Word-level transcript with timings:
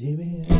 Fenomenalt 0.00 0.50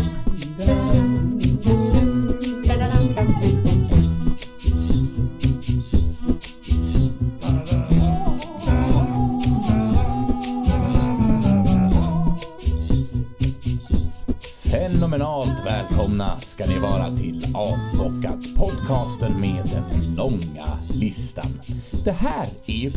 välkomna 15.66 16.38
ska 16.40 16.66
ni 16.66 16.78
vara 16.78 17.10
till 17.10 17.46
Avbockat, 17.54 18.56
podcasten 18.56 19.40
med 19.40 19.70
den 19.72 19.84
långa 20.16 20.78
listan. 21.00 21.60
Det 22.04 22.12
här 22.12 22.46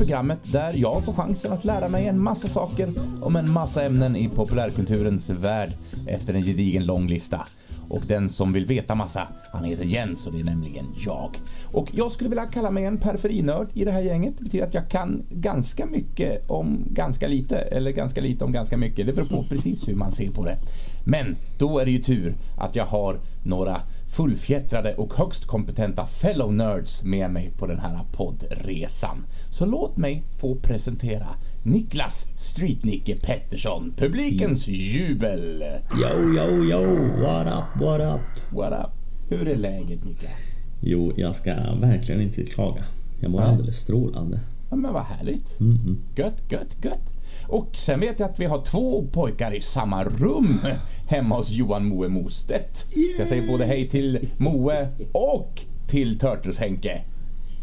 programmet 0.04 0.52
där 0.52 0.74
jag 0.76 1.06
får 1.06 1.14
chansen 1.14 1.54
att 1.54 1.66
lära 1.66 1.90
mig 1.90 2.08
en 2.08 2.24
massa 2.24 2.48
saker 2.48 2.90
om 3.22 3.36
en 3.36 3.52
massa 3.52 3.84
ämnen 3.84 4.16
i 4.16 4.30
populärkulturens 4.30 5.30
värld 5.30 5.70
efter 6.08 6.34
en 6.34 6.44
gedigen 6.44 6.86
lång 6.86 7.08
lista. 7.08 7.48
Och 7.90 8.02
den 8.08 8.30
som 8.30 8.54
vill 8.54 8.66
veta 8.66 8.96
massa, 8.96 9.28
han 9.52 9.64
heter 9.64 9.84
Jens 9.84 10.28
och 10.28 10.34
det 10.34 10.40
är 10.40 10.44
nämligen 10.44 10.86
jag. 11.06 11.40
Och 11.72 11.90
jag 11.94 12.12
skulle 12.12 12.30
vilja 12.30 12.46
kalla 12.46 12.72
mig 12.72 12.86
en 12.86 12.98
periferinörd 12.98 13.68
i 13.74 13.86
det 13.86 13.92
här 13.92 14.02
gänget. 14.02 14.34
Det 14.38 14.44
betyder 14.44 14.68
att 14.68 14.74
jag 14.74 14.90
kan 14.90 15.24
ganska 15.30 15.86
mycket 15.86 16.50
om 16.50 16.86
ganska 16.90 17.28
lite, 17.28 17.58
eller 17.58 17.92
ganska 17.92 18.22
lite 18.22 18.46
om 18.46 18.52
ganska 18.52 18.78
mycket. 18.78 19.06
Det 19.06 19.14
beror 19.14 19.28
på 19.28 19.46
precis 19.50 19.88
hur 19.88 19.96
man 19.96 20.12
ser 20.12 20.32
på 20.32 20.46
det. 20.46 20.58
Men 21.06 21.36
då 21.58 21.80
är 21.80 21.86
det 21.86 21.92
ju 21.92 22.00
tur 22.00 22.36
att 22.58 22.76
jag 22.76 22.86
har 22.86 23.20
några 23.44 23.82
fullfjättrade 24.14 24.96
och 24.96 25.14
högst 25.14 25.46
kompetenta 25.46 26.06
fellow 26.06 26.54
nerds 26.54 27.04
med 27.04 27.32
mig 27.32 27.52
på 27.58 27.68
den 27.68 27.80
här 27.80 28.00
poddresan. 28.12 29.26
Så 29.52 29.66
låt 29.66 29.98
mig 29.98 30.24
få 30.40 30.56
presentera 30.56 31.28
Niklas 31.64 32.28
Streetnicke 32.36 33.18
Pettersson, 33.18 33.94
publikens 33.98 34.68
jubel. 34.68 35.64
Yo, 36.02 36.34
yo, 36.36 36.64
yo, 36.64 36.82
what 37.22 37.48
up, 37.48 37.82
what 37.82 38.02
up? 38.16 38.54
What 38.54 38.74
up? 38.86 38.92
Hur 39.30 39.48
är 39.48 39.56
läget 39.56 40.04
Niklas? 40.06 40.60
Jo, 40.82 41.14
jag 41.16 41.36
ska 41.36 41.54
verkligen 41.82 42.22
inte 42.22 42.46
klaga. 42.46 42.84
Jag 43.20 43.32
mår 43.32 43.40
Nej. 43.40 43.50
alldeles 43.50 43.78
strålande. 43.80 44.40
Ja, 44.70 44.76
men 44.76 44.94
vad 44.94 45.04
härligt. 45.04 45.60
Mhm. 45.60 46.00
Gött, 46.16 46.52
gött, 46.52 46.78
gött. 46.84 47.14
Och 47.48 47.70
sen 47.74 48.00
vet 48.00 48.20
jag 48.20 48.30
att 48.30 48.40
vi 48.40 48.46
har 48.46 48.66
två 48.66 49.08
pojkar 49.12 49.56
i 49.56 49.62
samma 49.62 50.04
rum 50.04 50.60
hemma 51.08 51.38
hos 51.38 51.50
Johan 51.50 51.86
Moe 51.86 52.10
Mostedt. 52.10 52.78
Så 52.78 53.22
jag 53.22 53.28
säger 53.28 53.48
både 53.48 53.66
hej 53.66 53.90
till 53.90 54.30
Moe 54.38 54.88
och 55.12 55.62
till 55.88 56.20
Turtles-Henke. 56.20 57.02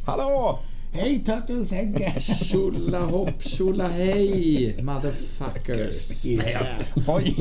Hallå! 0.06 0.58
Hej 0.92 1.18
Turtles 1.18 1.72
Henke! 1.72 2.20
Tjola 2.20 3.00
hopp, 3.00 3.42
tjola 3.42 3.88
hej, 3.88 4.76
motherfuckers. 4.82 6.26
Yeah. 6.26 6.80
Oj! 7.08 7.36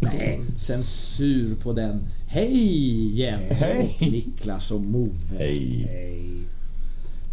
Nej, 0.00 0.40
censur 0.56 1.54
på 1.62 1.72
den. 1.72 2.06
Hej 2.28 3.20
Jens 3.20 3.60
Hej. 3.60 3.96
och 4.00 4.02
Niklas 4.02 4.70
och 4.70 4.80
Move. 4.80 5.38
Hej. 5.38 5.88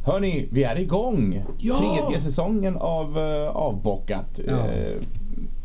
Hörni, 0.05 0.47
vi 0.51 0.63
är 0.63 0.79
igång. 0.79 1.43
Ja! 1.57 1.77
Tredje 1.79 2.21
säsongen 2.21 2.75
av 2.77 3.17
uh, 3.17 3.47
Avbockat. 3.55 4.39
Ja. 4.47 4.67
eh, 4.67 4.93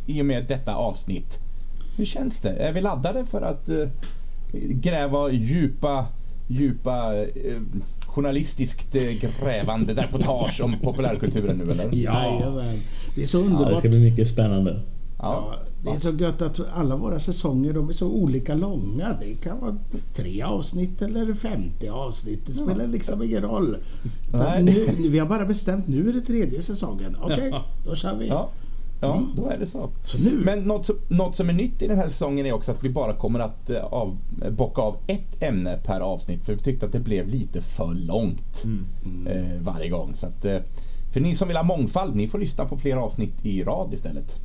I 0.06 0.22
och 0.22 0.26
med 0.26 0.44
detta 0.48 0.74
avsnitt. 0.74 1.38
Hur 1.96 2.04
känns 2.04 2.40
det? 2.40 2.50
Är 2.50 2.72
vi 2.72 2.80
laddade 2.80 3.24
för 3.26 3.42
att 3.42 3.68
eh, 3.68 3.88
gräva 4.52 5.30
djupa, 5.30 6.06
djupa 6.48 7.16
eh, 7.16 7.60
journalistiskt 8.06 8.92
grävande 9.42 9.92
reportage 9.92 10.60
om 10.64 10.74
populärkulturen 10.82 11.56
nu 11.56 11.72
eller? 11.72 11.94
Jajamän. 11.94 12.76
Det 13.14 13.22
är 13.22 13.26
så 13.26 13.38
Ja, 13.38 13.42
det 13.42 13.46
underbart. 13.50 13.78
ska 13.78 13.88
bli 13.88 13.98
mycket 14.00 14.28
spännande. 14.28 14.80
Ja, 15.18 15.54
det 15.82 15.90
är 15.90 15.98
så 15.98 16.10
gött 16.10 16.42
att 16.42 16.60
alla 16.74 16.96
våra 16.96 17.18
säsonger 17.18 17.72
de 17.72 17.88
är 17.88 17.92
så 17.92 18.06
olika 18.06 18.54
långa. 18.54 19.16
Det 19.20 19.34
kan 19.34 19.60
vara 19.60 19.76
tre 20.14 20.42
avsnitt 20.42 21.02
eller 21.02 21.34
50 21.34 21.88
avsnitt. 21.88 22.46
Det 22.46 22.52
spelar 22.52 22.86
liksom 22.86 23.22
ingen 23.22 23.42
roll. 23.42 23.76
Nu, 24.62 24.86
vi 25.08 25.18
har 25.18 25.26
bara 25.26 25.44
bestämt 25.44 25.88
nu 25.88 26.08
är 26.08 26.12
det 26.12 26.20
tredje 26.20 26.62
säsongen. 26.62 27.16
Okej, 27.22 27.54
då 27.86 27.94
kör 27.94 28.16
vi. 28.16 28.28
Ja, 28.28 28.48
ja 29.00 29.22
då 29.36 29.46
är 29.46 29.58
det 29.58 29.66
så. 29.66 29.90
Så. 30.02 30.18
Men 30.44 30.58
något 30.62 30.86
som, 30.86 30.96
något 31.08 31.36
som 31.36 31.48
är 31.48 31.52
nytt 31.52 31.82
i 31.82 31.86
den 31.86 31.98
här 31.98 32.08
säsongen 32.08 32.46
är 32.46 32.52
också 32.52 32.72
att 32.72 32.84
vi 32.84 32.88
bara 32.88 33.12
kommer 33.12 33.40
att 33.40 33.70
eh, 33.70 33.84
av, 33.84 34.18
bocka 34.50 34.82
av 34.82 34.96
ett 35.06 35.42
ämne 35.42 35.78
per 35.84 36.00
avsnitt. 36.00 36.44
För 36.44 36.52
vi 36.52 36.58
tyckte 36.58 36.86
att 36.86 36.92
det 36.92 37.00
blev 37.00 37.28
lite 37.28 37.62
för 37.62 37.94
långt 37.94 38.64
eh, 39.28 39.60
varje 39.60 39.88
gång. 39.88 40.12
Så 40.16 40.26
att, 40.26 40.44
eh, 40.44 40.58
för 41.12 41.20
ni 41.20 41.34
som 41.34 41.48
vill 41.48 41.56
ha 41.56 41.64
mångfald, 41.64 42.16
ni 42.16 42.28
får 42.28 42.38
lyssna 42.38 42.64
på 42.64 42.76
fler 42.76 42.96
avsnitt 42.96 43.34
i 43.42 43.62
rad 43.62 43.94
istället. 43.94 44.40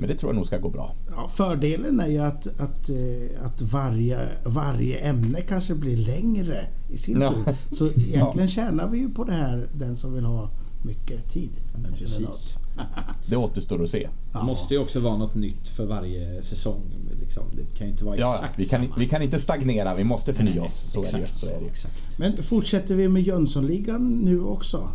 Men 0.00 0.08
det 0.08 0.14
tror 0.14 0.30
jag 0.32 0.36
nog 0.36 0.46
ska 0.46 0.58
gå 0.58 0.68
bra. 0.70 0.94
Ja, 1.16 1.28
fördelen 1.36 2.00
är 2.00 2.06
ju 2.06 2.18
att, 2.18 2.46
att, 2.60 2.88
eh, 2.90 3.46
att 3.46 3.62
varje, 3.62 4.18
varje 4.44 4.96
ämne 4.98 5.40
kanske 5.40 5.74
blir 5.74 5.96
längre 5.96 6.66
i 6.90 6.96
sin 6.98 7.20
Ja. 7.20 7.32
tur. 7.32 7.54
Så 7.70 7.86
egentligen 8.00 8.48
tjänar 8.48 8.88
vi 8.88 8.98
ju 8.98 9.10
på 9.10 9.24
det 9.24 9.32
här, 9.32 9.68
den 9.72 9.96
som 9.96 10.14
vill 10.14 10.24
ha 10.24 10.50
mycket 10.84 11.30
tid. 11.30 11.50
Precis. 11.98 12.56
Det 13.26 13.36
återstår 13.36 13.84
att 13.84 13.90
se. 13.90 14.08
Det 14.32 14.42
måste 14.42 14.74
ju 14.74 14.80
också 14.80 15.00
vara 15.00 15.16
något 15.16 15.34
nytt 15.34 15.68
för 15.68 15.86
varje 15.86 16.42
säsong. 16.42 16.82
Liksom. 17.20 17.42
Det 17.56 17.78
kan 17.78 17.86
ju 17.86 17.92
inte 17.92 18.04
vara 18.04 18.16
Ja, 18.16 18.34
exakt 18.34 18.58
vi, 18.58 18.64
kan, 18.64 18.82
samma. 18.82 18.96
vi 18.96 19.08
kan 19.08 19.22
inte 19.22 19.40
stagnera, 19.40 19.94
vi 19.94 20.04
måste 20.04 20.34
förnya 20.34 20.62
oss. 20.62 20.84
Så 20.92 20.98
är, 21.00 21.02
det, 21.02 21.08
exakt, 21.18 21.40
så 21.40 21.46
är 21.46 21.60
det. 21.60 21.66
exakt. 21.66 22.18
Men 22.18 22.36
fortsätter 22.36 22.94
vi 22.94 23.08
med 23.08 23.22
Jönssonligan 23.22 24.08
nu 24.18 24.40
också? 24.42 24.88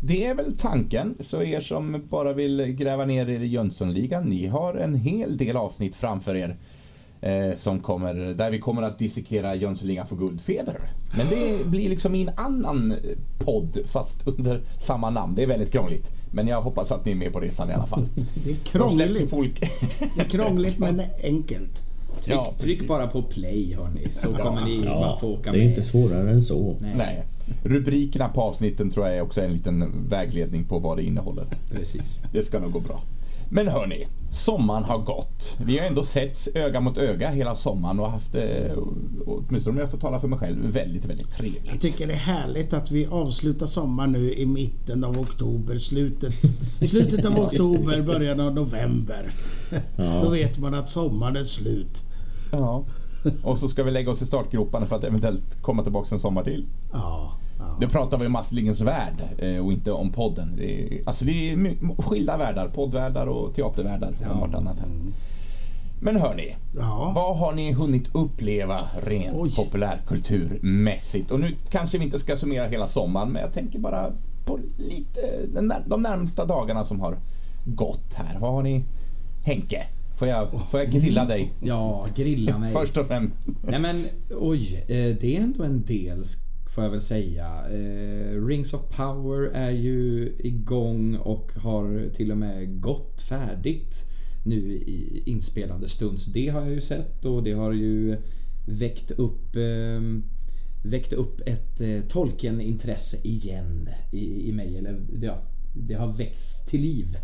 Det 0.00 0.26
är 0.26 0.34
väl 0.34 0.56
tanken. 0.58 1.14
Så 1.20 1.42
er 1.42 1.60
som 1.60 2.02
bara 2.10 2.32
vill 2.32 2.62
gräva 2.66 3.04
ner 3.04 3.28
er 3.30 3.40
i 3.40 3.46
Jönssonligan, 3.46 4.24
ni 4.24 4.46
har 4.46 4.74
en 4.74 4.94
hel 4.94 5.36
del 5.36 5.56
avsnitt 5.56 5.96
framför 5.96 6.34
er. 6.36 6.56
Eh, 7.20 7.54
som 7.56 7.80
kommer, 7.80 8.14
där 8.14 8.50
vi 8.50 8.58
kommer 8.58 8.82
att 8.82 8.98
dissekera 8.98 9.54
Jönssonligan 9.54 10.06
för 10.06 10.16
guldfeber. 10.16 10.80
Men 11.16 11.26
det 11.30 11.66
blir 11.66 11.88
liksom 11.88 12.14
i 12.14 12.22
en 12.22 12.30
annan 12.36 12.92
eh, 12.92 12.98
podd 13.38 13.78
fast 13.86 14.26
under 14.26 14.60
samma 14.78 15.10
namn. 15.10 15.34
Det 15.34 15.42
är 15.42 15.46
väldigt 15.46 15.72
krångligt. 15.72 16.10
Men 16.32 16.48
jag 16.48 16.62
hoppas 16.62 16.92
att 16.92 17.04
ni 17.04 17.10
är 17.12 17.16
med 17.16 17.32
på 17.32 17.40
resan 17.40 17.70
i 17.70 17.72
alla 17.72 17.86
fall. 17.86 18.08
Det 18.44 18.50
är 18.50 18.54
De 18.54 18.60
krångligt. 18.64 19.32
olika- 19.32 19.66
Det 20.16 20.20
är 20.22 20.28
krångligt 20.28 20.78
men 20.78 21.00
enkelt. 21.24 21.82
Tryck, 22.22 22.36
Ja, 22.36 22.54
tryck 22.58 22.86
bara 22.88 23.06
på 23.06 23.22
play 23.22 23.74
hörni, 23.74 24.10
så 24.10 24.32
kommer 24.32 24.64
ni 24.64 24.80
bara 24.80 24.88
Ja, 24.90 25.18
få 25.20 25.28
åka 25.28 25.52
det 25.52 25.58
är 25.58 25.60
med. 25.60 25.68
inte 25.68 25.82
svårare 25.82 26.30
än 26.30 26.42
så. 26.42 26.76
Nej, 26.80 26.94
Nej. 26.96 27.24
Rubrikerna 27.62 28.28
på 28.28 28.42
avsnitten 28.42 28.90
tror 28.90 29.06
jag 29.06 29.16
är 29.16 29.22
också 29.22 29.40
en 29.40 29.52
liten 29.52 30.08
vägledning 30.08 30.64
på 30.64 30.78
vad 30.78 30.96
det 30.96 31.02
innehåller. 31.02 31.46
precis. 31.70 32.20
Det 32.32 32.42
ska 32.42 32.58
nog 32.58 32.72
gå 32.72 32.80
bra. 32.80 33.00
Men 33.50 33.68
hörni, 33.68 34.06
sommaren 34.30 34.84
har 34.84 34.98
gått. 34.98 35.56
Vi 35.64 35.78
har 35.78 35.86
ändå 35.86 36.04
setts 36.04 36.48
öga 36.54 36.80
mot 36.80 36.98
öga 36.98 37.30
hela 37.30 37.54
sommaren 37.56 38.00
och 38.00 38.10
haft 38.10 38.32
det, 38.32 38.74
åtminstone 39.26 39.74
om 39.76 39.80
jag 39.80 39.90
får 39.90 39.98
tala 39.98 40.20
för 40.20 40.28
mig 40.28 40.38
själv, 40.38 40.72
väldigt, 40.72 41.04
väldigt 41.06 41.26
Jag 41.26 41.36
trevligt. 41.36 41.80
tycker 41.80 42.06
det 42.06 42.12
är 42.12 42.16
härligt 42.16 42.72
att 42.72 42.90
vi 42.90 43.06
avslutar 43.06 43.66
sommaren 43.66 44.12
nu 44.12 44.32
i 44.32 44.46
mitten 44.46 45.04
av 45.04 45.18
oktober, 45.20 45.78
slutet, 45.78 46.34
slutet 46.88 47.24
av 47.26 47.38
oktober, 47.46 48.02
början 48.02 48.40
av 48.40 48.54
november. 48.54 49.30
Ja. 49.96 50.20
Då 50.24 50.30
vet 50.30 50.58
man 50.58 50.74
att 50.74 50.88
sommaren 50.90 51.36
är 51.36 51.44
slut. 51.44 52.02
Ja. 52.52 52.84
Och 53.44 53.58
så 53.58 53.68
ska 53.68 53.82
vi 53.82 53.90
lägga 53.90 54.10
oss 54.10 54.22
i 54.22 54.26
startgroparna 54.26 54.86
för 54.86 54.96
att 54.96 55.04
eventuellt 55.04 55.62
komma 55.62 55.82
tillbaka 55.82 56.14
en 56.14 56.20
sommar 56.20 56.42
till. 56.44 56.66
Ja, 56.92 57.32
ja. 57.58 57.76
Nu 57.80 57.88
pratar 57.88 58.18
vi 58.18 58.26
om 58.26 58.36
Astlingens 58.36 58.80
värld 58.80 59.22
eh, 59.38 59.64
och 59.66 59.72
inte 59.72 59.92
om 59.92 60.12
podden. 60.12 60.56
Det 60.56 60.82
är, 60.82 61.00
alltså 61.08 61.24
det 61.24 61.50
är 61.52 61.76
skilda 62.02 62.36
världar, 62.36 62.68
poddvärldar 62.68 63.26
och 63.26 63.54
teatervärldar 63.54 64.12
och 64.30 64.40
vartannat 64.40 64.78
här. 64.78 64.88
Men 66.00 66.16
hörni, 66.16 66.56
Ja. 66.76 67.12
vad 67.14 67.36
har 67.38 67.52
ni 67.52 67.72
hunnit 67.72 68.10
uppleva 68.14 68.80
rent 69.06 69.36
Oj. 69.38 69.54
populärkulturmässigt? 69.56 71.30
Och 71.30 71.40
nu 71.40 71.54
kanske 71.70 71.98
vi 71.98 72.04
inte 72.04 72.18
ska 72.18 72.36
summera 72.36 72.68
hela 72.68 72.86
sommaren, 72.86 73.28
men 73.32 73.42
jag 73.42 73.52
tänker 73.52 73.78
bara 73.78 74.12
på 74.46 74.58
lite 74.78 75.20
de 75.86 76.02
närmsta 76.02 76.44
dagarna 76.44 76.84
som 76.84 77.00
har 77.00 77.16
gått 77.64 78.14
här. 78.14 78.38
Vad 78.40 78.52
har 78.52 78.62
ni? 78.62 78.84
Henke, 79.44 79.86
får 80.16 80.28
jag, 80.28 80.68
får 80.70 80.80
jag 80.80 80.90
grilla 80.90 81.24
dig 81.24 81.52
Ja, 81.60 82.08
grilla 82.16 82.58
mig. 82.58 82.72
först 82.80 82.96
och 82.96 83.06
främst? 83.06 83.34
Nej 83.62 83.80
men 83.80 84.04
oj, 84.30 84.84
eh, 84.88 85.16
det 85.20 85.36
är 85.36 85.40
ändå 85.40 85.62
en 85.62 85.84
del 85.84 86.24
får 86.74 86.84
jag 86.84 86.90
väl 86.90 87.02
säga. 87.02 87.46
Eh, 87.70 88.46
Rings 88.46 88.74
of 88.74 88.80
Power 88.96 89.50
är 89.52 89.70
ju 89.70 90.32
igång 90.38 91.16
och 91.16 91.52
har 91.52 92.14
till 92.14 92.30
och 92.30 92.38
med 92.38 92.80
gått 92.80 93.22
färdigt 93.22 94.06
nu 94.44 94.72
i 94.72 95.22
inspelande 95.26 95.88
stund. 95.88 96.20
Så 96.20 96.30
det 96.30 96.48
har 96.48 96.60
jag 96.60 96.70
ju 96.70 96.80
sett 96.80 97.24
och 97.24 97.42
det 97.42 97.52
har 97.52 97.72
ju 97.72 98.16
väckt 98.68 99.10
upp 99.10 99.56
eh, 99.56 100.00
väckt 100.84 101.12
upp 101.12 101.40
ett 101.46 101.80
eh, 101.80 102.00
Tolkien-intresse 102.08 103.16
igen 103.26 103.88
i, 104.12 104.48
i 104.48 104.52
mig. 104.52 104.78
Eller 104.78 105.00
ja, 105.22 105.42
det 105.74 105.94
har 105.94 106.12
väckts 106.12 106.66
till 106.66 106.80
liv. 106.80 107.16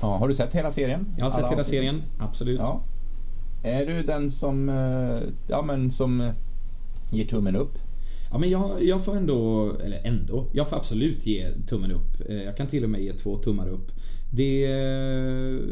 Ja, 0.00 0.16
har 0.16 0.28
du 0.28 0.34
sett 0.34 0.54
hela 0.54 0.72
serien? 0.72 1.06
Jag 1.18 1.24
har 1.24 1.30
sett 1.30 1.38
Alla 1.38 1.48
hela 1.50 1.60
avsnitt? 1.60 1.74
serien, 1.78 2.02
absolut. 2.18 2.58
Ja. 2.60 2.82
Är 3.62 3.86
du 3.86 4.02
den 4.02 4.30
som, 4.30 4.68
eh, 4.68 5.28
ja 5.48 5.62
men 5.62 5.92
som 5.92 6.20
eh, 6.20 6.30
ger 7.10 7.24
tummen 7.24 7.56
upp? 7.56 7.78
Ja, 8.30 8.38
men 8.38 8.50
jag, 8.50 8.84
jag 8.84 9.04
får 9.04 9.16
ändå, 9.16 9.72
eller 9.84 10.00
ändå, 10.04 10.46
jag 10.52 10.68
får 10.68 10.76
absolut 10.76 11.26
ge 11.26 11.46
tummen 11.66 11.92
upp. 11.92 12.30
Eh, 12.30 12.36
Jag 12.42 12.56
kan 12.56 12.66
till 12.66 12.84
och 12.84 12.90
med 12.90 13.00
ge 13.00 13.12
två 13.12 13.36
tummar 13.38 13.68
upp. 13.68 13.90
Det 14.32 14.66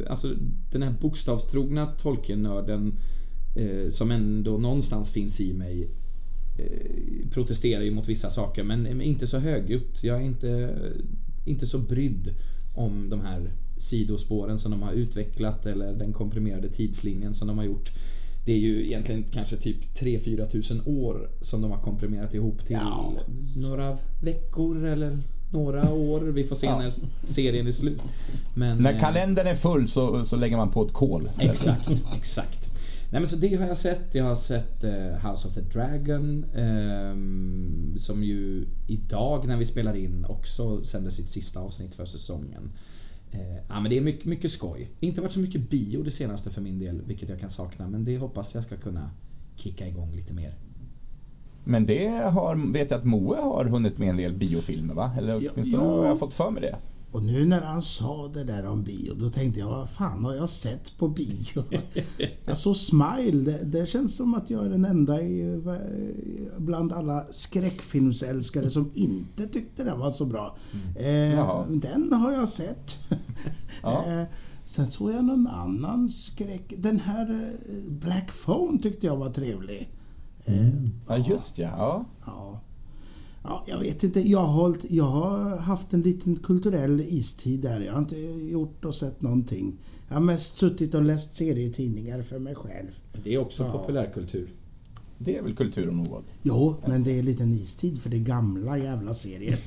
alltså 0.08 0.28
den 0.72 0.82
här 0.82 0.94
bokstavstrogna 1.00 1.86
Tolkien-nörden 1.86 2.94
eh, 3.56 3.88
som 3.90 4.10
ändå 4.10 4.58
någonstans 4.58 5.10
finns 5.10 5.40
i 5.40 5.54
mig 5.54 5.90
eh, 6.58 7.28
protesterar 7.30 7.82
ju 7.82 7.90
mot 7.90 8.08
vissa 8.08 8.30
saker 8.30 8.64
men 8.64 9.00
inte 9.02 9.26
så 9.26 9.38
högljutt. 9.38 10.04
Jag 10.04 10.16
är 10.16 10.24
inte, 10.24 10.74
inte 11.44 11.66
så 11.66 11.78
brydd 11.78 12.34
om 12.74 13.08
de 13.10 13.20
här 13.20 13.52
sidospåren 13.76 14.58
som 14.58 14.70
de 14.70 14.82
har 14.82 14.92
utvecklat 14.92 15.66
eller 15.66 15.92
den 15.92 16.12
komprimerade 16.12 16.68
tidslinjen 16.68 17.34
som 17.34 17.48
de 17.48 17.58
har 17.58 17.64
gjort. 17.64 17.90
Det 18.44 18.52
är 18.52 18.58
ju 18.58 18.86
egentligen 18.86 19.24
kanske 19.32 19.56
typ 19.56 19.76
3-4 20.00 20.46
tusen 20.50 20.82
år 20.86 21.30
som 21.40 21.62
de 21.62 21.70
har 21.70 21.80
komprimerat 21.80 22.34
ihop 22.34 22.64
till 22.66 22.76
Ja. 22.80 23.12
några 23.56 23.98
veckor 24.22 24.84
eller 24.84 25.18
några 25.52 25.92
år. 25.92 26.20
Vi 26.20 26.44
får 26.44 26.56
se 26.56 26.66
Ja. 26.66 26.78
när 26.78 26.92
serien 27.24 27.66
är 27.66 27.72
slut. 27.72 28.02
Men, 28.54 28.78
När 28.78 28.94
eh, 28.94 29.00
kalendern 29.00 29.46
är 29.46 29.54
full 29.54 29.88
så, 29.88 30.24
så 30.24 30.36
lägger 30.36 30.56
man 30.56 30.70
på 30.72 30.86
ett 30.86 30.92
kol. 30.92 31.28
Exakt, 31.38 31.90
exakt. 32.16 32.70
Nej 33.10 33.20
men 33.20 33.26
så 33.26 33.36
det 33.36 33.54
har 33.54 33.66
jag 33.66 33.76
sett. 33.76 34.14
Jag 34.14 34.24
har 34.24 34.36
sett 34.36 34.84
eh, 34.84 35.30
House 35.30 35.48
of 35.48 35.54
the 35.54 35.60
Dragon. 35.60 36.44
ehm, 36.56 37.94
som 37.98 38.24
ju 38.24 38.64
idag 38.86 39.46
när 39.48 39.56
vi 39.56 39.64
spelar 39.64 39.96
in 39.96 40.24
också 40.28 40.84
sänder 40.84 41.10
sitt 41.10 41.28
sista 41.30 41.60
avsnitt 41.60 41.94
för 41.94 42.04
säsongen. 42.04 42.70
Eh, 43.32 43.56
ja 43.68 43.80
men 43.80 43.90
det 43.90 43.96
är 43.96 44.00
mycket, 44.00 44.24
mycket 44.24 44.50
skoj. 44.50 44.90
Inte 45.00 45.20
varit 45.20 45.32
så 45.32 45.40
mycket 45.40 45.70
bio 45.70 46.02
det 46.02 46.10
senaste 46.10 46.50
för 46.50 46.60
min 46.60 46.78
del, 46.78 47.02
vilket 47.06 47.28
jag 47.28 47.40
kan 47.40 47.50
sakna. 47.50 47.88
Men 47.88 48.04
det 48.04 48.18
hoppas 48.18 48.54
jag 48.54 48.64
ska 48.64 48.76
kunna 48.76 49.10
kicka 49.56 49.88
igång 49.88 50.12
lite 50.14 50.34
mer. 50.34 50.54
Men 51.64 51.86
det 51.86 52.08
har, 52.08 52.72
vet 52.72 52.90
jag 52.90 52.98
att 52.98 53.04
Moe 53.04 53.36
har 53.40 53.64
hunnit 53.64 53.98
med 53.98 54.08
en 54.10 54.16
del 54.16 54.32
biofilmer 54.32 54.94
va? 54.94 55.12
Eller 55.18 55.40
Ja, 55.40 55.50
åtminstone 55.54 55.84
ja. 55.84 55.90
har 56.00 56.06
jag 56.06 56.18
fått 56.18 56.34
för 56.34 56.50
mig 56.50 56.62
det. 56.62 56.76
Och 57.10 57.22
nu 57.22 57.46
när 57.46 57.62
han 57.62 57.82
sa 57.82 58.28
det 58.34 58.44
där 58.44 58.66
om 58.66 58.82
bio, 58.82 59.14
då 59.14 59.28
tänkte 59.28 59.60
jag, 59.60 59.66
vad 59.66 59.90
fan 59.90 60.24
har 60.24 60.34
jag 60.34 60.48
sett 60.48 60.98
på 60.98 61.08
bio? 61.08 61.64
jag 62.44 62.56
såg 62.56 62.76
Smile, 62.76 63.52
det, 63.52 63.64
det 63.64 63.86
känns 63.86 64.16
som 64.16 64.34
att 64.34 64.50
jag 64.50 64.64
är 64.64 64.70
den 64.70 64.84
enda 64.84 65.20
i, 65.22 65.62
bland 66.58 66.92
alla 66.92 67.24
skräckfilmsälskare 67.30 68.70
som 68.70 68.90
inte 68.94 69.46
tyckte 69.46 69.84
den 69.84 69.98
var 69.98 70.10
så 70.10 70.24
bra. 70.24 70.56
Eh, 70.96 71.34
Jaha. 71.34 71.66
den 71.68 72.12
har 72.12 72.32
jag 72.32 72.48
sett. 72.48 72.96
Ja. 73.82 74.04
eh, 74.20 74.26
sen 74.64 74.86
såg 74.86 75.10
jag 75.12 75.24
någon 75.24 75.46
annan 75.46 76.08
skräck. 76.08 76.74
Den 76.78 77.00
här 77.00 77.54
eh, 77.68 77.92
Black 77.92 78.32
Phone 78.44 78.78
tyckte 78.78 79.06
jag 79.06 79.16
var 79.16 79.30
trevlig. 79.30 79.88
Eh, 80.44 80.68
Ja, 81.08 81.16
just 81.16 81.58
ja. 81.58 81.68
ja. 81.78 82.04
Ja. 82.26 82.60
Ja, 83.48 83.64
jag 83.66 83.78
vet 83.78 84.04
inte. 84.04 84.20
Jag 84.28 84.38
har, 84.38 84.52
hållit, 84.62 84.90
jag 84.90 85.04
har 85.04 85.56
haft 85.56 85.92
en 85.92 86.00
liten 86.00 86.36
kulturell 86.36 87.00
istid 87.00 87.60
där. 87.60 87.80
Jag 87.80 87.92
har 87.92 87.98
inte 87.98 88.16
gjort 88.50 88.84
och 88.84 88.94
sett 88.94 89.22
någonting. 89.22 89.76
Jag 90.08 90.14
har 90.14 90.20
mest 90.20 90.56
suttit 90.56 90.94
och 90.94 91.02
läst 91.04 91.34
serietidningar 91.34 92.22
för 92.22 92.38
mig 92.38 92.54
själv. 92.54 92.90
Det 93.24 93.34
är 93.34 93.38
också 93.38 93.64
Ja. 93.64 93.72
populärkultur. 93.72 94.48
Det 95.18 95.36
är 95.36 95.42
väl 95.42 95.56
kultur 95.56 95.88
om 95.88 95.96
något. 95.96 96.24
Jo, 96.42 96.74
men 96.86 97.04
det 97.04 97.12
är 97.14 97.18
en 97.18 97.24
liten 97.24 97.52
istid 97.52 98.02
för 98.02 98.10
det 98.10 98.16
är 98.16 98.20
gamla 98.20 98.78
jävla 98.78 99.14
serier. 99.14 99.58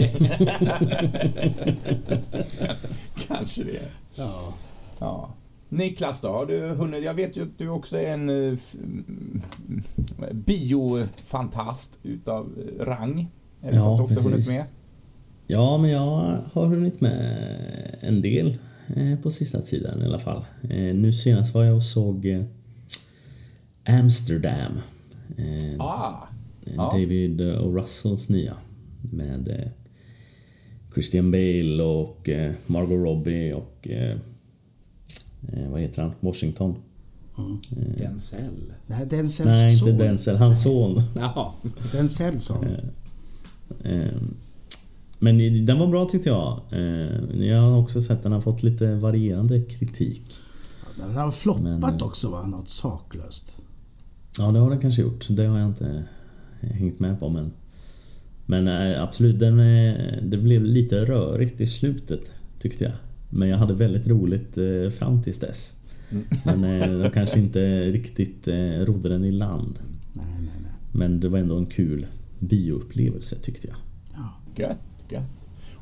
Kanske 3.27 3.63
det. 3.63 3.89
ja. 4.15 4.53
Ja. 4.99 5.33
Niklas 5.69 6.21
då, 6.21 6.27
har 6.27 6.45
du 6.45 6.59
hunnit? 6.69 7.03
Jag 7.03 7.13
vet 7.13 7.37
ju 7.37 7.43
att 7.43 7.57
du 7.57 7.69
också 7.69 7.97
är 7.97 8.09
en 8.13 8.29
eh, 8.29 8.57
mm, 8.73 9.41
biofantast 10.33 11.99
utav 12.03 12.49
eh, 12.57 12.85
rang. 12.85 13.27
Är 13.61 13.71
det 13.71 13.77
Ja, 13.77 14.01
att 14.01 14.09
du 14.09 14.15
också 14.15 14.29
hunnit 14.29 14.47
med? 14.47 14.65
Ja, 15.47 15.77
men 15.77 15.89
jag 15.91 16.41
har 16.53 16.65
hunnit 16.65 17.01
med 17.01 17.95
en 18.01 18.21
del 18.21 18.57
eh, 18.95 19.19
på 19.19 19.31
sista 19.31 19.61
tiden 19.61 20.01
i 20.01 20.05
alla 20.05 20.19
fall. 20.19 20.45
Eh, 20.63 20.95
Nu 20.95 21.13
senast 21.13 21.53
var 21.53 21.63
jag 21.63 21.75
och 21.75 21.83
såg 21.83 22.25
eh, 22.25 22.43
Amsterdam. 23.85 24.71
Ah, 25.79 26.13
ja. 26.75 26.89
David 26.93 27.41
eh, 27.41 27.61
O. 27.67 27.77
Russells 27.77 28.29
nya. 28.29 28.53
Med 29.11 29.71
Christian 30.93 31.31
Bale 31.31 31.83
och 31.83 32.29
Margot 32.67 33.05
Robbie 33.05 33.53
och 33.53 33.87
vad 35.69 35.81
heter 35.81 36.01
han? 36.01 36.11
Washington. 36.19 36.75
Denzel. 37.97 38.73
Nej, 38.87 39.05
Denzel 39.05 39.45
Nej, 39.45 39.73
inte 39.73 39.85
son. 39.85 39.97
Denzel, 39.97 40.37
hans 40.37 40.63
son. 40.63 41.01
Jaha. 41.15 41.51
Denzel 41.91 42.39
son. 42.41 42.65
Eh, 43.83 44.17
Men 45.19 45.65
den 45.65 45.79
var 45.79 45.87
bra 45.87 46.05
tyckte 46.05 46.29
jag. 46.29 46.59
Eh, 46.71 47.45
Jag 47.47 47.61
har 47.61 47.77
också 47.77 48.01
sett 48.01 48.11
att 48.17 48.23
den 48.23 48.31
har 48.31 48.41
fått 48.41 48.63
lite 48.63 48.95
varierande 48.95 49.61
kritik. 49.61 50.23
Den 50.97 51.15
har 51.15 51.31
floppat 51.31 51.63
Men, 51.63 51.83
eh, 51.83 52.03
också 52.03 52.29
va? 52.31 52.45
Något 52.47 52.69
saklöst. 52.69 53.57
Ja, 54.39 54.51
det 54.51 54.59
har 54.59 54.69
den 54.69 54.79
kanske 54.79 55.01
gjort. 55.01 55.25
Det 55.29 55.45
har 55.45 55.59
jag 55.59 55.67
inte 55.67 56.03
hängt 56.61 56.99
med 56.99 57.19
på 57.19 57.29
men... 57.29 57.51
Men 58.45 58.67
absolut, 59.01 59.39
den, 59.39 59.57
det 60.29 60.37
blev 60.37 60.63
lite 60.63 61.05
rörigt 61.05 61.61
i 61.61 61.67
slutet 61.67 62.33
tyckte 62.59 62.83
jag. 62.83 62.93
Men 63.29 63.49
jag 63.49 63.57
hade 63.57 63.73
väldigt 63.73 64.07
roligt 64.07 64.57
fram 64.97 65.21
tills 65.21 65.39
dess. 65.39 65.73
Men 66.45 66.63
eh, 66.63 66.99
de 66.99 67.09
kanske 67.09 67.39
inte 67.39 67.83
riktigt 67.83 68.47
rodde 68.77 69.09
den 69.09 69.25
i 69.25 69.31
land. 69.31 69.79
Nej, 70.13 70.25
nej, 70.39 70.51
nej. 70.61 70.71
Men 70.91 71.19
det 71.19 71.29
var 71.29 71.39
ändå 71.39 71.57
en 71.57 71.65
kul 71.65 72.05
bioupplevelse 72.39 73.35
tyckte 73.35 73.67
jag. 73.67 73.77
Ja. 74.13 74.29
gött, 74.63 74.79
gött. 75.09 75.23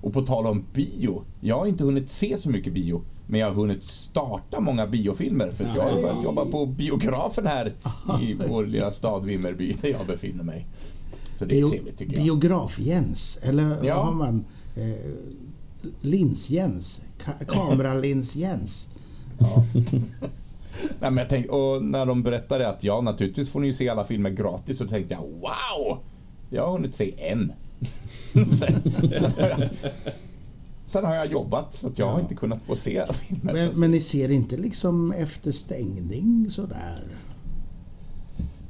Och 0.01 0.13
på 0.13 0.21
tal 0.21 0.48
om 0.48 0.65
bio. 0.74 1.24
Jag 1.42 1.57
har 1.59 1.65
inte 1.65 1.83
hunnit 1.83 2.09
se 2.09 2.38
så 2.38 2.50
mycket 2.50 2.74
bio. 2.74 3.01
Men 3.30 3.39
jag 3.39 3.48
har 3.48 3.56
hunnit 3.56 3.83
starta 3.83 4.59
många 4.59 4.88
biofilmer 4.88 5.51
för 5.51 5.63
jag 5.75 5.83
har 5.83 6.01
börjat 6.01 6.24
jobba 6.24 6.45
på 6.45 6.65
biografen 6.65 7.48
här 7.48 7.74
i 8.21 8.33
vår 8.50 8.65
lilla 8.65 8.92
stad 8.92 9.25
Vimmerby 9.25 9.75
där 9.81 9.89
jag 9.89 10.06
befinner 10.07 10.44
mig. 10.44 10.68
Så 11.36 11.45
det 11.45 11.56
är 11.56 11.62
Bio, 11.62 11.69
trevligt 11.69 11.98
tycker 11.98 12.13
jag. 12.18 12.24
Biograf-Jens, 12.24 13.39
eller 13.44 13.86
Ja. 13.86 13.95
vad 13.95 14.06
har 14.06 14.13
man? 14.13 14.45
Eh, 14.75 15.12
Lins-Jens? 16.01 17.01
Ka- 17.24 17.45
Kameralins-Jens? 17.45 18.88
Nej, 21.00 21.12
men 21.12 21.18
jag 21.18 21.30
tänkte, 21.30 21.51
och 21.51 21.83
när 21.83 22.06
de 22.06 22.24
berättade 22.24 22.69
att 22.69 22.83
ja, 22.83 23.01
naturligtvis 23.01 23.50
får 23.50 23.59
ni 23.59 23.68
ju 23.68 23.74
se 23.74 23.89
alla 23.89 24.04
filmer 24.06 24.30
gratis 24.30 24.77
så 24.77 24.88
tänkte 24.88 25.13
jag 25.13 25.21
wow! 25.21 25.98
Jag 26.50 26.66
har 26.66 26.72
hunnit 26.72 26.96
se 26.96 27.14
en. 27.18 27.54
sen, 28.34 28.50
sen, 29.12 29.32
har 29.38 29.50
jag, 29.50 29.70
sen 30.86 31.06
har 31.06 31.16
jag 31.16 31.32
jobbat 31.32 31.74
så 31.74 31.92
jag 31.96 32.12
har 32.12 32.20
inte 32.20 32.36
kunnat 32.36 32.62
få 32.68 32.76
se 32.76 33.00
alla 33.00 33.14
filmer. 33.14 33.54
Men, 33.54 33.80
men 33.80 33.92
ni 33.92 34.00
ser 34.00 34.32
inte 34.32 34.58
liksom 34.58 35.12
efter 35.12 35.52
stängning 35.52 36.50
sådär? 36.50 37.04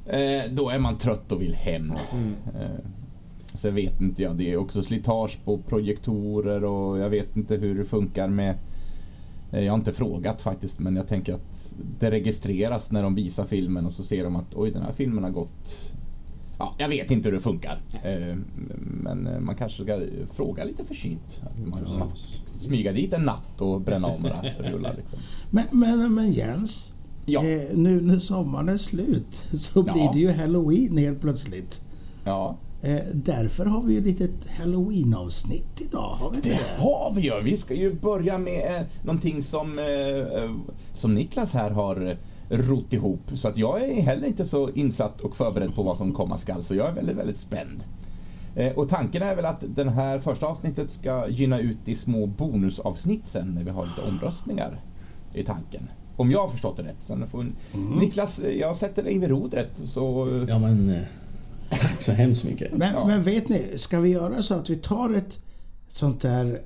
Eh, 0.06 0.52
då 0.52 0.70
är 0.70 0.78
man 0.78 0.98
trött 0.98 1.32
och 1.32 1.42
vill 1.42 1.54
hem. 1.54 1.92
Eh, 2.60 2.84
sen 3.54 3.74
vet 3.74 4.00
inte 4.00 4.22
jag, 4.22 4.36
det 4.36 4.52
är 4.52 4.56
också 4.56 4.82
slitage 4.82 5.38
på 5.44 5.58
projektorer 5.58 6.64
och 6.64 6.98
jag 6.98 7.10
vet 7.10 7.36
inte 7.36 7.56
hur 7.56 7.78
det 7.78 7.84
funkar 7.84 8.28
med 8.28 8.54
eh, 9.52 9.64
jag 9.64 9.72
har 9.72 9.78
inte 9.78 9.92
frågat 9.92 10.42
faktiskt 10.42 10.78
men 10.78 10.96
jag 10.96 11.08
tänker 11.08 11.34
att 11.34 11.74
det 12.00 12.10
registreras 12.10 12.90
när 12.90 13.02
de 13.02 13.14
visar 13.14 13.44
filmen 13.44 13.86
och 13.86 13.92
så 13.92 14.04
ser 14.04 14.24
de 14.24 14.36
att 14.36 14.54
oj 14.54 14.70
den 14.70 14.82
här 14.82 14.92
filmen 14.92 15.24
har 15.24 15.30
gått 15.30 15.94
Ja, 16.58 16.74
jag 16.78 16.88
vet 16.88 17.10
inte 17.10 17.28
hur 17.28 17.36
det 17.36 17.42
funkar. 17.42 17.78
Eh, 18.04 18.36
Men 19.02 19.26
eh, 19.26 19.40
man 19.40 19.56
kanske 19.56 19.82
ska 19.82 20.00
fråga 20.36 20.64
lite 20.64 20.84
försynt. 20.84 21.42
Man 21.66 21.86
ska 21.86 22.08
smyga 22.68 22.92
dit 22.92 23.12
en 23.12 23.22
natt 23.22 23.60
och 23.60 23.80
bränna 23.80 24.08
av 24.08 24.20
några 24.22 24.42
rullar. 24.70 24.94
Liksom. 24.96 25.18
Men, 25.50 25.64
men, 25.70 26.14
men 26.14 26.32
Jens, 26.32 26.92
Ja. 27.26 27.44
eh, 27.44 27.76
nu 27.76 28.00
när 28.00 28.18
sommaren 28.18 28.68
är 28.68 28.76
slut 28.76 29.46
så 29.52 29.84
Ja. 29.86 29.92
blir 29.92 30.10
det 30.12 30.18
ju 30.18 30.32
Halloween 30.40 30.98
helt 30.98 31.20
plötsligt. 31.20 31.80
Ja, 32.24 32.56
därför 33.12 33.66
har 33.66 33.82
vi 33.82 33.92
ju 33.94 33.98
ett 34.00 34.06
litet 34.06 34.48
Halloween-avsnitt 34.58 35.80
idag, 35.88 36.00
har 36.20 36.30
vi 36.30 36.36
inte 36.36 36.48
Det 36.48 36.54
det? 36.54 36.82
har 36.82 37.12
vi 37.14 37.20
ju. 37.22 37.40
Vi 37.42 37.56
ska 37.56 37.74
ju 37.74 37.94
börja 37.94 38.38
med 38.38 38.84
någonting 39.04 39.42
som, 39.42 39.78
som 40.94 41.14
Niklas 41.14 41.52
här 41.54 41.70
har 41.70 42.16
rott 42.50 42.92
ihop. 42.92 43.20
Så 43.34 43.48
att 43.48 43.58
jag 43.58 43.82
är 43.82 44.02
heller 44.02 44.26
inte 44.26 44.44
så 44.44 44.70
insatt 44.70 45.20
och 45.20 45.36
förberedd 45.36 45.74
på 45.74 45.82
vad 45.82 45.96
som 45.96 46.12
komma 46.12 46.38
skall. 46.38 46.64
Så 46.64 46.74
jag 46.74 46.88
är 46.88 46.92
väldigt, 46.92 47.16
väldigt 47.16 47.38
spänd. 47.38 47.82
Eh, 48.56 48.72
och 48.72 48.88
tanken 48.88 49.22
är 49.22 49.36
väl 49.36 49.44
att 49.44 49.64
det 49.76 49.90
här 49.90 50.18
första 50.18 50.46
avsnittet 50.46 50.92
ska 50.92 51.28
gynna 51.28 51.58
ut 51.58 51.78
i 51.88 51.94
små 51.94 52.26
bonusavsnitt 52.26 53.26
sen 53.28 53.54
när 53.54 53.64
vi 53.64 53.70
har 53.70 53.86
lite 53.86 54.08
omröstningar 54.08 54.80
i 55.34 55.44
tanken. 55.44 55.82
Om 56.16 56.30
jag 56.30 56.40
har 56.40 56.48
förstått 56.48 56.76
det 56.76 56.82
rätt. 56.82 56.96
Sen 57.06 57.26
får, 57.26 57.46
Niklas, 58.00 58.38
eh, 58.38 58.50
jag 58.56 58.76
sätter 58.76 59.02
dig 59.02 59.18
vid 59.18 59.28
rodret. 59.30 59.70
Så, 59.86 60.28
Ja 60.48 60.58
men... 60.58 60.90
eh, 60.94 61.02
Tack 61.70 62.02
så 62.02 62.12
hemskt 62.12 62.44
mycket. 62.44 62.72
Men, 62.76 62.94
Ja. 62.94 63.06
men 63.06 63.22
vet 63.22 63.48
ni, 63.48 63.72
ska 63.76 64.00
vi 64.00 64.08
göra 64.10 64.42
så 64.42 64.54
att 64.54 64.70
vi 64.70 64.76
tar 64.76 65.14
ett 65.14 65.38
sånt 65.88 66.20
där 66.20 66.60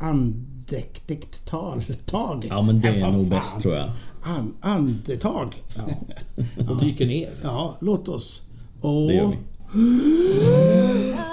andäktigt 0.00 1.46
tal, 1.46 1.82
tag? 2.06 2.46
Ja 2.50 2.62
men 2.62 2.80
det 2.80 2.88
är 2.88 3.10
nog 3.10 3.28
bäst 3.28 3.60
tror 3.60 3.74
jag. 3.74 3.90
An, 4.26 4.54
andetag. 4.60 5.54
Och 6.68 6.80
dyker 6.80 7.06
ner. 7.06 7.30
Ja, 7.42 7.76
låt 7.80 8.08
oss. 8.08 8.42
Det 8.82 9.14
gör 9.14 9.24
Och... 9.24 9.32
vi. 9.32 9.38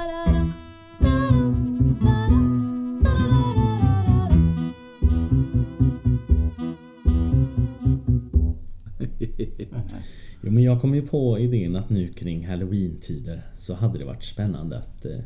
Jo, 10.45 10.51
men 10.51 10.63
jag 10.63 10.81
kom 10.81 10.95
ju 10.95 11.01
på 11.01 11.39
idén 11.39 11.75
att 11.75 11.89
nu 11.89 12.07
kring 12.07 12.47
halloween-tider 12.47 13.41
så 13.57 13.73
hade 13.73 13.99
det 13.99 14.05
varit 14.05 14.23
spännande 14.23 14.77
att 14.77 15.05
eh, 15.05 15.19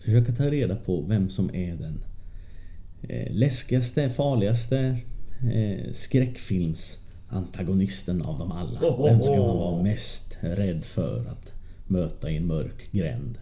försöka 0.00 0.32
ta 0.32 0.50
reda 0.50 0.76
på 0.76 1.02
vem 1.02 1.30
som 1.30 1.54
är 1.54 1.76
den 1.76 2.04
eh, 3.02 3.32
läskigaste, 3.32 4.10
farligaste 4.10 4.98
eh, 5.52 5.90
skräckfilmsantagonisten 7.34 8.22
av 8.22 8.38
dem 8.38 8.52
alla. 8.52 8.80
Vem 8.80 9.22
ska 9.22 9.36
man 9.36 9.56
vara 9.56 9.82
mest 9.82 10.38
rädd 10.40 10.84
för 10.84 11.26
att 11.26 11.54
möta 11.86 12.30
i 12.30 12.36
en 12.36 12.46
mörk 12.46 12.92
gränd? 12.92 13.38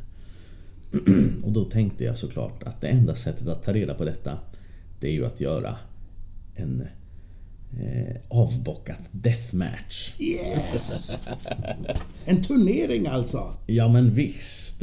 Och 1.45 1.53
då 1.53 1.65
tänkte 1.65 2.05
jag 2.05 2.19
såklart 2.19 2.63
att 2.63 2.81
det 2.81 2.89
enda 2.89 3.15
sättet 3.15 3.49
att 3.49 3.63
ta 3.63 3.73
reda 3.73 3.95
på 3.95 4.05
detta 4.05 4.39
det 5.01 5.09
är 5.09 5.13
ju 5.13 5.27
att 5.27 5.41
göra 5.41 5.77
en 6.55 6.87
eh, 7.81 8.17
avbockat 8.29 9.01
deathmatch. 9.13 10.21
Yes! 10.21 11.19
En 12.25 12.43
turnering 12.43 13.07
alltså. 13.07 13.39
Ja 13.67 13.89
men 13.89 14.13
visst. 14.13 14.83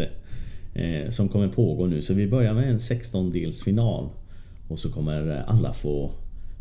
Eh, 0.73 1.09
som 1.09 1.29
kommer 1.29 1.47
pågå 1.47 1.85
nu. 1.87 2.01
Så 2.01 2.13
vi 2.13 2.27
börjar 2.27 2.53
med 2.53 2.69
en 2.69 2.77
16-delsfinal. 2.77 4.09
Och 4.69 4.79
så 4.79 4.91
kommer 4.91 5.43
alla 5.47 5.73
få 5.73 6.11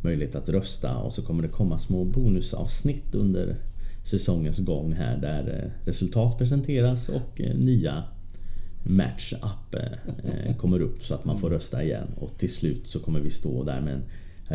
möjlighet 0.00 0.36
att 0.36 0.48
rösta 0.48 0.96
och 0.96 1.12
så 1.12 1.22
kommer 1.22 1.42
det 1.42 1.48
komma 1.48 1.78
små 1.78 2.04
bonusavsnitt 2.04 3.14
under 3.14 3.56
säsongens 4.02 4.58
gång 4.58 4.92
här 4.92 5.16
där 5.16 5.62
eh, 5.64 5.86
resultat 5.86 6.38
presenteras 6.38 7.08
och 7.08 7.40
eh, 7.40 7.56
nya 7.56 8.04
match-up 8.82 9.74
eh, 9.74 10.56
kommer 10.56 10.80
upp 10.80 11.04
så 11.04 11.14
att 11.14 11.24
man 11.24 11.38
får 11.38 11.50
rösta 11.50 11.82
igen. 11.82 12.08
Och 12.16 12.38
till 12.38 12.54
slut 12.54 12.86
så 12.86 13.00
kommer 13.00 13.20
vi 13.20 13.30
stå 13.30 13.64
där 13.64 13.80
med 13.80 13.94
en 13.94 14.02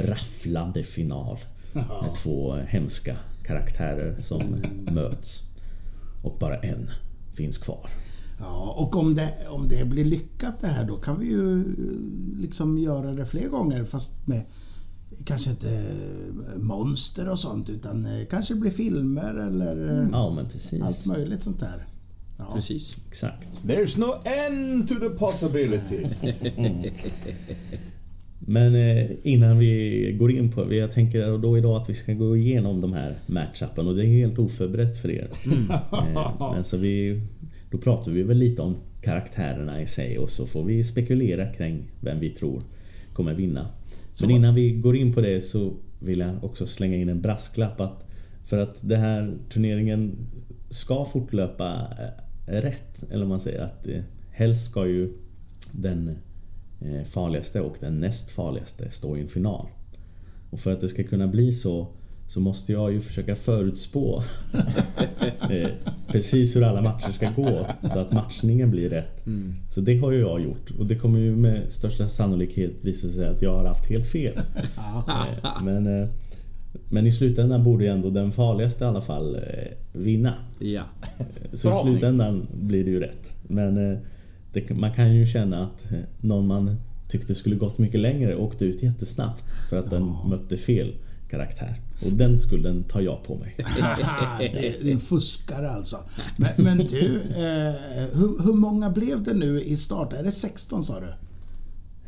rafflande 0.04 0.84
final. 0.84 1.38
Med 1.74 2.16
två 2.24 2.56
hemska 2.56 3.16
karaktärer 3.46 4.22
som 4.22 4.64
möts. 4.92 5.44
Och 6.24 6.38
bara 6.40 6.58
en 6.58 6.90
finns 7.34 7.58
kvar. 7.58 7.90
Ja, 8.40 8.76
och 8.78 8.96
om 8.96 9.16
det, 9.16 9.34
om 9.50 9.68
det 9.68 9.86
blir 9.86 10.06
lyckat 10.06 10.60
det 10.60 10.68
här 10.68 10.86
då 10.86 10.96
kan 10.96 11.20
vi 11.20 11.26
ju 11.26 11.64
liksom 12.40 12.78
göra 12.78 13.14
det 13.14 13.26
fler 13.26 13.50
gånger 13.50 13.86
fast 13.86 14.28
med 14.28 14.42
kanske 15.26 15.50
inte 15.50 15.70
eh, 15.70 16.60
monster 16.60 17.30
och 17.30 17.40
sånt 17.40 17.70
utan 17.70 18.06
eh, 18.06 18.26
kanske 18.30 18.56
blir 18.56 18.72
filmer 18.72 19.36
eller 19.48 20.02
eh, 20.02 20.08
Ja 20.12 20.34
men 20.36 20.50
precis. 20.50 20.82
allt 20.82 21.06
möjligt 21.18 21.44
sånt 21.44 21.60
där. 21.60 21.88
Ja. 22.38 22.52
Precis. 22.56 23.06
Exakt. 23.08 23.50
There's 23.66 24.00
no 24.00 24.16
end 24.28 24.88
to 24.88 24.96
the 24.96 25.10
possibilities. 25.10 26.24
Men 28.48 28.76
innan 29.24 29.58
vi 29.58 30.16
går 30.20 30.32
in 30.32 30.52
på 30.52 30.64
det, 30.66 30.76
jag 30.76 30.92
tänker 30.92 31.38
då 31.38 31.58
idag 31.58 31.78
att 31.82 31.90
vi 31.90 31.94
ska 31.94 32.14
gå 32.14 32.38
igenom 32.38 32.82
de 32.82 32.94
här 32.94 33.16
matchupen 33.28 33.88
och 33.88 33.96
det 33.96 34.04
är 34.06 34.08
helt 34.08 34.40
oförberett 34.40 34.98
för 34.98 35.12
er. 35.12 35.30
Eh, 35.92 36.52
Men 36.54 36.64
så 36.64 36.78
vi, 36.78 37.22
då 37.72 37.78
pratar 37.78 38.12
vi 38.12 38.24
väl 38.24 38.38
lite 38.38 38.62
om 38.62 38.76
karaktärerna 39.02 39.82
i 39.82 39.88
sig 39.88 40.18
och 40.18 40.30
så 40.30 40.46
får 40.48 40.64
vi 40.64 40.84
spekulera 40.84 41.54
kring 41.54 41.92
vem 42.02 42.20
vi 42.20 42.30
tror 42.30 42.62
kommer 43.14 43.34
vinna. 43.34 43.68
Men 44.22 44.32
innan 44.32 44.56
vi 44.56 44.72
går 44.72 44.96
in 44.96 45.14
på 45.14 45.22
det 45.22 45.42
så 45.42 45.74
vill 46.00 46.20
jag 46.20 46.44
också 46.44 46.68
slänga 46.68 46.96
in 46.96 47.10
en 47.10 47.22
brasklapp 47.22 47.82
att 47.82 48.06
för 48.46 48.58
att 48.58 48.88
den 48.88 49.00
här 49.00 49.38
turneringen 49.50 50.16
ska 50.70 51.06
fortlöpa 51.06 51.88
eh, 52.48 52.52
rätt, 52.52 53.04
eller 53.12 53.24
om 53.24 53.30
man 53.30 53.40
säger 53.40 53.62
att 53.62 53.88
eh, 53.88 54.02
helst 54.32 54.70
ska 54.70 54.88
ju 54.88 55.14
den 55.72 56.16
eh, 56.82 57.04
farligaste 57.04 57.62
och 57.62 57.78
den 57.80 58.00
näst 58.00 58.32
farligaste 58.32 58.90
stå 58.90 59.18
i 59.18 59.22
en 59.22 59.28
final. 59.28 59.68
Och 60.50 60.60
för 60.60 60.72
att 60.72 60.80
det 60.80 60.88
ska 60.88 61.04
kunna 61.04 61.28
bli 61.28 61.52
så 61.52 61.88
så 62.28 62.40
måste 62.40 62.72
jag 62.72 62.94
ju 62.94 63.02
försöka 63.02 63.36
förutspå 63.36 64.24
eh, 65.50 65.70
precis 66.08 66.56
hur 66.56 66.64
alla 66.64 66.82
matcher 66.82 67.12
ska 67.12 67.30
gå 67.30 67.68
så 67.94 68.00
att 68.00 68.12
matchningen 68.12 68.72
blir 68.72 68.90
rätt. 68.90 69.24
Så 69.70 69.82
det 69.82 69.98
har 69.98 70.12
ju 70.12 70.20
jag 70.20 70.42
gjort 70.42 70.72
och 70.80 70.86
det 70.86 70.96
kommer 70.96 71.20
ju 71.20 71.36
med 71.36 71.72
största 71.72 72.08
sannolikhet 72.08 72.86
visa 72.86 73.10
sig 73.10 73.28
att 73.28 73.42
jag 73.42 73.54
har 73.54 73.66
haft 73.66 73.90
helt 73.90 74.08
fel. 74.08 74.34
Eh, 75.08 75.64
Men, 75.64 76.02
eh, 76.02 76.08
men 76.90 77.08
i 77.08 77.12
slutändan 77.12 77.64
borde 77.64 77.84
ju 77.84 77.90
ändå 77.90 78.10
den 78.10 78.32
farligaste 78.32 78.84
i 78.84 78.88
alla 78.88 79.02
fall 79.02 79.38
vinna. 79.94 80.34
Ja. 80.60 80.82
Så 81.54 81.70
i 81.70 81.74
slutändan 81.84 82.48
blir 82.54 82.84
det 82.84 82.92
ju 82.92 83.00
rätt. 83.00 83.36
Men 83.48 83.98
det, 84.54 84.70
man 84.70 84.92
kan 84.92 85.16
ju 85.16 85.26
känna 85.26 85.64
att 85.64 85.88
någon 86.22 86.48
man 86.48 86.78
tyckte 87.08 87.36
skulle 87.36 87.56
gått 87.56 87.78
mycket 87.78 88.00
längre 88.00 88.36
åkte 88.36 88.66
ut 88.66 88.84
jättesnabbt 88.84 89.54
för 89.70 89.80
att 89.80 89.90
den 89.90 90.14
mötte 90.30 90.58
fel 90.58 90.94
karaktär. 91.30 91.76
Och 92.06 92.12
den 92.12 92.38
skulden 92.38 92.84
tar 92.84 93.02
jag 93.02 93.24
på 93.24 93.36
mig. 93.36 93.56
Det 94.40 94.90
är 94.90 94.92
en 94.92 95.00
fuskare 95.00 95.72
alltså. 95.72 95.98
Men, 96.38 96.50
men 96.58 96.78
du, 96.88 97.16
eh, 97.16 97.74
hur, 98.14 98.44
hur 98.44 98.54
många 98.54 98.90
blev 98.90 99.24
det 99.24 99.34
nu 99.34 99.62
i 99.62 99.78
start? 99.78 100.14
Är 100.14 100.24
det 100.24 100.32
16 100.32 100.84
sa 100.84 101.00
du? 101.00 101.14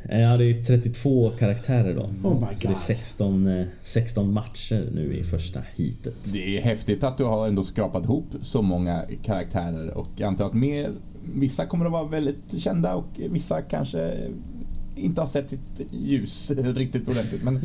Eh, 0.10 0.22
Ja, 0.22 0.38
det 0.38 0.46
är 0.46 0.64
32 0.64 1.30
karaktärer 1.30 1.96
då. 1.96 2.30
Oh 2.30 2.40
my 2.40 2.56
Så 2.56 2.62
det 2.62 2.66
är 2.66 2.68
God. 2.68 2.78
16, 2.78 3.48
eh, 3.48 3.66
16 3.82 4.34
matcher 4.34 4.90
nu 4.94 5.14
i 5.18 5.24
första 5.24 5.60
heatet. 5.76 6.34
Det 6.34 6.58
är 6.58 6.62
häftigt 6.62 7.04
att 7.04 7.18
du 7.18 7.24
har 7.24 7.48
ändå 7.48 7.64
skrapat 7.64 8.04
ihop 8.04 8.28
så 8.42 8.62
många 8.62 9.06
karaktärer 9.24 9.92
och 9.92 10.08
jag 10.16 10.28
antar 10.28 10.46
att 10.46 10.54
mer, 10.54 10.92
vissa 11.36 11.66
kommer 11.66 11.86
att 11.86 11.92
vara 11.92 12.08
väldigt 12.08 12.60
kända 12.62 12.96
och 12.96 13.08
vissa 13.30 13.62
kanske 13.62 14.18
inte 14.96 15.22
har 15.22 15.28
sett 15.28 15.50
sitt 15.50 15.92
ljus 15.92 16.52
riktigt 16.52 17.08
ordentligt. 17.08 17.44
Men, 17.44 17.56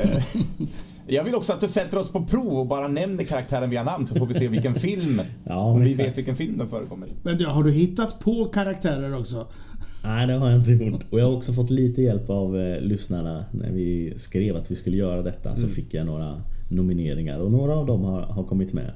eh, 0.00 0.22
jag 1.08 1.24
vill 1.24 1.34
också 1.34 1.52
att 1.52 1.60
du 1.60 1.68
sätter 1.68 1.98
oss 1.98 2.12
på 2.12 2.24
prov 2.24 2.58
och 2.58 2.66
bara 2.66 2.88
nämner 2.88 3.24
karaktären 3.24 3.70
via 3.70 3.82
namn 3.82 4.06
så 4.08 4.14
får 4.14 4.26
vi 4.26 4.34
se 4.34 4.48
vilken 4.48 4.74
film, 4.80 5.20
Ja, 5.44 5.56
om 5.56 5.80
vi 5.80 5.94
vet 5.94 6.18
vilken 6.18 6.36
film 6.36 6.58
den 6.58 6.68
förekommer 6.68 7.06
i. 7.06 7.10
Men 7.22 7.44
har 7.44 7.64
du 7.64 7.72
hittat 7.72 8.18
på 8.20 8.44
karaktärer 8.44 9.18
också? 9.18 9.46
Nej, 10.04 10.26
det 10.26 10.32
har 10.32 10.50
jag 10.50 10.58
inte 10.60 10.72
gjort. 10.84 11.04
Och 11.10 11.20
jag 11.20 11.24
har 11.24 11.36
också 11.36 11.52
fått 11.52 11.70
lite 11.70 12.02
hjälp 12.02 12.30
av 12.30 12.58
eh, 12.60 12.80
lyssnarna. 12.80 13.44
När 13.52 13.70
vi 13.70 14.12
skrev 14.16 14.56
att 14.56 14.70
vi 14.70 14.76
skulle 14.76 14.96
göra 14.96 15.22
detta 15.22 15.56
så 15.56 15.68
fick 15.68 15.94
jag 15.94 16.06
några 16.06 16.40
nomineringar 16.70 17.38
och 17.38 17.50
några 17.52 17.74
av 17.74 17.86
dem 17.86 18.04
har, 18.04 18.20
har 18.22 18.44
kommit 18.44 18.72
med. 18.72 18.90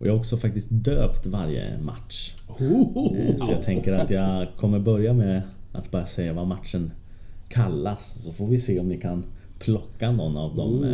Och 0.00 0.06
jag 0.06 0.12
har 0.12 0.18
också 0.18 0.36
faktiskt 0.36 0.68
döpt 0.70 1.26
varje 1.26 1.78
match. 1.82 2.34
Eh, 2.48 3.36
Så 3.38 3.52
jag 3.52 3.62
tänker 3.62 3.92
att 3.92 4.10
jag 4.10 4.46
kommer 4.56 4.78
börja 4.78 5.12
med 5.12 5.42
att 5.72 5.90
bara 5.90 6.06
säga 6.06 6.32
vad 6.32 6.46
matchen 6.46 6.90
kallas. 7.48 8.24
Så 8.24 8.32
får 8.32 8.46
vi 8.46 8.58
se 8.58 8.80
om 8.80 8.88
ni 8.88 8.96
kan 9.00 9.24
plocka 9.58 10.12
någon 10.12 10.36
av 10.36 10.56
dem, 10.56 10.84
eh, 10.84 10.90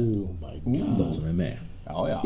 Oh 0.64 0.99
de 0.99 1.12
som 1.12 1.25
är 1.25 1.33
med. 1.33 1.59
Ja, 1.85 2.09
ja. 2.09 2.23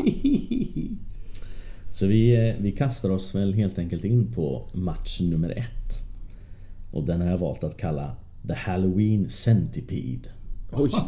Så 1.89 2.07
vi, 2.07 2.49
eh, 2.49 2.55
vi 2.59 2.71
kastar 2.71 3.09
oss 3.11 3.35
väl 3.35 3.53
helt 3.53 3.79
enkelt 3.79 4.05
in 4.05 4.31
på 4.35 4.67
match 4.73 5.21
nummer 5.21 5.49
ett. 5.49 5.99
Och 6.91 7.03
den 7.03 7.21
har 7.21 7.27
jag 7.27 7.37
valt 7.37 7.63
att 7.63 7.77
kalla 7.77 8.15
The 8.47 8.53
Halloween 8.53 9.29
Centipede. 9.29 10.29
Oj. 10.73 10.91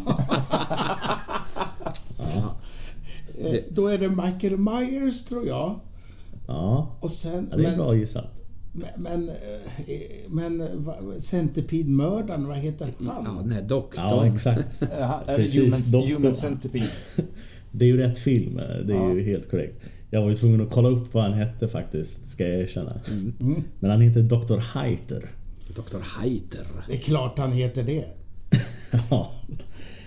Eh, 3.43 3.55
Då 3.69 3.87
är 3.87 3.97
det 3.97 4.09
Michael 4.09 4.57
Myers 4.57 5.25
tror 5.25 5.47
jag. 5.47 5.79
Ja, 6.47 6.97
Och 6.99 7.11
sen, 7.11 7.47
ja 7.51 7.57
det 7.57 7.63
är 7.63 7.67
men, 7.67 7.77
bra 7.77 7.95
gissat. 7.95 8.38
Men, 8.97 9.31
men, 10.27 10.61
eh, 10.61 10.67
Centipede-mördaren, 11.19 12.47
vad 12.47 12.57
heter 12.57 12.87
Ja, 12.99 13.23
han? 13.25 13.37
den 13.43 13.51
här 13.51 13.61
doktorn. 13.61 14.05
Ja, 14.09 14.33
exakt. 14.33 14.65
Precis, 15.25 15.93
human, 15.93 16.07
human 16.07 16.35
Centipede. 16.35 16.85
Det 17.71 17.85
är 17.85 17.89
ju 17.89 17.97
rätt 17.97 18.17
film, 18.17 18.55
det 18.85 18.93
är 18.93 19.13
ju 19.13 19.23
helt 19.23 19.51
korrekt. 19.51 19.85
Jag 20.09 20.21
var 20.21 20.29
ju 20.29 20.35
tvungen 20.35 20.61
att 20.61 20.69
kolla 20.71 20.89
upp 20.89 21.13
vad 21.13 21.23
han 21.23 21.33
hette 21.33 21.67
faktiskt, 21.67 22.27
ska 22.27 22.47
jag 22.47 22.61
erkänna. 22.61 22.99
Men 23.79 23.91
han 23.91 24.01
heter 24.01 24.21
Dr. 24.21 24.57
Heiter. 24.57 25.31
Doktor 25.75 26.01
Heiter. 26.19 26.67
Det 26.87 26.93
är 26.93 26.97
klart 26.97 27.37
han 27.39 27.51
heter 27.51 27.83
det. 27.83 28.05
Ja. 29.09 29.31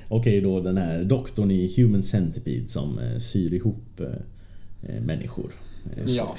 Okej 0.09 0.41
då 0.41 0.61
den 0.61 0.77
här 0.77 1.05
doktorn 1.05 1.51
i 1.51 1.75
Human 1.77 2.03
Centipede 2.03 2.69
som 2.69 2.99
eh, 2.99 3.19
syr 3.19 3.55
ihop 3.55 4.01
eh, 4.01 4.07
eh, 4.95 5.01
människor. 5.03 5.53
Eh, 5.97 6.03
Ja. 6.07 6.37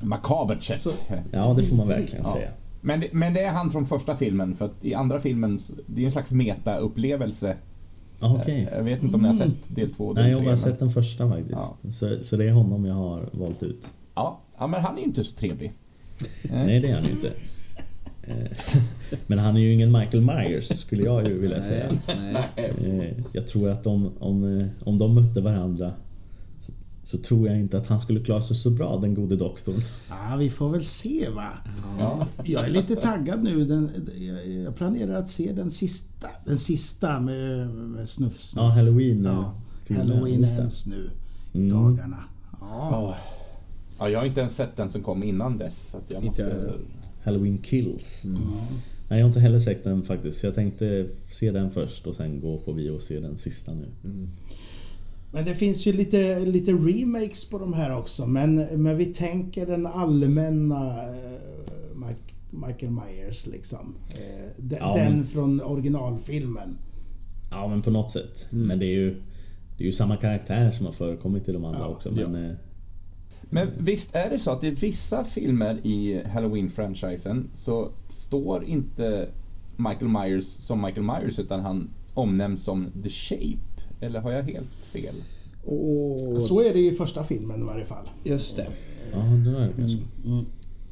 Makabert 0.00 0.62
sätt. 0.62 0.80
Så- 0.80 0.90
Ja, 1.32 1.54
det 1.56 1.62
får 1.62 1.76
man 1.76 1.88
verkligen 1.88 2.24
Ja. 2.24 2.32
säga. 2.32 2.48
Men 2.80 3.00
det, 3.00 3.08
men 3.12 3.34
det 3.34 3.40
är 3.40 3.50
han 3.50 3.70
från 3.70 3.86
första 3.86 4.16
filmen, 4.16 4.56
för 4.56 4.64
att 4.64 4.84
i 4.84 4.94
andra 4.94 5.20
filmen, 5.20 5.58
det 5.86 6.02
är 6.02 6.06
en 6.06 6.12
slags 6.12 6.30
meta-upplevelse. 6.32 7.56
Ja, 8.20 8.36
Okej. 8.40 8.68
Jag 8.72 8.82
vet 8.82 9.02
inte 9.02 9.14
om 9.16 9.22
ni 9.22 9.28
har 9.28 9.34
sett 9.34 9.48
del 9.76 9.94
två 9.94 10.04
och 10.04 10.14
del 10.14 10.24
Nej, 10.24 10.30
jag 10.32 10.38
har 10.38 10.44
bara 10.44 10.56
sett 10.56 10.78
den 10.78 10.90
första 10.90 11.28
faktiskt. 11.30 11.92
Så, 11.98 12.18
så 12.22 12.36
det 12.36 12.44
är 12.44 12.50
honom 12.50 12.84
jag 12.84 12.94
har 12.94 13.28
valt 13.32 13.62
ut. 13.62 13.88
Ja, 14.14 14.40
ja, 14.58 14.66
men 14.66 14.80
han 14.80 14.94
är 14.94 14.98
ju 14.98 15.04
inte 15.04 15.24
så 15.24 15.32
trevlig. 15.36 15.72
Nej, 16.52 16.80
det 16.80 16.88
är 16.90 16.94
han 16.94 17.04
ju 17.04 17.10
inte. 17.10 17.32
Eh, 18.22 18.82
Men 19.26 19.38
han 19.38 19.56
är 19.56 19.60
ju 19.60 19.72
ingen 19.72 19.92
Michael 19.92 20.24
Myers 20.24 20.78
skulle 20.78 21.02
jag 21.04 21.28
ju 21.28 21.38
vilja 21.38 21.62
säga. 21.62 21.86
Nej. 22.32 22.42
Eh, 22.56 23.14
Jag 23.32 23.46
tror 23.46 23.70
att 23.70 23.86
om, 23.86 24.10
om, 24.18 24.60
eh, 24.60 24.66
om 24.84 24.98
de 24.98 25.14
mötte 25.14 25.40
varandra 25.40 25.92
så, 27.06 27.18
tror 27.18 27.48
jag 27.48 27.58
inte 27.58 27.76
att 27.76 27.86
han 27.86 28.00
skulle 28.00 28.20
klara 28.24 28.42
sig 28.42 28.56
så 28.56 28.70
bra, 28.70 28.98
den 28.98 29.14
gode 29.14 29.36
doktorn. 29.36 29.74
Ja, 30.08 30.36
vi 30.38 30.50
får 30.50 30.70
väl 30.70 30.84
se 30.84 31.28
va. 31.30 31.48
Ja. 31.98 32.26
Jag 32.44 32.64
är 32.64 32.70
lite 32.70 32.96
taggad 32.96 33.42
nu. 33.42 33.64
Den, 33.64 33.90
jag- 34.64 34.76
planerar 34.76 35.14
att 35.14 35.30
se 35.30 35.52
den 35.52 35.70
sista. 35.70 36.28
Den 36.46 36.58
sista 36.58 37.20
med, 37.20 37.68
med 37.68 38.08
snuff, 38.08 38.40
snuff. 38.40 38.62
Ja, 38.62 38.68
Halloween. 38.68 39.24
Ja, 39.24 39.54
Halloween 39.96 40.44
ends 40.44 40.86
nu 40.86 41.10
i 41.52 41.58
Mm. 41.58 41.72
dagarna. 41.72 42.18
Ja. 42.60 42.88
Ja. 42.90 43.16
Ja, 43.98 44.08
jag 44.08 44.18
har 44.18 44.26
inte 44.26 44.40
ens 44.40 44.56
sett 44.56 44.76
den 44.76 44.90
som 44.92 45.02
kom 45.02 45.22
innan 45.22 45.58
dess. 45.58 45.88
Så 45.90 45.96
att 45.98 46.12
jag 46.12 46.24
måste... 46.24 46.72
Halloween 47.24 47.58
Kills. 47.58 48.24
Mm. 48.24 48.40
Nej, 49.08 49.18
jag 49.18 49.24
har 49.24 49.28
inte 49.28 49.40
heller 49.40 49.58
sett 49.58 49.84
den 49.84 50.02
faktiskt. 50.02 50.44
Jag 50.44 50.54
tänkte 50.54 51.06
se 51.30 51.50
den 51.50 51.70
först 51.70 52.06
och 52.06 52.16
sen 52.16 52.40
gå 52.40 52.58
på 52.58 52.72
bio 52.72 52.90
och 52.90 53.02
se 53.02 53.20
den 53.20 53.36
sista 53.36 53.72
nu. 53.74 53.86
Men 55.32 55.44
det 55.44 55.54
finns 55.54 55.86
ju 55.86 55.92
lite, 55.92 56.40
lite 56.40 56.72
remakes 56.72 57.44
på 57.50 57.58
de 57.58 57.72
här 57.72 57.98
också. 57.98 58.26
Men, 58.26 58.54
men 58.82 58.96
vi 58.96 59.06
tänker 59.06 59.66
den 59.66 59.86
allmänna 59.86 60.88
eh, 61.02 61.40
Mike, 61.94 62.34
Michael 62.66 62.92
Myers 62.92 63.46
liksom. 63.46 63.94
Eh, 64.14 64.50
de, 64.56 64.76
Ja, 64.76 64.92
den 64.94 65.12
men- 65.14 65.24
från 65.24 65.60
originalfilmen. 65.62 66.78
Ja, 67.50 67.68
men 67.68 67.82
på 67.82 67.90
något 67.90 68.10
sätt. 68.10 68.48
Mm. 68.52 68.66
Men 68.66 68.78
det 68.78 68.86
är 68.86 68.94
ju 68.94 69.22
det 69.78 69.84
är 69.84 69.86
ju 69.86 69.92
samma 69.92 70.16
karaktär 70.16 70.70
som 70.70 70.86
har 70.86 70.92
förekommit 70.92 71.48
i 71.48 71.52
de 71.52 71.64
andra 71.64 71.80
Ja, 71.80 71.86
också. 71.86 72.10
Men, 72.12 72.44
eh, 72.44 72.52
Men 73.50 73.68
visst 73.78 74.14
är 74.14 74.30
det 74.30 74.38
så 74.38 74.50
att 74.50 74.64
i 74.64 74.70
vissa 74.70 75.24
filmer 75.24 75.86
i 75.86 76.22
Halloween-franchisen 76.24 77.44
så 77.54 77.90
står 78.08 78.64
inte 78.64 79.28
Michael 79.76 80.08
Myers 80.08 80.46
som 80.46 80.82
Michael 80.82 81.02
Myers 81.06 81.38
utan 81.38 81.60
han 81.60 81.90
omnämns 82.14 82.64
som 82.64 82.86
The 83.02 83.08
Shape. 83.08 83.58
Eller 84.00 84.20
har 84.20 84.32
jag 84.32 84.42
helt 84.42 84.68
fel? 84.92 85.14
Och, 85.64 86.42
Så 86.42 86.60
är 86.62 86.72
det 86.72 86.80
i 86.80 86.92
första 86.92 87.24
filmen 87.24 87.60
i 87.60 87.64
varje 87.64 87.84
fall. 87.84 88.10
just 88.24 88.56
det. 88.56 88.66
ja, 89.12 89.18
det 89.18 89.50
är 89.50 89.66
det 89.66 89.72
kanske. 89.76 89.98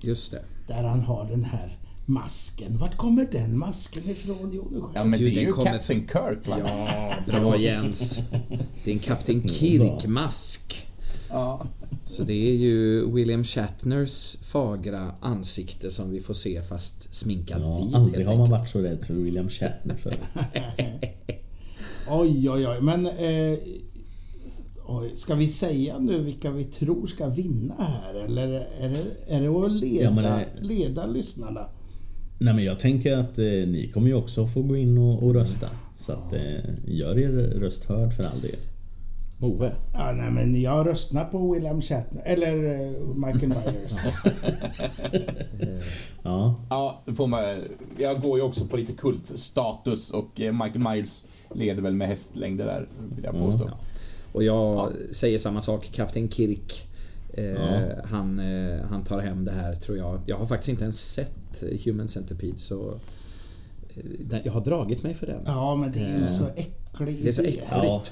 Just 0.02 0.30
det. 0.32 0.42
Där 0.68 0.82
han 0.82 1.00
har 1.00 1.28
den 1.30 1.44
här 1.44 1.78
masken. 2.06 2.78
Vart 2.78 2.96
kommer 2.96 3.28
den 3.32 3.58
masken 3.58 4.10
ifrån? 4.10 4.50
Jo, 4.52 4.68
nu 4.72 4.80
Ja, 4.94 5.04
men 5.04 5.18
Du, 5.18 5.24
det 5.24 5.30
är 5.32 5.34
den 5.34 5.44
ju 5.44 5.52
kommer 5.52 5.72
Captain 5.72 6.00
Kirk 6.00 6.48
va? 6.48 6.56
Ja, 6.64 7.14
bra 7.40 7.56
Jens. 7.58 8.22
Det 8.84 8.90
är 8.90 8.94
en 8.94 8.98
Kapten 9.00 9.48
Kirk-mask. 9.48 10.86
Ja. 11.28 11.66
Så 12.06 12.22
det 12.22 12.32
är 12.48 12.54
ju 12.54 13.10
William 13.12 13.44
Shatners 13.44 14.36
fagra 14.42 15.12
ansikte 15.20 15.90
som 15.90 16.10
vi 16.10 16.20
får 16.20 16.34
se 16.34 16.62
fast 16.62 17.14
sminkad 17.14 17.62
Ja, 17.62 17.84
vit 17.84 17.94
aldrig 17.94 18.26
har 18.26 18.36
man 18.36 18.50
varit 18.50 18.68
så 18.68 18.78
rädd 18.80 19.04
för 19.04 19.14
William 19.14 19.48
Shatner 19.48 19.96
förr. 19.96 20.16
Oj, 22.10 22.50
oj, 22.50 22.66
oj. 22.68 22.80
Men... 22.80 23.06
Eh, 23.06 23.58
oj, 24.86 25.10
ska 25.14 25.34
vi 25.34 25.48
säga 25.48 25.98
nu 25.98 26.22
vilka 26.22 26.50
vi 26.50 26.64
tror 26.64 27.06
ska 27.06 27.28
vinna 27.28 27.74
här? 27.78 28.24
Eller 28.24 28.48
är 28.80 28.88
det, 28.88 29.34
är 29.34 29.40
det 29.40 29.48
att 29.48 29.72
leda, 29.72 30.04
Ja, 30.04 30.10
men 30.10 30.24
det- 30.24 30.46
leda 30.66 31.06
lyssnarna? 31.06 31.66
Nej 32.38 32.54
men 32.54 32.64
jag 32.64 32.78
tänker 32.80 33.16
att 33.16 33.38
eh, 33.38 33.44
ni 33.44 33.90
kommer 33.94 34.08
ju 34.08 34.14
också 34.14 34.46
få 34.46 34.62
gå 34.62 34.76
in 34.76 34.98
och, 34.98 35.22
och 35.22 35.34
rösta. 35.34 35.68
Så 35.96 36.12
att 36.12 36.32
eh, 36.32 36.40
gör 36.86 37.18
er 37.18 37.28
röst 37.60 37.84
hörd 37.84 38.12
för 38.12 38.22
all 38.24 38.40
del. 38.40 38.56
Moe. 39.38 39.72
Ja, 39.94 40.12
nej, 40.12 40.30
men 40.30 40.60
jag 40.62 40.86
röstar 40.86 41.24
på 41.24 41.52
William 41.52 41.82
Shatner. 41.82 42.22
Eller 42.24 42.74
eh, 42.74 42.90
Michael 43.14 43.48
Myers. 43.48 43.92
Ja, 46.22 46.54
Ja, 46.70 47.02
det 47.06 47.14
får 47.14 47.26
man, 47.26 47.62
jag 47.98 48.20
går 48.22 48.38
ju 48.38 48.44
också 48.44 48.64
på 48.66 48.76
lite 48.76 48.92
kultstatus 48.92 50.10
och 50.10 50.40
eh, 50.40 50.52
Michael 50.52 50.78
Myers 50.94 51.22
leder 51.54 51.82
väl 51.82 51.94
med 51.94 52.08
hästlängder 52.08 52.64
där, 52.64 52.86
vill 53.16 53.24
jag 53.24 53.34
påstå. 53.34 53.64
Ja. 53.70 53.78
Och 54.32 54.44
jag 54.44 54.92
säger 55.10 55.38
samma 55.38 55.60
sak, 55.60 55.90
Kapten 55.92 56.28
Kirk. 56.28 56.86
Eh, 57.34 57.44
Ja. 57.44 57.80
han, 58.04 58.38
eh, 58.38 58.80
han 58.90 59.04
tar 59.04 59.18
hem 59.20 59.44
det 59.44 59.52
här 59.52 59.74
tror 59.74 59.98
jag. 59.98 60.20
Jag 60.26 60.36
har 60.36 60.46
faktiskt 60.46 60.68
inte 60.68 60.82
ens 60.82 61.12
sett 61.12 61.64
Human 61.84 62.08
Centipede 62.08 62.58
så... 62.58 62.94
eh, 64.30 64.38
Jag 64.44 64.52
har 64.52 64.60
dragit 64.64 65.02
mig 65.02 65.14
för 65.14 65.26
den. 65.26 65.40
Ja, 65.46 65.76
men 65.76 65.92
det 65.92 65.98
är 66.00 66.14
en 66.14 66.22
Eh, 66.22 66.26
så 66.28 66.44
äcklig 66.56 67.22
det 67.22 67.28
är 67.28 67.32
så 67.32 67.42
äckligt. 67.42 67.64
ja 67.70 68.02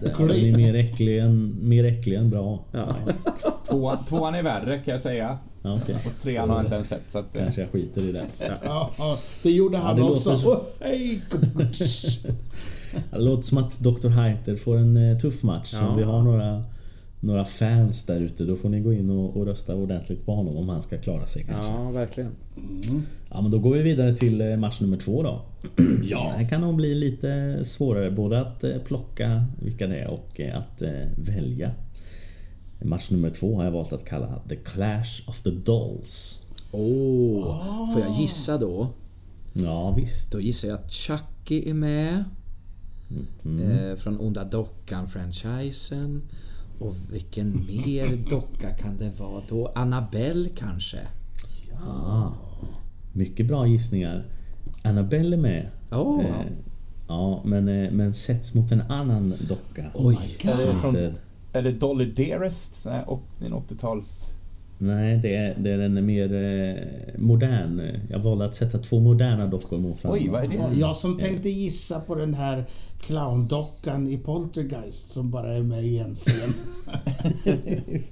den 0.00 0.10
är 0.20 0.28
Äcklig. 0.30 0.56
mer 0.56 0.74
äcklig 0.74 1.18
än, 1.18 1.56
mer 1.68 1.84
äcklig 1.84 2.16
än 2.16 2.30
bra. 2.30 2.64
Ja. 2.72 2.96
Tvåan, 3.68 4.04
tvåan 4.08 4.34
är 4.34 4.42
värre 4.42 4.78
kan 4.78 4.92
jag 4.92 5.02
säga. 5.02 5.38
Ja, 5.62 5.78
okej. 5.82 5.96
Och 6.06 6.22
trean 6.22 6.48
har 6.50 6.56
jag 6.56 6.64
inte 6.64 6.74
ens 6.74 6.88
sett 6.88 7.02
så 7.12 7.18
att... 7.18 7.36
eh, 7.36 7.42
Kanske 7.42 7.60
jag 7.60 7.70
skiter 7.70 8.00
i 8.08 8.12
det. 8.12 8.26
Ja, 8.64 8.90
ja, 8.98 9.18
det 9.42 9.50
gjorde 9.50 9.78
han 9.78 9.96
det 9.96 10.02
också. 10.02 10.30
låter 10.44 10.84
hej! 10.84 11.20
Det 13.10 13.18
låter 13.18 13.42
som 13.42 13.58
att 13.58 13.80
Dr. 13.80 14.08
Heiter 14.08 14.56
får 14.56 14.76
en 14.76 14.96
eh, 14.96 15.18
tuff 15.18 15.42
match. 15.42 15.74
Ja. 15.74 15.88
Om 15.88 15.96
vi 15.96 16.02
har 16.02 16.22
några, 16.22 16.64
några 17.20 17.44
fans 17.44 18.06
där 18.06 18.20
ute 18.20 18.44
då 18.44 18.56
får 18.56 18.68
ni 18.68 18.80
gå 18.80 18.92
in 18.92 19.10
och, 19.10 19.36
och 19.36 19.46
rösta 19.46 19.74
ordentligt 19.74 20.26
på 20.26 20.34
honom 20.34 20.56
om 20.56 20.68
han 20.68 20.82
ska 20.82 20.98
klara 20.98 21.26
sig 21.26 21.44
kanske. 21.44 21.70
Ja. 21.70 21.84
ja, 21.84 21.90
verkligen. 21.90 22.30
men 23.30 23.50
då 23.50 23.58
går 23.58 23.74
vi 23.74 23.82
vidare 23.82 24.16
till 24.16 24.40
eh, 24.40 24.56
match 24.56 24.80
nummer 24.80 24.96
två 24.96 25.22
då. 25.22 25.42
Ja. 26.02 26.32
Det 26.32 26.44
här 26.44 26.50
kan 26.50 26.60
nog 26.60 26.76
bli 26.76 26.94
lite 26.94 27.60
svårare 27.64 28.10
både 28.10 28.40
att 28.40 28.64
eh, 28.64 28.78
plocka 28.84 29.44
vilka 29.62 29.86
det 29.86 29.96
är 29.96 30.08
och 30.08 30.40
att 30.54 30.82
välja. 31.16 31.70
Match 32.82 33.10
nummer 33.10 33.30
två 33.30 33.56
har 33.56 33.64
jag 33.64 33.70
valt 33.70 33.92
att 33.92 34.04
kalla 34.04 34.42
The 34.48 34.56
Clash 34.56 35.28
of 35.28 35.42
the 35.42 35.50
Dolls. 35.50 36.46
Åh, 36.72 37.92
får 37.94 38.02
jag 38.02 38.20
gissa 38.20 38.58
då? 38.58 38.88
Ja 39.52 39.94
visst. 39.96 40.32
Då 40.32 40.40
gissar 40.40 40.68
jag 40.68 40.78
att 40.78 40.92
Chucky 40.92 41.70
är 41.70 41.74
med. 41.74 42.24
Mm. 43.44 43.70
Eh, 43.90 43.96
från 43.96 44.18
Onda 44.20 44.44
Dockan-franchisen. 44.44 46.22
Och 46.80 46.94
vilken 47.12 47.66
mer 47.66 48.16
docka 48.30 48.70
kan 48.70 48.96
det 48.96 49.10
vara 49.20 49.42
då? 49.48 49.72
Annabelle 49.74 50.48
kanske? 50.56 50.98
Ja. 51.70 52.34
Mycket 53.12 53.46
bra 53.46 53.66
gissningar. 53.66 54.24
Annabelle 54.82 55.36
är 55.36 55.40
med. 55.40 55.68
Åh. 55.92 56.24
Eh, 56.24 56.46
ja, 57.08 57.42
men, 57.44 57.68
eh, 57.68 57.90
men 57.90 58.14
sätts 58.14 58.54
mot 58.54 58.72
en 58.72 58.80
annan 58.80 59.34
docka. 59.48 59.90
Oj. 59.94 60.18
Är 60.42 60.56
det, 60.66 60.74
från, 60.80 60.96
är 61.52 61.62
det 61.62 61.72
Dolly 61.72 62.12
Dearest? 62.12 62.82
Nej, 62.84 63.04
åt- 63.06 63.42
en 63.46 63.54
80-tals... 63.54 64.34
Nej, 64.78 65.18
det 65.22 65.36
är, 65.36 65.54
det 65.58 65.70
är 65.70 65.78
en 65.78 66.06
mer 66.06 66.34
eh, 66.34 67.20
modern. 67.20 67.82
Jag 68.10 68.18
valde 68.18 68.44
att 68.44 68.54
sätta 68.54 68.78
två 68.78 69.00
moderna 69.00 69.46
dockor 69.46 69.78
mot 69.78 70.04
varandra. 70.04 70.22
Oj, 70.24 70.28
vad 70.30 70.44
är 70.44 70.48
det? 70.48 70.74
Jag 70.80 70.96
som 70.96 71.18
tänkte 71.18 71.48
gissa 71.50 72.00
på 72.00 72.14
den 72.14 72.34
här 72.34 72.64
clowndockan 73.00 74.08
i 74.08 74.18
Poltergeist 74.18 75.10
som 75.10 75.30
bara 75.30 75.54
är 75.54 75.62
med 75.62 75.84
i 75.84 75.98
en 75.98 76.14
scen. 76.14 76.54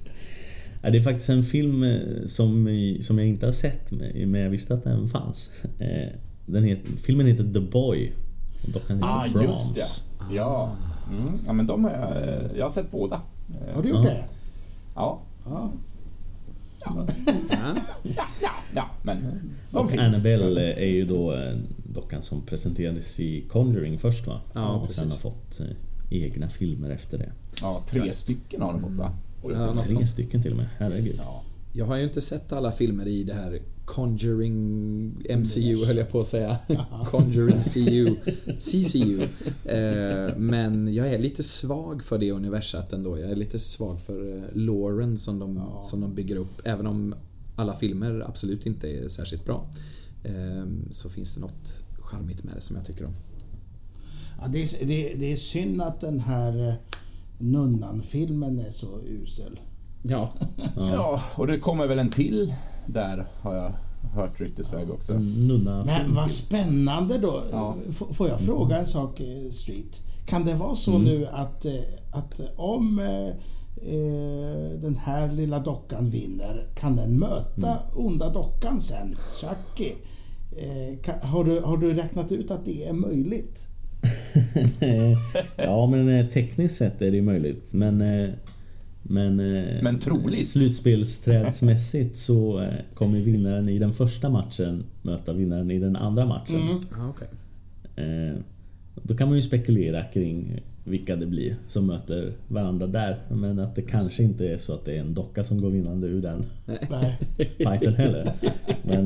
Ja, 0.81 0.89
det 0.89 0.97
är 0.97 1.01
faktiskt 1.01 1.29
en 1.29 1.43
film 1.43 1.83
eh, 1.83 1.99
som, 2.25 2.67
som 3.01 3.17
jag 3.19 3.27
inte 3.27 3.45
har 3.45 3.53
sett, 3.53 3.91
men 4.27 4.41
jag 4.41 4.49
visste 4.49 4.73
att 4.73 4.83
den 4.83 5.07
fanns. 5.07 5.51
Eh, 5.79 6.07
Den 6.45 6.63
heter, 6.63 6.91
filmen 6.97 7.27
heter 7.27 7.43
The 7.53 7.59
Boy. 7.59 8.11
Och 8.63 8.69
dockan 8.71 8.95
heter 8.97 9.07
Ah, 9.09 9.27
Brahms. 9.33 9.77
just 9.77 10.03
ja. 10.19 10.35
Ja. 10.35 10.71
Mm. 11.17 11.39
ja, 11.45 11.53
men 11.53 11.67
de 11.67 11.83
har 11.83 11.91
jag... 11.91 12.29
eh, 12.29 12.57
Jag 12.57 12.65
har 12.65 12.69
sett 12.71 12.91
båda. 12.91 13.21
Eh, 13.67 13.75
Har 13.75 13.83
du 13.83 13.89
gjort 13.89 13.97
Ja. 14.05 14.09
det? 14.11 14.25
Ja. 14.95 15.19
Ja. 15.45 15.71
Ja. 16.95 17.05
Ja, 18.03 18.23
ja, 18.41 18.49
ja, 18.75 18.89
men 19.03 19.17
de 19.71 19.77
Och 19.77 19.89
finns. 19.91 20.01
Annabelle 20.01 20.73
är 20.73 20.89
ju 20.89 21.05
då 21.05 21.33
eh, 21.33 21.55
dockan 21.93 22.21
som 22.21 22.41
presenterades 22.41 23.19
i 23.19 23.41
Conjuring 23.41 23.97
först 23.99 24.27
va? 24.27 24.41
Ja, 24.53 24.73
och 24.75 24.91
sen 24.91 25.09
har 25.11 25.17
fått 25.17 25.59
eh, 25.59 25.67
egna 26.09 26.49
filmer 26.49 26.89
efter 26.89 27.17
det. 27.17 27.31
Ja, 27.61 27.81
tre 27.89 28.13
stycken 28.13 28.61
har 28.61 28.73
de 28.73 28.81
fått 28.81 28.91
va? 28.91 29.13
Ja, 29.43 29.49
något 29.49 29.87
Tre 29.87 30.07
stycken 30.07 30.41
till 30.41 30.51
och 30.51 30.57
med, 30.57 30.67
herregud. 30.77 31.15
Ja. 31.17 31.43
Jag 31.73 31.85
har 31.85 31.95
ju 31.95 32.03
inte 32.03 32.21
sett 32.21 32.53
alla 32.53 32.71
filmer 32.71 33.07
i 33.07 33.23
det 33.23 33.33
här 33.33 33.59
Conjuring 33.87 35.07
MCU 35.37 35.85
höll 35.85 35.97
jag 35.97 36.09
på 36.09 36.17
att 36.17 36.27
säga. 36.27 36.57
Conjuring 37.05 37.63
CU. 37.63 38.15
CCU. 38.59 39.21
Eh, 39.65 40.37
men 40.37 40.93
jag 40.93 41.13
är 41.13 41.19
lite 41.19 41.43
svag 41.43 42.03
för 42.03 42.17
det 42.17 42.31
universat 42.31 42.93
ändå. 42.93 43.19
Jag 43.19 43.31
är 43.31 43.35
lite 43.35 43.59
svag 43.59 44.01
för 44.01 44.35
eh, 44.37 44.43
loren 44.53 45.17
som 45.17 45.39
de, 45.39 45.55
Ja. 45.55 45.81
som 45.83 46.01
de 46.01 46.13
bygger 46.15 46.35
upp. 46.35 46.61
Även 46.63 46.87
om 46.87 47.15
alla 47.55 47.73
filmer 47.73 48.23
absolut 48.27 48.65
inte 48.65 48.87
är 48.87 49.07
särskilt 49.07 49.45
bra. 49.45 49.67
Eh, 50.23 50.63
så 50.91 51.09
finns 51.09 51.33
det 51.35 51.41
något 51.41 51.73
charmigt 51.99 52.43
med 52.43 52.55
det 52.55 52.61
som 52.61 52.75
jag 52.75 52.85
tycker 52.85 53.05
om. 53.05 53.13
Ja, 54.41 54.47
det, 54.47 54.61
är, 54.61 54.85
det, 54.87 55.13
det 55.19 55.31
är 55.31 55.35
synd 55.35 55.81
att 55.81 56.01
den 56.01 56.19
här 56.19 56.67
eh, 56.69 56.73
Nunnan-filmen 57.39 58.59
är 58.59 58.71
så 58.71 58.99
usel. 59.07 59.59
Ja, 60.03 60.33
Ja. 60.57 60.69
ja, 60.93 61.21
och 61.35 61.47
det 61.47 61.59
kommer 61.59 61.87
väl 61.87 61.99
en 61.99 62.09
till 62.09 62.53
där 62.87 63.25
har 63.41 63.55
jag 63.55 63.73
hört 64.13 64.39
ryktesväg 64.39 64.91
också. 64.91 65.13
Nunna 65.13 65.83
Men 65.83 66.15
vad 66.15 66.31
spännande 66.31 67.17
då. 67.17 67.43
Ja. 67.51 67.75
Får 68.11 68.29
jag 68.29 68.39
fråga 68.39 68.77
en 68.77 68.85
sak, 68.85 69.19
eh, 69.19 69.51
Street? 69.51 70.01
Kan 70.25 70.45
det 70.45 70.53
vara 70.53 70.75
så 70.75 70.97
nu 70.97 71.27
att, 71.31 71.65
eh, 71.65 71.73
att 72.11 72.41
om 72.55 72.99
eh, 72.99 73.27
eh, 73.93 74.79
den 74.81 74.97
här 75.03 75.31
lilla 75.31 75.59
dockan 75.59 76.09
vinner, 76.09 76.67
kan 76.75 76.95
den 76.95 77.19
möta 77.19 77.79
onda 77.95 78.29
dockan 78.29 78.81
sen, 78.81 79.15
Chucky? 79.41 79.91
Eh, 80.57 80.99
kan, 81.01 81.15
har, 81.29 81.43
du, 81.43 81.59
har 81.59 81.77
du 81.77 81.93
räknat 81.93 82.31
ut 82.31 82.51
att 82.51 82.65
det 82.65 82.85
är 82.85 82.93
möjligt? 82.93 83.67
ja 85.55 85.87
men 85.87 86.29
tekniskt 86.29 86.77
sett 86.77 87.01
är 87.01 87.11
det 87.11 87.21
möjligt. 87.21 87.73
Men, 87.73 88.01
Men, 89.09 89.39
eh, 89.39 89.83
Men 89.83 89.99
troligt. 89.99 90.47
slutspelsträdsmässigt 90.47 92.15
så 92.15 92.61
eh, 92.61 92.69
kommer 92.93 93.19
vinnaren 93.19 93.69
i 93.69 93.79
den 93.79 93.93
första 93.93 94.29
matchen 94.29 94.83
möta 95.01 95.33
vinnaren 95.33 95.71
i 95.71 95.79
den 95.79 95.95
andra 95.95 96.25
matchen. 96.25 96.55
Mm. 96.61 96.77
Ah, 96.97 97.09
okej. 97.09 97.27
Eh, 98.05 98.35
Då 99.03 99.15
kan 99.17 99.27
man 99.27 99.35
ju 99.37 99.41
spekulera 99.41 100.03
kring 100.03 100.61
vilka 100.83 101.15
det 101.15 101.25
blir 101.25 101.55
som 101.67 101.85
möter 101.87 102.33
varandra 102.47 102.87
där. 102.87 103.19
Men 103.29 103.59
att 103.59 103.75
det 103.75 103.81
kanske 103.81 104.23
inte 104.23 104.47
är 104.47 104.57
så 104.57 104.73
att 104.73 104.85
det 104.85 104.95
är 104.95 104.99
en 105.01 105.13
docka 105.13 105.43
som 105.43 105.61
går 105.61 105.69
vinnande 105.69 106.07
ur 106.07 106.21
den 106.21 106.45
Nej. 106.89 107.17
fighten 107.57 107.93
heller. 107.95 108.31
Men 108.83 109.05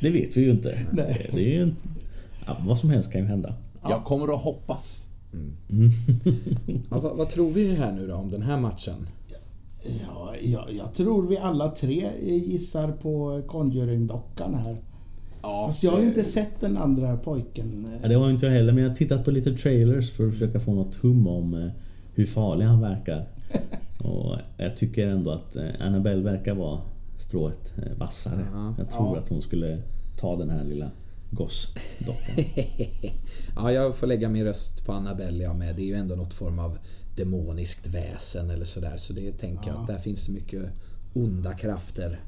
det 0.00 0.10
vet 0.10 0.36
vi 0.36 0.40
ju 0.40 0.50
inte. 0.50 0.78
Nej. 0.92 1.30
Det 1.32 1.40
är 1.40 1.54
ju 1.54 1.62
en, 1.62 1.76
ja, 2.46 2.56
vad 2.66 2.78
som 2.78 2.90
helst 2.90 3.12
kan 3.12 3.20
ju 3.20 3.26
hända. 3.26 3.54
Jag 3.82 4.04
kommer 4.04 4.34
att 4.34 4.42
hoppas. 4.42 5.05
Ja, 6.90 6.98
vad, 7.00 7.16
vad 7.16 7.28
tror 7.28 7.50
vi 7.50 7.74
här 7.74 7.92
nu 7.92 8.06
då 8.06 8.14
om 8.14 8.30
den 8.30 8.42
här 8.42 8.60
matchen? 8.60 8.94
Ja, 10.02 10.34
jag, 10.42 10.72
jag 10.72 10.94
tror 10.94 11.26
vi 11.26 11.36
alla 11.38 11.70
tre 11.70 12.10
gissar 12.22 12.92
på 12.92 13.42
Conjuring-dockan 13.46 14.54
här. 14.54 14.76
Ja, 15.42 15.64
Alltså 15.66 15.86
jag 15.86 15.92
har 15.92 16.00
ju 16.00 16.06
inte 16.06 16.24
sett 16.24 16.60
den 16.60 16.76
andra 16.76 17.16
pojken. 17.16 17.86
Ja, 18.02 18.08
det 18.08 18.14
har 18.14 18.26
ju 18.26 18.32
inte 18.32 18.46
jag 18.46 18.52
heller, 18.52 18.72
men 18.72 18.82
jag 18.82 18.90
har 18.90 18.96
tittat 18.96 19.24
på 19.24 19.30
lite 19.30 19.52
trailers 19.56 20.10
för 20.12 20.26
att 20.26 20.32
försöka 20.32 20.60
få 20.60 20.74
något 20.74 20.94
hum 20.94 21.26
om 21.26 21.54
eh, 21.54 21.68
hur 22.14 22.26
farlig 22.26 22.64
han 22.64 22.80
verkar. 22.80 23.28
Och 24.04 24.36
jag 24.56 24.76
tycker 24.76 25.08
ändå 25.08 25.30
att 25.30 25.56
eh, 25.56 25.64
Annabelle 25.80 26.22
verkar 26.22 26.54
vara 26.54 26.80
strået 27.18 27.74
eh, 27.78 27.98
vassare. 27.98 28.46
Ja. 28.52 28.74
Jag 28.78 28.90
tror 28.90 29.16
Ja. 29.16 29.18
att 29.18 29.28
hon 29.28 29.42
skulle 29.42 29.78
ta 30.20 30.36
den 30.36 30.50
här 30.50 30.64
lilla 30.64 30.90
gossdockan. 31.30 32.44
Ja, 33.56 33.72
jag 33.72 33.96
får 33.96 34.06
lägga 34.06 34.28
min 34.28 34.44
röst 34.44 34.86
på 34.86 34.92
Annabelle 34.92 35.44
jag 35.44 35.56
med. 35.56 35.76
Det 35.76 35.82
är 35.82 35.86
ju 35.86 35.94
ändå 35.94 36.14
något 36.14 36.34
form 36.34 36.58
av 36.58 36.78
demoniskt 37.16 37.86
väsen 37.86 38.50
eller 38.50 38.64
sådär. 38.64 38.94
Så 38.96 39.12
det 39.12 39.32
tänker 39.32 39.68
jag 39.70 39.76
att 39.80 39.86
där 39.86 39.98
finns 39.98 40.26
det 40.26 40.32
mycket 40.32 40.62
onda 41.14 41.52
krafter. 41.52 42.20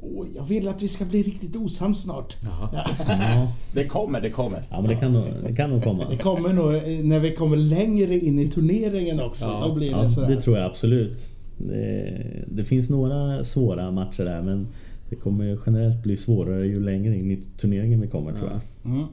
Åh, 0.00 0.26
jag 0.36 0.44
vill 0.44 0.68
att 0.68 0.82
vi 0.82 0.88
ska 0.88 1.04
bli 1.04 1.22
riktigt 1.22 1.56
osams 1.56 2.02
snart. 2.02 2.36
Ja. 2.44 2.70
Ja, 3.08 3.52
Det 3.74 3.86
kommer, 3.86 4.20
det 4.20 4.30
kommer. 4.30 4.62
ja 4.70 4.80
men 4.80 4.90
det 4.90 4.96
kan, 4.96 5.12
nog, 5.12 5.24
det 5.46 5.54
kan 5.56 5.70
nog 5.70 5.82
komma. 5.84 6.08
Det 6.10 6.16
kommer 6.18 6.52
nog 6.52 6.74
eh, 6.74 6.82
när 7.04 7.20
vi 7.20 7.34
kommer 7.34 7.56
längre 7.56 8.18
in 8.18 8.38
i 8.38 8.48
turneringen 8.50 9.20
också. 9.20 9.44
Ja, 9.44 9.66
då 9.68 9.74
blir 9.74 9.90
det 9.94 10.02
Ja, 10.02 10.08
sådär. 10.08 10.28
det 10.28 10.40
tror 10.40 10.58
jag 10.58 10.66
absolut. 10.66 11.30
Det, 11.58 12.44
det 12.48 12.64
finns 12.64 12.90
några 12.90 13.44
svåra 13.44 13.90
matcher 13.90 14.24
där 14.24 14.42
men 14.42 14.68
det 15.08 15.16
kommer 15.16 15.58
generellt 15.66 16.02
bli 16.02 16.16
svårare 16.16 16.66
ju 16.66 16.80
längre 16.80 17.16
in 17.16 17.30
i 17.30 17.36
turneringen 17.36 18.00
vi 18.00 18.08
kommer 18.08 18.32
tror 18.32 18.50
jag. 18.50 18.60
Mm. 18.92 19.06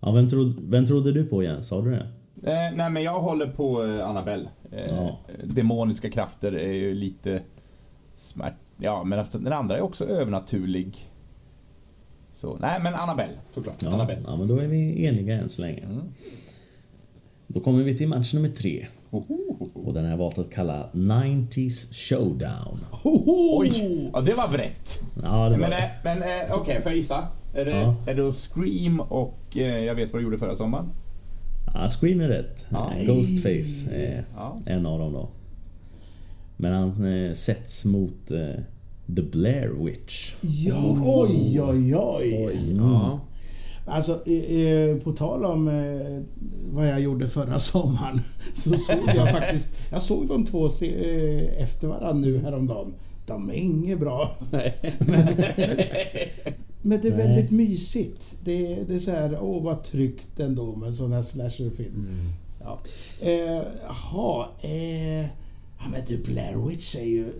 Ja, 0.00 0.12
vem, 0.12 0.28
trodde, 0.28 0.54
vem 0.62 0.86
trodde 0.86 1.12
du 1.12 1.24
på 1.24 1.42
Jens? 1.42 1.68
Sa 1.68 1.82
du 1.82 1.90
det? 1.90 2.06
Eh, 2.42 2.76
nej, 2.76 2.90
men 2.90 3.02
jag 3.02 3.20
håller 3.20 3.46
på 3.46 3.84
eh, 3.84 4.08
Annabelle. 4.08 4.48
Eh, 4.72 4.82
Ja. 4.90 5.18
Demoniska 5.44 6.10
krafter 6.10 6.52
är 6.52 6.72
ju 6.72 6.94
lite 6.94 7.42
smärt... 8.16 8.54
Ja, 8.76 9.04
men 9.04 9.24
den 9.32 9.52
andra 9.52 9.76
är 9.76 9.80
också 9.80 10.04
övernaturlig. 10.04 10.96
Så, 12.34 12.56
nej, 12.60 12.80
men 12.82 12.94
Annabelle, 12.94 13.32
såklart. 13.50 13.82
Ja, 13.82 13.92
Annabelle. 13.92 14.22
ja, 14.26 14.36
men 14.36 14.48
då 14.48 14.56
är 14.58 14.66
vi 14.66 15.04
eniga 15.04 15.40
än 15.40 15.48
så 15.48 15.62
länge. 15.62 15.82
Mm. 15.82 16.04
Då 17.46 17.60
kommer 17.60 17.82
vi 17.82 17.96
till 17.96 18.08
match 18.08 18.34
nummer 18.34 18.48
tre. 18.48 18.86
Oho. 19.10 19.47
Och 19.74 19.94
den 19.94 20.04
har 20.04 20.10
jag 20.10 20.18
valt 20.18 20.38
att 20.38 20.50
kalla 20.50 20.88
90s 20.92 21.92
Showdown. 21.94 22.84
Hoho! 22.90 23.58
Oj, 23.60 24.10
ja, 24.12 24.20
det 24.20 24.34
var 24.34 24.48
brett. 24.48 25.00
Ja, 25.22 25.44
det 25.48 25.50
var 25.50 25.56
Men, 25.58 25.72
eh, 25.72 25.78
men 26.04 26.22
eh, 26.22 26.54
okej, 26.54 26.82
får 26.82 26.92
jag 26.92 26.96
gissa? 26.96 27.28
Är 27.54 27.64
det, 27.64 27.70
Ja. 27.70 27.94
är 28.06 28.14
det 28.14 28.22
då 28.22 28.32
Scream 28.32 29.00
och 29.00 29.56
eh, 29.56 29.84
jag 29.84 29.94
vet 29.94 30.12
vad 30.12 30.20
du 30.22 30.24
gjorde 30.24 30.38
förra 30.38 30.56
sommaren? 30.56 30.86
Ja, 31.74 31.88
Scream 31.88 32.20
är 32.20 32.28
rätt. 32.28 32.66
Ja. 32.70 32.92
Ghostface 33.06 33.94
är 33.94 34.24
Ja. 34.36 34.58
en 34.66 34.86
av 34.86 34.98
dem 34.98 35.12
då. 35.12 35.28
Men 36.56 36.72
han 36.72 37.24
eh, 37.26 37.32
sätts 37.32 37.84
mot 37.84 38.30
eh, 38.30 38.62
The 39.16 39.22
Blair 39.22 39.84
Witch. 39.84 40.34
Ja, 40.40 40.96
oj, 41.04 41.60
oj, 41.62 41.96
oj. 41.96 42.46
Oj, 42.48 42.76
ja. 42.76 43.20
Alltså, 43.88 44.20
på 45.04 45.12
tal 45.12 45.44
om 45.44 45.68
eh, 45.68 46.22
vad 46.72 46.88
jag 46.88 47.00
gjorde 47.00 47.28
förra 47.28 47.58
sommaren 47.58 48.20
så 48.54 48.76
såg 48.78 49.08
jag 49.16 49.30
faktiskt... 49.38 49.76
Jag 49.90 50.02
såg 50.02 50.28
de 50.28 50.44
två 50.44 50.66
eh, 50.66 51.62
efter 51.62 51.88
varandra 51.88 52.12
nu 52.12 52.38
häromdagen. 52.38 52.94
De 53.26 53.50
är 53.50 53.54
inget 53.54 54.00
bra. 54.00 54.36
Men 56.82 57.00
det 57.00 57.08
är 57.08 57.16
Nej. 57.16 57.26
väldigt 57.26 57.50
mysigt. 57.50 58.36
Det, 58.44 58.88
det 58.88 58.94
är 58.94 58.98
så 58.98 59.10
här, 59.10 59.38
åh 59.42 59.62
vad 59.62 59.84
tryggt 59.84 60.40
ändå 60.40 60.76
med 60.76 60.86
en 60.86 60.94
sån 60.94 61.12
här 61.12 61.22
slasherfilm. 61.22 62.06
Ja. 62.60 62.78
Eh, 63.20 63.62
Jaha, 63.82 64.48
eh, 64.60 65.22
ja 65.78 65.88
men 65.90 66.04
du 66.06 66.18
Blair 66.18 66.68
Witch 66.68 66.96
är 66.96 67.04
ju... 67.04 67.32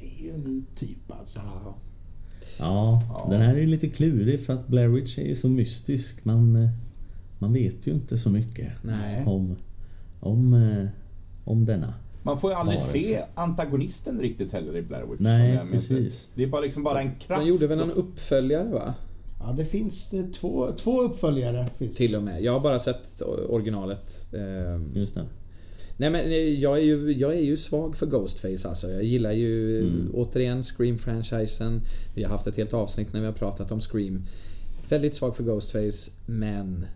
Det 0.00 0.06
är 0.06 0.24
ju 0.24 0.34
en 0.34 0.66
typ 0.74 1.12
alltså. 1.12 1.40
Ja. 1.44 1.74
Ja, 2.58 3.02
Ja. 3.08 3.26
den 3.30 3.40
här 3.40 3.54
är 3.54 3.58
ju 3.58 3.66
lite 3.66 3.88
klurig 3.88 4.40
för 4.44 4.52
att 4.52 4.68
Blair 4.68 4.88
Witch 4.88 5.18
är 5.18 5.22
ju 5.24 5.34
så 5.34 5.48
mystisk. 5.48 6.24
Man, 6.24 6.56
eh, 6.56 6.68
man 7.38 7.52
vet 7.52 7.86
ju 7.86 7.92
inte 7.92 8.16
så 8.18 8.30
mycket 8.30 8.68
Nej. 8.82 9.24
om, 9.26 9.56
om, 10.20 10.54
eh, 10.54 10.86
om 11.44 11.64
denna. 11.64 11.94
Man 12.22 12.38
får 12.38 12.50
ju 12.50 12.56
aldrig 12.56 12.78
Varelse. 12.78 13.02
se 13.02 13.20
antagonisten 13.34 14.20
riktigt 14.20 14.52
heller 14.52 14.76
i 14.76 14.82
Blair 14.82 15.02
Witch. 15.04 15.20
Nej, 15.20 15.60
precis. 15.70 16.30
Det 16.34 16.42
är 16.42 16.46
bara 16.46 16.60
liksom 16.60 16.82
bara 16.82 17.00
en 17.00 17.10
kraft. 17.14 17.28
Han 17.40 17.46
gjorde 17.46 17.66
väl 17.66 17.78
någon 17.78 17.90
uppföljare 17.90 18.68
va? 18.68 18.94
Ja, 19.40 19.52
det 19.56 19.64
finns 19.64 20.10
det 20.10 20.22
två, 20.32 20.72
två 20.76 21.02
uppföljare. 21.02 21.66
Finns 21.78 21.90
det. 21.90 21.96
Till 21.96 22.14
och 22.16 22.22
med. 22.22 22.42
Jag 22.42 22.52
har 22.52 22.60
bara 22.60 22.78
sett 22.78 23.22
originalet. 23.48 24.26
Ehm, 24.34 24.90
Just 24.94 25.14
det. 25.14 25.24
Nej 25.96 26.10
men 26.10 26.20
eh, 26.26 26.36
jag 26.36 26.78
är, 26.78 26.82
ju, 26.82 27.12
jag 27.12 27.34
är 27.34 27.40
ju 27.40 27.56
svag 27.56 27.96
för 27.96 28.06
Ghostface 28.06 28.68
alltså. 28.68 28.90
Jag 28.90 29.04
gillar 29.04 29.32
ju 29.32 29.78
Mm. 29.80 30.10
återigen 30.14 30.62
Scream-franchisen. 30.62 31.80
Vi 32.14 32.22
har 32.22 32.30
haft 32.30 32.46
ett 32.46 32.56
helt 32.56 32.74
avsnitt 32.74 33.12
när 33.12 33.20
vi 33.20 33.26
har 33.26 33.32
pratat 33.32 33.72
om 33.72 33.80
Scream. 33.80 34.22
Väldigt 34.88 35.14
svag 35.14 35.36
för 35.36 35.44
Ghostface, 35.44 36.10
men 36.26 36.86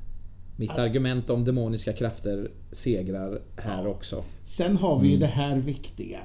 mitt 0.56 0.70
argument 0.70 1.30
om 1.30 1.44
demoniska 1.44 1.92
krafter 1.92 2.50
segrar 2.72 3.40
här 3.56 3.87
också. 3.87 4.24
Sen 4.42 4.76
har 4.76 5.00
vi 5.00 5.08
ju 5.08 5.14
Mm. 5.14 5.20
det 5.20 5.34
här 5.34 5.56
viktiga. 5.58 6.18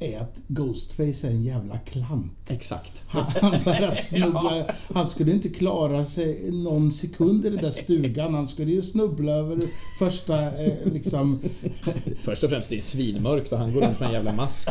Är 0.00 0.18
att 0.18 0.40
Ghostface 0.48 1.26
är 1.26 1.30
en 1.30 1.44
jävla 1.44 1.78
klant. 1.78 2.50
Exakt. 2.50 3.02
Han 3.06 3.24
han 3.40 3.54
bara 3.64 3.90
snubblar. 3.94 4.74
Han 4.94 5.06
skulle 5.06 5.32
inte 5.32 5.48
klara 5.48 6.06
sig 6.06 6.50
någon 6.50 6.92
sekund 6.92 7.46
i 7.46 7.50
den 7.50 7.62
där 7.62 7.70
stugan. 7.70 8.34
Han 8.34 8.46
skulle 8.46 8.72
ju 8.72 8.82
snubbla 8.82 9.32
över 9.32 9.58
första 9.98 10.64
eh, 10.64 10.92
liksom... 10.92 11.40
Först 12.22 12.44
och 12.44 12.50
främst 12.50 12.70
det 12.70 12.76
är 12.76 12.80
svinmörkt 12.80 13.52
och 13.52 13.58
han 13.58 13.72
går 13.72 13.80
runt 13.80 14.00
med 14.00 14.06
en 14.06 14.14
jävla 14.14 14.32
mask. 14.32 14.68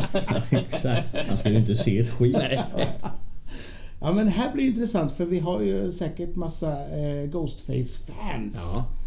Exakt. 0.50 1.08
Han 1.28 1.38
skulle 1.38 1.54
ju 1.54 1.60
inte 1.60 1.74
se 1.74 1.98
ett 1.98 2.10
skit. 2.10 2.36
Nej. 2.38 2.60
Ja 4.00 4.12
men 4.12 4.26
det 4.26 4.32
här 4.32 4.52
blir 4.52 4.66
intressant 4.66 5.12
för 5.12 5.24
vi 5.24 5.38
har 5.38 5.60
ju 5.60 5.92
säkert 5.92 6.36
massa 6.36 6.72
eh, 6.72 7.30
Ghostface-fans. 7.30 8.74
Ja. 8.76 8.99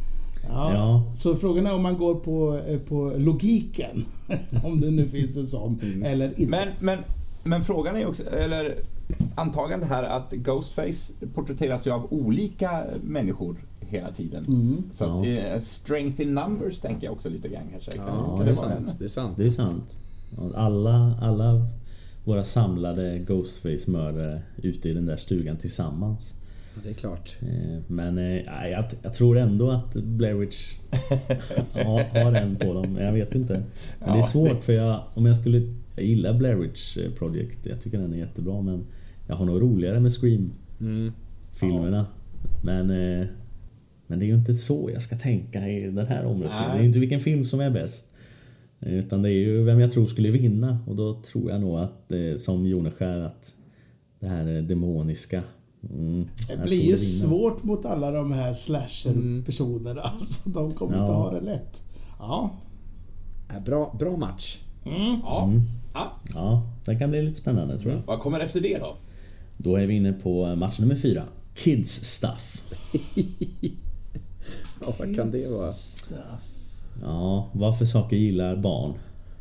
Ja, 0.47 0.73
Ja. 0.73 1.11
Så 1.15 1.35
frågan 1.35 1.67
är 1.67 1.73
om 1.73 1.81
man 1.83 1.97
går 1.97 2.15
på, 2.15 2.59
eh, 2.67 2.79
på 2.79 3.13
logiken. 3.17 4.05
om 4.63 4.81
det 4.81 4.91
nu 4.91 5.09
finns 5.09 5.37
en 5.37 5.47
sån. 5.47 5.79
Mm. 5.83 6.03
Eller 6.03 6.27
inte. 6.27 6.47
Men, 6.47 6.67
men, 6.79 6.97
men 7.43 7.63
frågan 7.63 7.95
är 7.95 8.05
också, 8.07 8.23
eller 8.29 8.75
antagandet 9.35 9.89
här 9.89 10.03
att 10.03 10.31
Ghostface 10.31 11.13
porträtteras 11.33 11.87
ju 11.87 11.91
av 11.91 12.13
olika 12.13 12.83
människor 13.03 13.55
hela 13.79 14.11
tiden. 14.11 14.45
Mm. 14.47 14.83
Så 14.93 15.03
att, 15.05 15.27
Ja. 15.27 15.31
eh, 15.31 15.61
strength 15.61 16.21
in 16.21 16.33
numbers 16.33 16.79
tänker 16.79 17.05
jag 17.07 17.13
också 17.13 17.29
lite 17.29 17.47
grann 17.47 17.63
kanske. 17.71 17.91
Ja, 17.97 18.05
Kan 18.37 18.45
det 18.45 18.51
är 18.51 18.55
vara 18.55 18.69
sant. 18.69 18.95
Det 18.99 19.03
är 19.05 19.07
sant. 19.07 19.37
Det 19.37 19.43
är 19.45 19.49
sant. 19.49 19.97
Alla, 20.55 21.17
alla 21.21 21.67
våra 22.25 22.43
samlade 22.43 23.19
Ghostface-mördare 23.19 24.41
ute 24.57 24.89
i 24.89 24.93
den 24.93 25.05
där 25.05 25.17
stugan 25.17 25.57
tillsammans. 25.57 26.33
Ja, 26.75 26.81
det 26.83 26.89
är 26.89 26.93
klart. 26.93 27.37
Eh, 27.41 27.79
Men 27.87 28.17
ja, 28.17 28.67
jag, 28.67 28.85
jag 29.01 29.13
tror 29.13 29.37
ändå 29.37 29.71
att 29.71 29.93
Blair 29.95 30.33
Witch 30.33 30.73
har, 31.73 32.23
har 32.23 32.33
en 32.33 32.55
på 32.55 32.73
dem. 32.73 32.97
Jag 32.97 33.13
vet 33.13 33.35
inte. 33.35 33.53
Men 33.53 34.09
det 34.09 34.13
är 34.13 34.15
Ja, 34.15 34.23
svårt 34.23 34.63
för 34.63 34.73
jag, 34.73 35.03
om 35.13 35.25
jag 35.25 35.35
skulle... 35.35 35.61
Jag 35.95 36.05
gillar 36.05 36.33
Blair 36.33 36.55
Witch 36.55 36.97
eh, 36.97 37.11
Project. 37.11 37.65
Jag 37.65 37.81
tycker 37.81 37.97
den 37.97 38.13
är 38.13 38.17
jättebra 38.17 38.61
men 38.61 38.85
jag 39.27 39.35
har 39.35 39.45
nog 39.45 39.61
roligare 39.61 39.99
med 39.99 40.11
Scream-filmerna. 40.11 42.05
Mm. 42.63 42.87
Men, 42.87 42.89
eh, 43.21 43.27
men 44.07 44.19
det 44.19 44.25
är 44.25 44.27
ju 44.27 44.33
inte 44.35 44.53
så 44.53 44.89
jag 44.93 45.01
ska 45.01 45.15
tänka 45.15 45.67
i 45.69 45.81
den 45.91 46.07
här 46.07 46.25
omröstningen. 46.25 46.71
Det 46.71 46.77
är 46.77 46.81
ju 46.81 46.87
inte 46.87 46.99
vilken 46.99 47.19
film 47.19 47.43
som 47.43 47.59
är 47.59 47.69
bäst. 47.69 48.09
Utan 48.79 49.21
det 49.21 49.29
är 49.29 49.33
ju 49.33 49.63
vem 49.63 49.79
jag 49.79 49.91
tror 49.91 50.05
skulle 50.05 50.29
vinna 50.29 50.77
och 50.87 50.95
då 50.95 51.21
tror 51.21 51.51
jag 51.51 51.61
nog 51.61 51.79
att, 51.79 52.11
som 52.37 52.65
Joneskär, 52.65 53.19
att 53.19 53.53
det 54.19 54.27
här 54.27 54.61
demoniska 54.61 55.43
Mm, 55.89 56.27
Det 56.47 56.57
blir 56.63 56.81
ju 56.81 56.97
svårt 56.97 57.63
mot 57.63 57.85
alla 57.85 58.11
de 58.11 58.31
här 58.31 58.53
slasher-personerna. 58.53 60.01
Alltså, 60.19 60.49
de 60.49 60.71
kommer 60.73 60.95
Ja. 60.95 61.01
inte 61.01 61.13
ha 61.13 61.31
det 61.31 61.41
lätt. 61.41 61.83
Ja. 62.19 62.51
Ja, 63.53 63.59
Bra, 63.59 63.95
bra 63.99 64.17
match. 64.17 64.59
Mm. 64.85 65.19
Ja. 65.23 65.43
Mm. 65.43 65.61
ja. 65.93 66.11
Ja, 66.33 66.63
det 66.85 66.95
kan 66.95 67.09
bli 67.09 67.21
lite 67.21 67.35
spännande 67.35 67.79
tror 67.79 67.93
jag. 67.93 68.01
Vad 68.07 68.19
kommer 68.19 68.39
efter 68.39 68.59
det 68.61 68.77
då? 68.77 68.95
Då 69.57 69.75
är 69.75 69.87
vi 69.87 69.93
inne 69.95 70.13
på 70.13 70.55
match 70.55 70.79
nummer 70.79 70.95
fyra. 70.95 71.23
Kids 71.55 71.89
Stuff. 71.91 72.63
Ja, 74.85 74.93
vad 74.99 75.15
kan 75.15 75.31
det 75.31 75.51
vara? 75.59 75.71
Stuff. 75.71 76.43
Ja, 77.01 77.49
vad 77.53 77.77
för 77.77 77.85
saker 77.85 78.15
gillar 78.15 78.55
barn? 78.55 78.93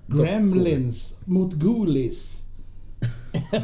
Gremlins 0.06 1.18
mot 1.24 1.54
Ghoulies. 1.54 2.38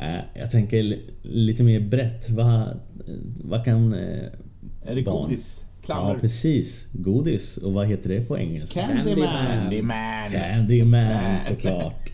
Äh, 0.00 0.16
jag 0.34 0.50
tänker 0.50 0.82
li- 0.82 1.10
lite 1.22 1.62
mer 1.62 1.80
brett. 1.80 2.30
Vad, 2.30 2.80
vad 3.44 3.64
kan... 3.64 3.92
eh, 3.94 4.24
Är 4.84 4.94
det 4.94 5.02
barn- 5.02 5.22
godis? 5.22 5.62
Ja, 5.88 5.94
Clowner? 5.94 6.18
precis. 6.20 6.88
Godis. 6.92 7.56
Och 7.56 7.72
vad 7.72 7.86
heter 7.86 8.08
det 8.08 8.20
på 8.20 8.38
engelska? 8.38 8.80
Candyman. 8.86 9.28
Candyman. 9.46 10.28
Candyman 10.30 11.40
såklart. 11.40 12.10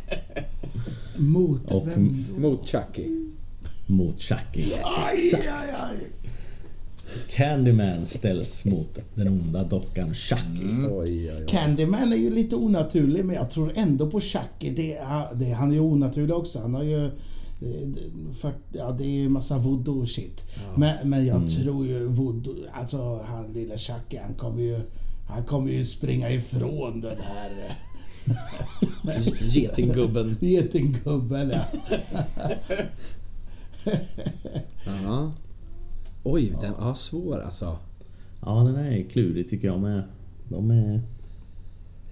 Mot 1.16 1.72
Och- 1.74 1.88
vem? 1.88 2.24
Mot 2.38 2.68
Chucky. 2.68 3.08
Mot 3.86 4.20
Chucky. 4.20 4.62
Aj, 4.62 4.78
Exakt. 5.14 5.48
aj, 5.48 5.68
aj. 5.90 6.06
Candyman 7.30 8.06
ställs 8.06 8.64
mot 8.64 8.98
den 9.14 9.28
onda 9.28 9.64
dockan 9.64 10.14
Chucky. 10.14 10.64
Oj, 10.90 10.90
oj, 10.90 11.30
oj. 11.38 11.46
Candyman 11.48 12.12
är 12.12 12.16
ju 12.16 12.30
lite 12.34 12.56
onaturlig 12.56 13.24
men 13.24 13.36
jag 13.36 13.50
tror 13.50 13.72
ändå 13.76 14.10
på 14.10 14.20
Chucky. 14.20 14.70
Det, 14.76 14.94
är- 14.96 15.34
det, 15.34 15.50
han 15.52 15.70
är 15.70 15.74
ju 15.74 15.80
onaturlig 15.80 16.36
också. 16.36 16.58
Han 16.60 16.74
har 16.74 16.82
ju... 16.82 17.10
För, 18.40 18.52
ja, 18.72 18.92
det 18.92 19.04
är 19.04 19.10
ju 19.10 19.28
massa 19.28 19.58
voodoo 19.58 20.06
shit. 20.06 20.44
Men, 20.76 21.08
men 21.08 21.26
jag 21.26 21.50
tror 21.50 21.86
ju 21.86 22.06
voodoo... 22.06 22.54
Alltså 22.72 23.22
han 23.26 23.52
lilla 23.52 23.78
Chucky 23.78 24.16
han 24.16 24.34
kommer 24.34 24.62
ju... 24.62 24.80
Han 25.28 25.44
kommer 25.44 25.70
ju 25.70 25.84
springa 25.84 26.30
ifrån 26.30 27.00
den 27.00 27.16
här... 27.20 27.78
Getinggubben. 29.40 30.36
Getinggubben 30.40 31.50
ja. 31.50 31.64
Ja. 34.84 35.32
Oj, 36.22 36.56
den 36.60 36.72
var 36.72 36.94
svår 36.94 37.40
alltså. 37.40 37.78
Ja, 38.40 38.50
den 38.50 38.76
här 38.76 38.90
är 38.90 39.02
klurig 39.02 39.48
tycker 39.48 39.68
jag 39.68 39.80
med. 39.80 40.02
De 40.48 40.70
är... 40.70 41.02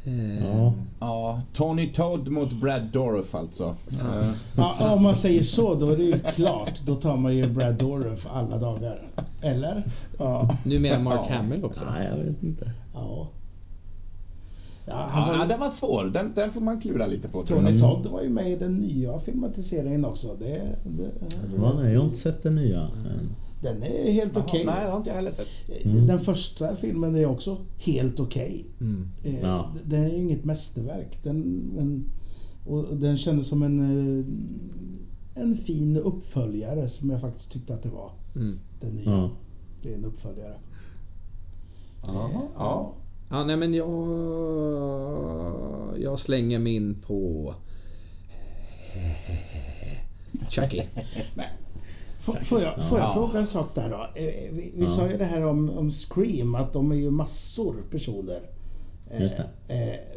Eh, 0.05 0.47
Ja. 0.47 0.75
Ja, 1.01 1.41
Tony 1.53 1.93
Todd 1.93 2.29
mot 2.29 2.53
Brad 2.53 2.83
Dourif 2.83 3.35
alltså. 3.35 3.65
Eh, 3.91 4.31
ja. 4.57 4.93
Om 4.95 5.03
man 5.03 5.15
säger 5.15 5.43
så 5.43 5.75
då 5.75 5.91
är 5.91 5.97
det 5.97 6.03
ju 6.03 6.19
klart. 6.35 6.81
Då 6.87 6.95
tar 6.95 7.17
man 7.17 7.37
ju 7.37 7.47
Brad 7.51 7.75
Dourif 7.75 8.27
alla 8.33 8.59
dagar. 8.59 9.03
Eller? 9.43 9.85
Ja. 10.19 10.57
Numera 10.65 10.99
Mark 10.99 11.21
Ja. 11.31 11.37
Hamill 11.37 11.65
också. 11.65 11.85
Nej, 11.91 12.09
jag 12.11 12.25
vet 12.25 12.43
inte. 12.43 12.71
Ja. 12.95 13.29
Ja, 14.87 15.07
han 15.11 15.29
var 15.29 15.35
Ja, 15.37 15.45
den 15.47 15.61
var 15.61 15.71
svår. 15.71 16.05
Den, 16.05 16.33
den 16.35 16.51
får 16.51 16.61
man 16.61 16.81
klura 16.81 17.07
lite 17.07 17.29
på. 17.29 17.43
Tony 17.43 17.71
jag. 17.71 17.81
Todd 17.81 18.07
var 18.13 18.23
ju 18.23 18.29
med 18.29 18.51
i 18.51 18.57
den 18.57 18.75
nya 18.75 19.19
filmatiseringen 19.19 20.05
också. 20.05 20.29
Det, 20.39 20.63
det, 20.85 21.11
Ja, 21.59 21.73
nej, 21.79 21.93
jag 21.93 22.01
har 22.01 22.05
inte 22.07 22.19
sett 22.19 22.43
den 22.43 22.55
nya. 22.55 22.89
Den 23.61 23.83
är 23.83 24.13
helt 24.13 24.37
okej. 24.37 24.65
Nej, 24.65 24.85
det 24.85 24.91
har 24.91 24.97
inte 24.97 25.11
jag 25.11 25.17
heller 25.17 25.31
sett. 25.31 25.49
Den 25.85 26.21
första 26.21 26.77
filmen 26.77 27.17
är 27.17 27.27
också 27.27 27.67
helt 27.79 28.21
okej. 28.21 28.67
Mm. 28.81 29.09
Eh, 29.25 29.41
Ja. 29.41 29.73
Den 29.85 30.05
är 30.05 30.09
ju 30.09 30.23
inget 30.23 30.45
mästerverk. 30.45 31.23
Den, 31.23 31.41
men, 31.75 32.05
och 32.67 32.97
den 32.97 33.17
kändes 33.19 33.49
som 33.49 33.63
en, 33.63 33.79
eh, 33.81 34.25
en 35.43 35.57
fin 35.57 35.97
uppföljare 35.97 36.89
som 36.89 37.11
jag 37.11 37.21
faktiskt 37.21 37.53
tyckte 37.53 37.75
att 37.75 37.83
det 37.83 37.89
var. 37.89 38.11
Mm. 38.35 38.59
Den 38.81 38.95
nya. 38.95 39.11
Ja. 39.11 39.31
Det 39.83 39.93
är 39.93 39.95
en 39.95 40.05
uppföljare. 40.05 40.55
Ja. 42.07 42.31
ja. 42.57 42.95
Ja, 43.31 43.45
nej 43.45 43.57
men 43.57 43.75
jag... 43.75 43.89
Jag 45.99 46.19
slänger 46.19 46.59
mig 46.59 46.75
in 46.75 46.95
på... 47.07 47.55
Chucky. 50.49 50.83
Får, 52.21 52.33
får 52.33 52.63
jag, 52.63 52.85
får 52.89 52.99
jag 52.99 53.09
Ja. 53.09 53.13
fråga 53.15 53.39
en 53.39 53.47
sak 53.47 53.75
där 53.75 53.91
då? 53.91 53.97
Eh, 54.21 54.53
Vi, 54.53 54.73
vi 54.77 54.87
sa 54.87 55.11
ju 55.11 55.19
det 55.19 55.25
här 55.25 55.47
om, 55.47 55.71
om 55.79 55.91
Scream, 55.91 56.55
att 56.55 56.73
de 56.73 56.93
är 56.93 56.97
ju 56.97 57.11
massor 57.11 57.75
personer. 57.91 58.41
Eh, 59.11 59.23
Just 59.23 59.39
eh, 59.39 59.45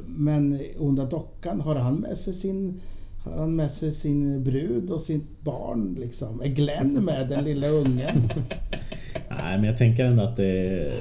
Men 0.05 0.59
Onda 0.79 1.05
Dockan, 1.05 1.61
har 1.61 1.75
han 1.75 1.95
med 1.95 2.17
sig 2.17 2.33
sin 2.33 2.79
har 3.25 3.37
han 3.37 3.55
med 3.55 3.71
sig 3.71 3.91
sin 3.91 4.43
brud 4.43 4.91
och 4.91 5.01
sitt 5.01 5.41
barn 5.41 5.95
liksom? 5.99 6.41
Är 6.41 6.47
Glenn 6.47 6.93
med, 7.05 7.29
den 7.29 7.43
lilla 7.43 7.67
ungen? 7.67 8.29
Nej, 9.29 9.57
men 9.57 9.63
jag 9.63 9.77
tänker 9.77 10.05
ändå 10.05 10.23
att 10.23 10.37
det, 10.37 10.91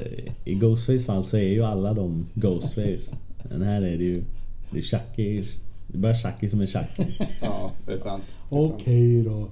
i 0.45 0.55
Ghostface 0.55 0.99
fall 1.05 1.25
så 1.25 1.37
är 1.37 1.49
ju 1.49 1.63
alla 1.65 1.95
de 1.95 2.27
Ghostface. 2.35 3.17
Men 3.51 3.63
här 3.63 3.83
är 3.83 3.99
det 3.99 4.05
ju... 4.05 4.25
Det 4.73 4.79
är 4.79 4.83
Chucky. 4.83 5.43
Det 5.87 5.97
är 5.97 6.01
bara 6.01 6.15
Chucky 6.15 6.49
som 6.49 6.61
är 6.61 6.67
Chucky. 6.67 7.13
ja, 7.41 7.71
det 7.87 7.93
är 7.93 7.99
sant. 7.99 8.23
Det. 8.51 8.57
Okej 8.57 9.23
då. 9.23 9.49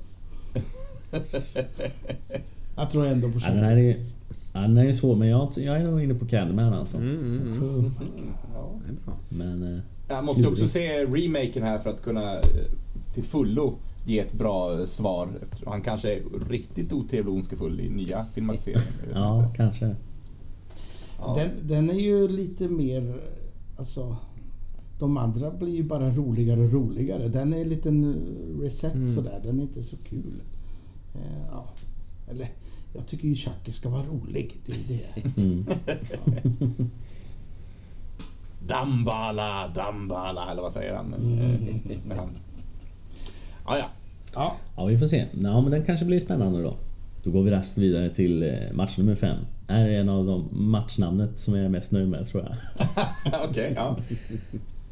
Jag 2.76 2.90
tror 2.90 3.06
ändå 3.06 3.28
på 3.30 3.38
Ja, 3.42 3.50
den 3.50 3.64
är, 3.64 3.96
ja, 4.52 4.60
den 4.60 4.76
här 4.76 4.84
är 4.84 4.92
svår, 4.92 5.16
men 5.16 5.28
jag, 5.28 5.48
jag 5.56 5.76
är 5.76 5.84
nog 5.84 6.02
inne 6.02 6.14
på 6.14 6.26
Candyman 6.26 6.72
alltså. 6.74 6.96
Mm, 6.96 7.18
mm, 7.18 7.32
Jag 7.36 7.42
mm. 7.46 7.58
tror, 7.58 7.92
Ja. 8.54 8.70
Det 8.86 8.90
är 8.92 8.96
bra. 9.04 9.14
men... 9.28 9.74
eh, 9.74 9.80
Jag 10.08 10.24
måste 10.24 10.46
också 10.48 10.68
se 10.68 11.04
remaken 11.04 11.62
här 11.62 11.78
för 11.78 11.90
att 11.90 12.02
kunna 12.02 12.34
eh, 12.34 12.40
till 13.14 13.22
fullo 13.24 13.74
ge 14.06 14.18
ett 14.18 14.32
bra 14.32 14.78
eh, 14.80 14.84
svar. 14.86 15.28
Han 15.66 15.82
kanske 15.82 16.14
är 16.14 16.20
riktigt 16.48 16.92
otrevlig 16.92 17.28
och 17.28 17.34
ondskefull 17.34 17.80
i 17.80 17.88
nya 17.88 18.24
filmatiseringen. 18.34 18.84
Jag 19.12 19.16
Ja, 19.22 19.42
inte. 19.44 19.56
kanske. 19.56 19.94
Ja. 21.18 21.34
Den, 21.38 21.50
den 21.68 21.90
är 21.90 22.00
ju 22.00 22.28
lite 22.28 22.68
mer... 22.68 23.20
Alltså... 23.76 24.16
De 24.98 25.16
andra 25.16 25.50
blir 25.50 25.74
ju 25.76 25.82
bara 25.82 26.10
roligare 26.10 26.60
och 26.60 26.72
roligare. 26.72 27.28
Den 27.28 27.52
är 27.54 27.60
en 27.60 27.68
liten 27.68 28.16
reset 28.62 28.94
Mm. 28.94 29.08
sådär. 29.08 29.40
Den 29.44 29.58
är 29.58 29.62
inte 29.62 29.82
så 29.82 29.96
kul. 29.96 30.42
Eh, 31.14 31.20
ja. 31.50 31.68
Eller, 32.30 32.48
jag 32.92 33.06
tycker 33.06 33.28
ju 33.28 33.34
Chucky 33.34 33.72
ska 33.72 33.88
vara 33.88 34.02
rolig. 34.02 34.56
Det 34.66 34.72
är 34.72 34.78
det. 34.88 35.40
Mm. 35.42 35.66
Dambala, 38.66 39.68
Dambala, 39.68 40.50
eller 40.52 40.62
vad 40.62 40.72
säger 40.72 40.94
han? 40.94 41.14
Eh, 41.14 41.54
när 42.08 42.16
han... 42.16 42.28
Ja, 43.66 43.78
ja. 43.78 43.84
Ja. 44.34 44.56
Ja, 44.76 44.84
vi 44.84 44.98
får 44.98 45.06
se. 45.06 45.26
Ja, 45.32 45.60
men 45.60 45.70
den 45.70 45.84
kanske 45.84 46.06
blir 46.06 46.20
spännande 46.20 46.62
då. 46.62 46.76
Då 47.22 47.30
går 47.30 47.42
vi 47.42 47.50
raskt 47.50 47.78
vidare 47.78 48.10
till 48.10 48.42
eh, 48.42 48.72
match 48.72 48.98
nummer 48.98 49.14
fem. 49.14 49.36
Det 49.66 49.72
här 49.72 49.88
är 49.88 50.00
en 50.00 50.08
av 50.08 50.26
de 50.26 50.48
matchnamnet 50.52 51.38
som 51.38 51.54
jag 51.54 51.64
är 51.64 51.68
mest 51.68 51.92
nöjd 51.92 52.08
med 52.08 52.26
tror 52.26 52.44
jag. 52.44 52.56
Okej, 53.50 53.72
ja. 53.76 53.96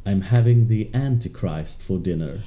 I'm 0.05 0.23
having 0.23 0.69
the 0.69 0.99
Antichrist 0.99 1.83
for 1.83 1.99
dinner. 1.99 2.41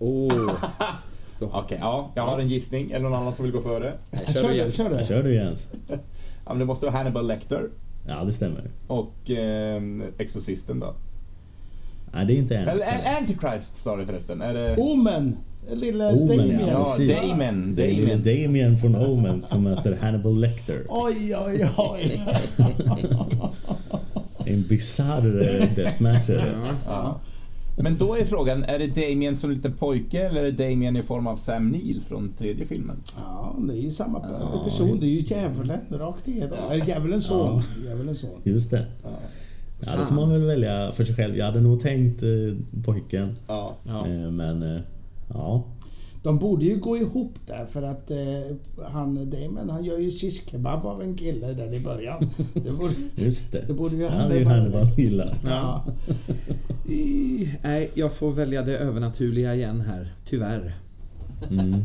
Åh, 1.42 1.58
Okej, 1.58 1.78
ja. 1.80 2.12
Jag 2.14 2.22
har 2.26 2.38
en 2.38 2.48
gissning. 2.48 2.90
Är 2.90 2.94
det 2.94 3.02
någon 3.02 3.14
annan 3.14 3.34
som 3.34 3.44
vill 3.44 3.52
gå 3.54 3.60
före? 3.60 3.94
kör 4.26 4.32
Kör 4.32 4.42
du 4.42 4.48
det, 4.48 4.54
Jens. 4.56 4.76
kör 4.76 4.90
det. 4.90 5.04
Kör 5.04 5.22
du 5.22 5.34
Jens? 5.34 5.68
Ja, 5.88 5.96
men 6.46 6.58
det 6.58 6.64
måste 6.64 6.86
vara 6.86 6.96
Hannibal 6.96 7.26
Lecter 7.26 7.68
Ja, 8.06 8.24
det 8.24 8.32
stämmer. 8.32 8.70
och 8.86 9.30
eh, 9.30 9.82
Exorcisten 10.18 10.80
då. 10.80 10.94
Nej, 12.12 12.26
det 12.26 12.32
är 12.32 12.36
inte 12.36 12.56
Eller 12.56 12.72
Antichrist. 12.72 13.18
Antichrist 13.20 13.82
sa 13.82 13.96
det 13.96 14.06
förresten. 14.06 14.42
Är 14.42 14.54
det... 14.54 14.76
Omen! 14.76 15.36
Lilla 15.72 16.08
Omen, 16.12 16.26
Damien. 16.38 16.60
ja. 16.60 16.66
Ja, 16.68 16.84
precis. 16.98 17.32
Är 17.32 17.32
lille 17.76 18.08
Damon. 18.08 18.22
Damien 18.22 18.76
från 18.76 18.96
Omen 18.96 19.42
som 19.42 19.62
möter 19.62 19.96
Hannibal 20.00 20.40
Lecter. 20.40 20.84
Oj, 20.88 21.36
oj, 21.46 21.70
oj. 21.78 22.22
En 24.46 24.62
bisarr 24.68 25.60
eh, 25.62 25.74
deathmatch 25.76 26.30
är 26.30 26.36
det. 26.36 26.54
Ja. 26.86 27.20
Ja. 27.76 27.82
Men 27.82 27.96
då 27.98 28.14
är 28.16 28.24
frågan, 28.24 28.64
är 28.64 28.78
det 28.78 28.86
Damien 28.86 29.38
som 29.38 29.50
liten 29.50 29.72
pojke 29.72 30.20
eller 30.28 30.44
är 30.44 30.50
det 30.52 30.68
Damien 30.68 30.96
i 30.96 31.02
form 31.02 31.26
av 31.26 31.36
Sam 31.36 31.68
Neill 31.68 32.00
från 32.08 32.32
tredje 32.38 32.66
filmen? 32.66 32.96
Ja, 33.16 33.56
det 33.68 33.72
är 33.74 33.82
ju 33.82 33.90
samma 33.90 34.22
Ja. 34.40 34.64
person. 34.64 35.00
Det 35.00 35.06
är 35.06 35.10
ju 35.10 35.20
djävulen 35.20 35.80
rakt 35.90 36.28
igenom. 36.28 36.58
Eller 36.70 36.86
djävulens 36.86 37.26
son. 37.26 37.62
Djävulens 37.84 38.20
son. 38.20 38.40
Just 38.44 38.70
det. 38.70 38.86
Ja. 39.02 39.08
Ja, 39.86 39.96
det 39.96 40.06
får 40.06 40.14
man 40.14 40.30
väl 40.30 40.44
välja 40.44 40.92
för 40.92 41.04
sig 41.04 41.14
själv. 41.16 41.36
Jag 41.36 41.46
hade 41.46 41.60
nog 41.60 41.80
tänkt 41.80 42.22
eh, 42.22 42.28
pojken. 42.84 43.36
Ja. 43.46 43.76
Ja. 43.88 44.06
Eh, 44.06 44.30
men 44.30 44.62
eh, 44.76 44.80
ja. 45.28 45.64
De 46.22 46.38
borde 46.38 46.64
ju 46.64 46.76
gå 46.78 46.96
ihop 46.96 47.34
där 47.46 47.66
för 47.66 47.82
att 47.82 48.10
eh, 48.10 48.86
han 48.92 49.30
Damon 49.30 49.70
han 49.70 49.84
gör 49.84 49.98
ju 49.98 50.10
shish 50.10 50.50
kebab 50.50 50.86
av 50.86 51.02
en 51.02 51.14
kille 51.16 51.52
där 51.52 51.74
i 51.74 51.80
början. 51.80 52.30
Det 52.54 52.70
borde, 52.72 52.92
Just 53.16 53.52
det. 53.52 53.64
det 53.66 53.72
borde 53.74 53.96
ju 53.96 54.06
Hannibal- 54.08 54.94
gillat. 55.00 55.36
Ja. 55.48 55.84
Nej, 57.62 57.90
jag 57.94 58.12
får 58.12 58.32
välja 58.32 58.62
det 58.62 58.78
övernaturliga 58.78 59.54
igen 59.54 59.80
här. 59.80 60.12
Tyvärr. 60.24 60.74
Mm. 61.50 61.84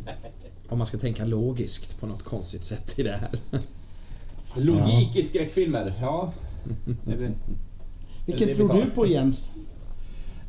Om 0.70 0.78
man 0.78 0.88
ska 0.88 0.98
tänka 0.98 1.26
logiskt 1.26 2.00
på 2.00 2.08
något 2.08 2.24
konstigt 2.24 2.64
sätt 2.64 3.00
i 3.00 3.04
det 3.04 3.12
här. 3.22 3.30
Logik 4.68 5.16
i 5.16 5.24
skräckfilmer, 5.24 5.94
ja. 6.02 6.34
Är 7.08 7.18
det- 7.18 7.32
Vilken 8.26 8.48
det 8.48 8.54
vi 8.54 8.56
tror 8.56 8.74
du 8.74 8.90
på 8.90 9.08
Jens? 9.08 9.52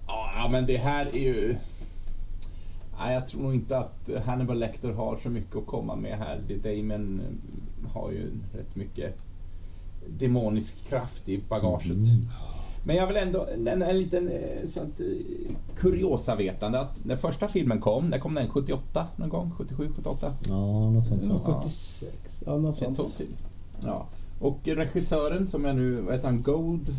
Ja, 0.06 0.48
men 0.52 0.66
det 0.66 0.76
här 0.76 1.06
är 1.06 1.18
ju... 1.20 1.56
Nej, 2.98 3.14
jag 3.14 3.26
tror 3.26 3.42
nog 3.42 3.54
inte 3.54 3.78
att 3.78 4.10
Hannibal 4.24 4.58
Lecter 4.58 4.92
har 4.92 5.16
så 5.22 5.28
mycket 5.28 5.56
att 5.56 5.66
komma 5.66 5.96
med 5.96 6.18
här. 6.18 6.40
Damon 6.62 7.20
har 7.92 8.10
ju 8.10 8.30
rätt 8.52 8.76
mycket 8.76 9.24
demonisk 10.18 10.88
kraft 10.88 11.28
i 11.28 11.42
bagaget. 11.48 11.90
Mm. 11.90 12.06
Men 12.84 12.96
jag 12.96 13.06
vill 13.06 13.16
ändå 13.16 13.48
nämna 13.58 13.86
en 13.86 13.98
liten 13.98 14.28
eh, 14.28 14.68
sånt, 14.68 15.00
eh, 15.00 15.06
kuriosa-vetande 15.76 16.80
att 16.80 17.04
när 17.04 17.16
första 17.16 17.48
filmen 17.48 17.80
kom, 17.80 18.08
när 18.08 18.18
kom 18.18 18.34
den? 18.34 18.48
78 18.48 19.06
någon 19.16 19.28
gång? 19.28 19.50
77, 19.56 19.88
78? 19.96 20.34
Ja, 20.48 20.90
något 20.90 21.06
sånt. 21.06 21.24
Va? 21.24 21.40
76. 21.62 22.42
Ja, 22.46 22.56
något 22.58 22.76
sånt. 22.76 22.96
sånt 22.96 23.18
typ. 23.18 23.28
Ja. 23.84 24.06
Och 24.40 24.58
regissören 24.64 25.48
som 25.48 25.64
jag 25.64 25.76
nu, 25.76 26.00
vad 26.00 26.14
heter 26.14 26.26
han, 26.28 26.42
Gold? 26.42 26.94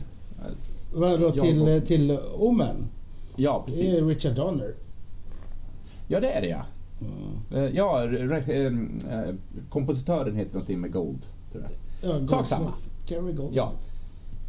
Vadå 0.93 1.31
till, 1.31 1.81
till 1.86 2.17
Omen? 2.38 2.75
Ja, 3.36 3.63
Det 3.65 3.71
precis. 3.71 4.01
är 4.01 4.05
Richard 4.05 4.36
Donner. 4.36 4.73
Ja, 6.07 6.19
det 6.19 6.31
är 6.31 6.41
det 6.41 6.47
ja. 6.47 6.65
Mm. 7.01 7.63
Eh, 7.65 7.75
Ja, 7.75 8.03
eh, 8.03 8.31
eh, 8.49 9.33
kompositören 9.69 10.35
heter 10.35 10.53
någonting 10.53 10.79
med 10.79 10.91
Gold, 10.91 11.25
tror 11.51 11.63
jag. 11.63 11.71
Ja, 12.21 12.27
Sak 12.27 12.47
samma. 12.47 12.73
Gary 13.07 13.21
Goldsmith. 13.21 13.57
Ja. 13.57 13.71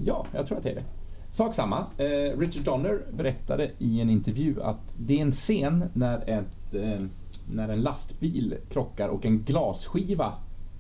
Ja, 0.05 0.27
jag 0.35 0.47
tror 0.47 0.59
att 0.59 0.65
det 0.65 0.71
är 0.71 0.75
det. 0.75 0.85
Sak 1.31 1.55
samma. 1.55 1.87
Richard 2.39 2.65
Donner 2.65 3.01
berättade 3.17 3.71
i 3.79 4.01
en 4.01 4.11
intervju 4.11 4.63
att 4.63 4.81
det 4.99 5.19
är 5.19 5.23
en 5.23 5.33
scen 5.33 5.85
när, 5.93 6.31
ett, 6.31 6.75
när 7.53 7.69
en 7.69 7.81
lastbil 7.81 8.55
krockar 8.71 9.09
och 9.09 9.27
en 9.27 9.39
glasskiva, 9.43 10.33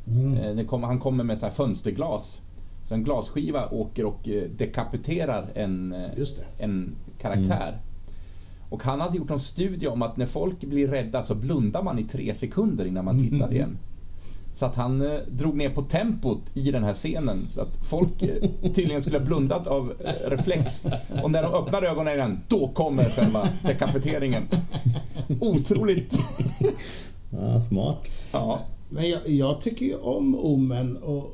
Mm. 0.06 0.68
han 0.82 0.98
kommer 0.98 1.24
med 1.24 1.38
så 1.38 1.46
här 1.46 1.52
fönsterglas, 1.52 2.40
så 2.84 2.94
en 2.94 3.04
glasskiva 3.04 3.68
åker 3.70 4.04
och 4.04 4.28
dekapiterar 4.58 5.46
en, 5.54 5.94
en 6.58 6.94
karaktär. 7.20 7.78
Och 8.70 8.82
han 8.82 9.00
hade 9.00 9.16
gjort 9.16 9.30
en 9.30 9.40
studie 9.40 9.86
om 9.86 10.02
att 10.02 10.16
när 10.16 10.26
folk 10.26 10.60
blir 10.60 10.88
rädda 10.88 11.22
så 11.22 11.34
blundar 11.34 11.82
man 11.82 11.98
i 11.98 12.04
tre 12.04 12.34
sekunder 12.34 12.84
innan 12.84 13.04
man 13.04 13.28
tittar 13.30 13.52
igen. 13.52 13.78
Så 14.56 14.66
att 14.66 14.74
han 14.74 15.02
eh, 15.12 15.18
drog 15.30 15.56
ner 15.56 15.70
på 15.70 15.82
tempot 15.82 16.42
i 16.54 16.70
den 16.70 16.84
här 16.84 16.94
scenen 16.94 17.38
så 17.50 17.60
att 17.60 17.86
folk 17.90 18.22
eh, 18.22 18.50
tydligen 18.74 19.02
skulle 19.02 19.18
ha 19.18 19.24
blundat 19.24 19.66
av 19.66 19.92
eh, 20.04 20.30
reflex. 20.30 20.84
Och 21.22 21.30
när 21.30 21.42
de 21.42 21.54
öppnar 21.54 21.82
ögonen 21.82 22.14
igen, 22.14 22.40
då 22.48 22.68
kommer 22.68 23.04
själva 23.04 23.48
dekapiteringen. 23.66 24.42
Otroligt. 25.40 26.18
Ja, 27.30 27.60
smart. 27.60 28.06
Ja. 28.32 28.60
Men 28.88 29.08
jag, 29.10 29.28
jag 29.28 29.60
tycker 29.60 29.86
ju 29.86 29.96
om 29.96 30.34
Omen 30.34 30.96
och, 30.96 31.24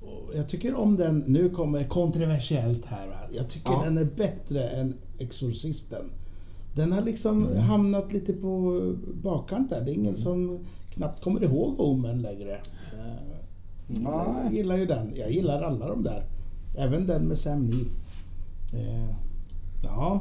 och 0.00 0.32
jag 0.34 0.48
tycker 0.48 0.74
om 0.74 0.96
den, 0.96 1.18
nu 1.26 1.50
kommer 1.50 1.84
kontroversiellt 1.84 2.86
här? 2.86 3.08
Jag 3.32 3.48
tycker 3.50 3.70
Ja. 3.70 3.82
den 3.84 3.98
är 3.98 4.04
bättre 4.04 4.68
än 4.68 4.94
Exorcisten. 5.18 6.10
Den 6.74 6.92
har 6.92 7.02
liksom 7.02 7.56
hamnat 7.56 8.12
lite 8.12 8.32
på 8.32 8.82
bakkant 9.22 9.70
där. 9.70 9.84
Det 9.84 9.90
är 9.90 9.94
ingen 9.94 10.16
som 10.16 10.58
knappt 10.90 11.22
kommer 11.22 11.44
ihåg 11.44 11.80
Omen 11.80 12.22
längre. 12.22 12.54
Eh, 12.92 14.02
Jag 14.04 14.52
gillar 14.54 14.76
ju 14.76 14.86
den. 14.86 15.12
Jag 15.16 15.30
gillar 15.30 15.62
alla 15.62 15.88
de 15.88 16.02
där. 16.02 16.24
Även 16.78 17.06
den 17.06 17.22
med 17.28 17.38
Sam 17.38 17.66
Neill. 17.66 17.86
Eh, 18.74 19.14
Ja, 19.84 20.20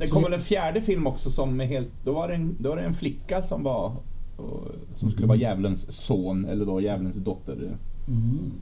Det 0.00 0.06
kommer 0.08 0.30
en 0.30 0.40
fjärde 0.40 0.82
film 0.82 1.06
också 1.06 1.30
som 1.30 1.60
är 1.60 1.64
helt... 1.64 1.90
Då 2.04 2.12
var 2.12 2.28
det 2.28 2.34
en, 2.34 2.56
då 2.60 2.68
var 2.68 2.76
det 2.76 2.82
en 2.82 2.94
flicka 2.94 3.42
som 3.42 3.62
var... 3.62 3.92
Som 4.94 5.10
skulle 5.10 5.26
vara 5.26 5.38
djävulens 5.38 5.92
son, 5.92 6.44
eller 6.44 6.66
då 6.66 6.80
djävulens 6.80 7.16
dotter. 7.16 7.76
mm. 8.08 8.52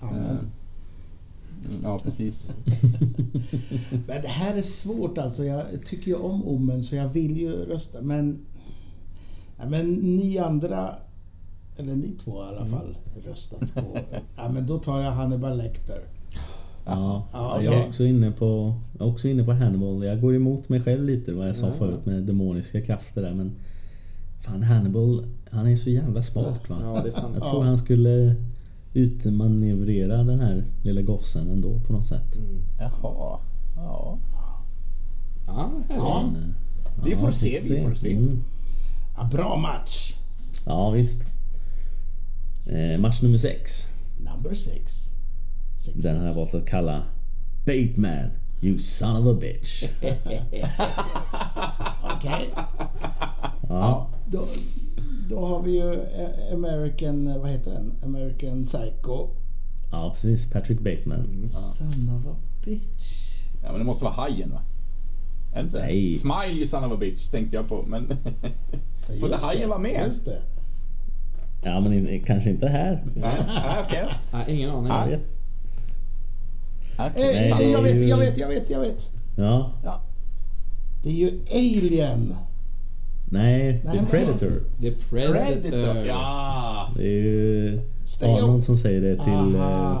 Amen. 0.00 0.50
Ja, 1.82 1.98
precis. 2.04 2.48
Men 3.90 4.22
det 4.22 4.28
här 4.28 4.56
är 4.56 4.62
svårt 4.62 5.18
alltså. 5.18 5.44
Jag 5.44 5.64
tycker 5.86 6.06
ju 6.06 6.14
om 6.16 6.48
Omen 6.48 6.82
så 6.82 6.96
jag 6.96 7.08
vill 7.08 7.36
ju 7.36 7.50
rösta 7.52 8.02
men... 8.02 8.38
Ja, 9.58 9.68
men 9.68 9.94
ni 9.94 10.38
andra, 10.38 10.94
eller 11.76 11.94
ni 11.94 12.12
två 12.24 12.30
i 12.42 12.46
alla 12.56 12.66
fall, 12.66 12.96
röstat 13.26 13.74
på... 13.74 13.98
Ja 14.36 14.48
men 14.52 14.66
då 14.66 14.78
tar 14.78 15.00
jag 15.00 15.12
Hannibal 15.12 15.56
Lecter. 15.58 16.00
Ja, 16.86 17.26
Ja, 17.32 17.62
jag 17.62 17.74
är 17.74 17.86
också 17.88 18.04
inne 18.04 18.30
på, 18.30 18.74
jag 18.98 19.08
är 19.08 19.12
också 19.12 19.28
inne 19.28 19.44
på 19.44 19.52
Hannibal. 19.52 20.04
Jag 20.04 20.20
går 20.20 20.34
emot 20.34 20.68
mig 20.68 20.80
själv 20.82 21.04
lite 21.04 21.32
vad 21.32 21.48
jag 21.48 21.56
sa 21.56 21.66
Ja. 21.66 21.72
förut 21.72 22.06
med 22.06 22.22
demoniska 22.22 22.80
krafter 22.80 23.22
där 23.22 23.34
men 23.34 23.52
Fan 24.40 24.62
Hannibal, 24.62 25.26
han 25.50 25.66
är 25.66 25.76
så 25.76 25.90
jävla 25.90 26.22
smart 26.22 26.68
va? 26.70 26.76
Ja, 26.82 27.00
det 27.02 27.08
är 27.08 27.12
sant. 27.12 27.34
Jag 27.34 27.42
tror 27.50 27.62
Ja. 27.64 27.68
han 27.68 27.78
skulle 27.78 28.34
utmanövrera 28.92 30.24
den 30.24 30.40
här 30.40 30.64
lilla 30.82 31.02
gossen 31.02 31.50
ändå 31.50 31.80
på 31.80 31.92
något 31.92 32.06
sätt. 32.06 32.36
Mm. 32.36 32.62
Jaha. 32.78 33.38
Ja. 33.76 34.18
Ja. 35.46 35.70
Ja. 35.88 36.30
Men, 36.32 36.54
eh, 36.98 37.04
Vi 37.04 37.16
får 37.16 37.32
se, 37.32 37.60
vi 37.62 37.82
får 37.82 37.94
se. 37.94 38.12
Mm. 38.12 38.44
Ja, 39.16 39.28
bra 39.32 39.56
match! 39.56 40.16
Ja 40.66 40.90
visst. 40.90 41.24
Eh, 42.66 42.98
match 43.00 43.22
nummer 43.22 43.38
6. 43.38 43.88
Number 44.18 44.54
six. 44.54 45.08
six 45.76 45.96
Den 45.96 46.18
har 46.20 46.26
jag 46.26 46.34
valt 46.34 46.54
att 46.54 46.66
kalla 46.66 47.02
Bateman, 47.66 48.30
you 48.60 48.78
son 48.78 49.26
of 49.26 49.36
a 49.36 49.38
bitch. 49.40 49.84
Okej. 52.02 52.48
Ja, 53.68 54.08
Då, 54.26 54.46
då 55.30 55.46
har 55.46 55.62
vi 55.62 55.70
ju 55.70 55.92
eh, 55.94 56.54
American... 56.54 57.40
Vad 57.40 57.50
heter 57.50 57.70
den? 57.70 57.92
American 58.04 58.64
Psycho. 58.64 59.28
ja 59.90 60.10
precis. 60.14 60.50
Patrick 60.50 60.80
Bateman. 60.80 61.50
Son 61.52 62.20
of 62.20 62.26
a 62.32 62.36
bitch. 62.64 63.40
Ja, 63.62 63.70
men 63.70 63.78
det 63.78 63.84
måste 63.84 64.04
vara 64.04 64.14
Hajen 64.14 64.50
va? 64.52 64.60
Är 65.52 65.56
det 65.62 65.66
inte? 65.66 65.78
Nej. 65.78 66.14
Smile 66.14 66.52
you 66.52 66.66
son 66.66 66.84
of 66.84 66.92
a 66.92 66.96
bitch 66.96 67.28
tänkte 67.28 67.56
jag 67.56 67.68
på, 67.68 67.82
men... 67.82 68.06
Får 69.20 69.32
inte 69.32 69.36
Hajen 69.46 69.68
vara 69.68 69.78
med? 69.78 70.06
Just 70.06 70.24
det. 70.24 70.42
Ja 71.62 71.80
men 71.80 71.92
in- 71.92 72.24
kanske 72.24 72.50
inte 72.50 72.68
här. 72.68 73.04
Nej, 73.14 73.30
okej. 73.86 74.08
Ja, 74.32 74.46
ingen 74.48 74.70
aning. 74.70 74.92
Jag 74.92 75.06
vet. 75.06 75.38
Eh, 76.98 77.12
Nej, 77.16 77.70
jag 77.70 77.82
vet, 77.82 77.94
ju- 77.94 78.04
jag 78.08 78.16
vet, 78.18 78.38
jag 78.38 78.48
vet, 78.48 78.70
jag 78.70 78.80
vet. 78.80 79.10
Ja. 79.36 79.72
Det 81.02 81.08
är 81.08 81.14
ju 81.14 81.40
Alien. 81.50 82.34
Nej, 83.32 83.82
Nej, 83.84 83.98
The 83.98 84.04
Predator. 84.06 84.50
The 84.80 84.90
Predator. 85.10 85.60
Predator. 85.70 86.06
Ja. 86.06 86.92
Det 86.96 87.02
är 87.02 87.22
ju 87.22 87.80
Stay 88.04 88.28
Arnold 88.30 88.44
away. 88.50 88.60
som 88.60 88.76
säger 88.76 89.00
det 89.00 89.16
till... 89.24 89.32
Aha. 89.32 89.92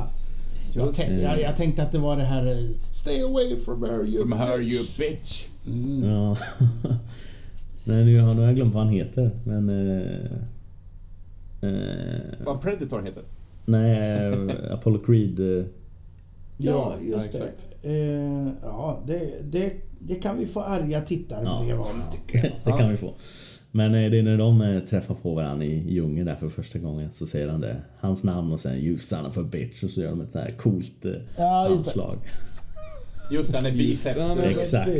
eh, 0.74 0.76
Jag, 0.76 0.94
tänkte, 0.94 1.14
jag, 1.14 1.40
jag 1.40 1.56
tänkte 1.56 1.82
att 1.82 1.92
det 1.92 1.98
var 1.98 2.16
det 2.16 2.22
här 2.24 2.46
eh, 2.46 2.70
Stay 2.92 3.22
away 3.22 3.56
from 3.64 3.82
her 3.82 4.04
you 4.06 4.22
From 4.22 4.32
her 4.32 4.58
bitch. 4.58 4.72
you 4.74 4.84
bitch. 4.98 5.46
Mm. 5.66 6.04
Ja. 6.10 6.36
Nej, 7.84 8.04
nu 8.04 8.20
har, 8.20 8.42
jag 8.42 8.54
glömt 8.54 8.74
vad 8.74 8.84
han 8.84 8.92
heter. 8.92 9.30
Men... 9.44 9.68
Eh, 9.68 10.30
eh, 11.70 12.44
Vad 12.44 12.60
Predator 12.60 13.02
heter? 13.02 13.22
nej, 13.64 13.98
eh, 13.98 14.72
Apollo 14.72 14.98
Creed. 14.98 15.40
Eh, 15.58 15.64
Ja, 16.62 16.94
just 17.00 17.34
ja, 17.34 17.40
det. 17.40 17.46
exakt. 17.50 17.68
Eh, 17.82 18.48
ja, 18.62 19.00
det, 19.06 19.30
det, 19.50 19.72
det 20.00 20.14
kan 20.14 20.38
vi 20.38 20.46
få 20.46 20.60
arga 20.62 21.00
tittare 21.00 21.42
Ja. 21.44 21.64
tycker 22.12 22.38
jag. 22.44 22.52
det 22.74 22.78
kan 22.82 22.90
vi 22.90 22.96
få. 22.96 23.14
Men 23.72 23.94
eh, 23.94 24.10
det 24.10 24.18
är 24.18 24.22
när 24.22 24.38
de 24.38 24.62
eh, 24.62 24.80
träffar 24.80 25.14
på 25.14 25.34
varandra 25.34 25.64
i 25.66 25.92
djungeln 25.94 26.26
där 26.26 26.34
för 26.36 26.48
första 26.48 26.78
gången 26.78 27.10
så 27.12 27.26
säger 27.26 27.48
han 27.48 27.60
det. 27.60 27.76
Hans 28.00 28.24
namn 28.24 28.52
och 28.52 28.60
sen 28.60 28.76
You 28.76 28.98
son 28.98 29.26
of 29.26 29.38
a 29.38 29.42
bitch 29.42 29.84
och 29.84 29.90
så 29.90 30.00
gör 30.00 30.10
de 30.10 30.20
ett 30.20 30.30
så 30.30 30.38
här 30.38 30.50
coolt 30.50 31.04
eh, 31.04 31.12
Ja, 31.38 31.68
just 31.68 31.84
det. 31.84 31.90
anslag. 31.90 32.18
Just 33.30 33.52
den 33.52 33.66
är 33.66 33.70
biceps. 33.72 34.16
Exakt. 34.44 34.90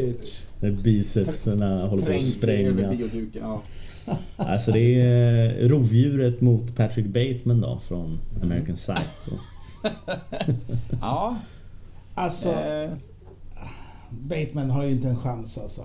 När 0.61 0.71
bicepsarna 0.71 1.87
håller 1.87 2.07
på 2.07 2.13
att 2.13 2.23
sprängas. 2.23 3.17
Ja. 3.33 3.63
Alltså 4.37 4.73
det 4.73 5.01
är 5.01 5.69
rovdjuret 5.69 6.41
mot 6.41 6.77
Patrick 6.77 7.07
Bateman 7.07 7.61
då 7.61 7.81
från 7.83 8.19
American 8.43 8.75
Psycho. 8.75 9.37
ja. 11.01 11.37
Alltså, 12.15 12.49
Eh, 12.49 12.91
Bateman 14.11 14.71
har 14.71 14.85
ju 14.85 14.91
inte 14.91 15.09
en 15.09 15.17
chans 15.17 15.59
alltså. 15.59 15.83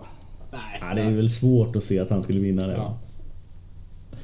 nej. 0.52 0.78
Ja, 0.82 0.94
det 0.94 1.02
är 1.02 1.16
väl 1.16 1.30
svårt 1.30 1.76
att 1.76 1.84
se 1.84 2.00
att 2.00 2.10
han 2.10 2.24
skulle 2.24 2.40
vinna 2.40 2.68
det. 2.68 2.74
Ja. 2.74 2.98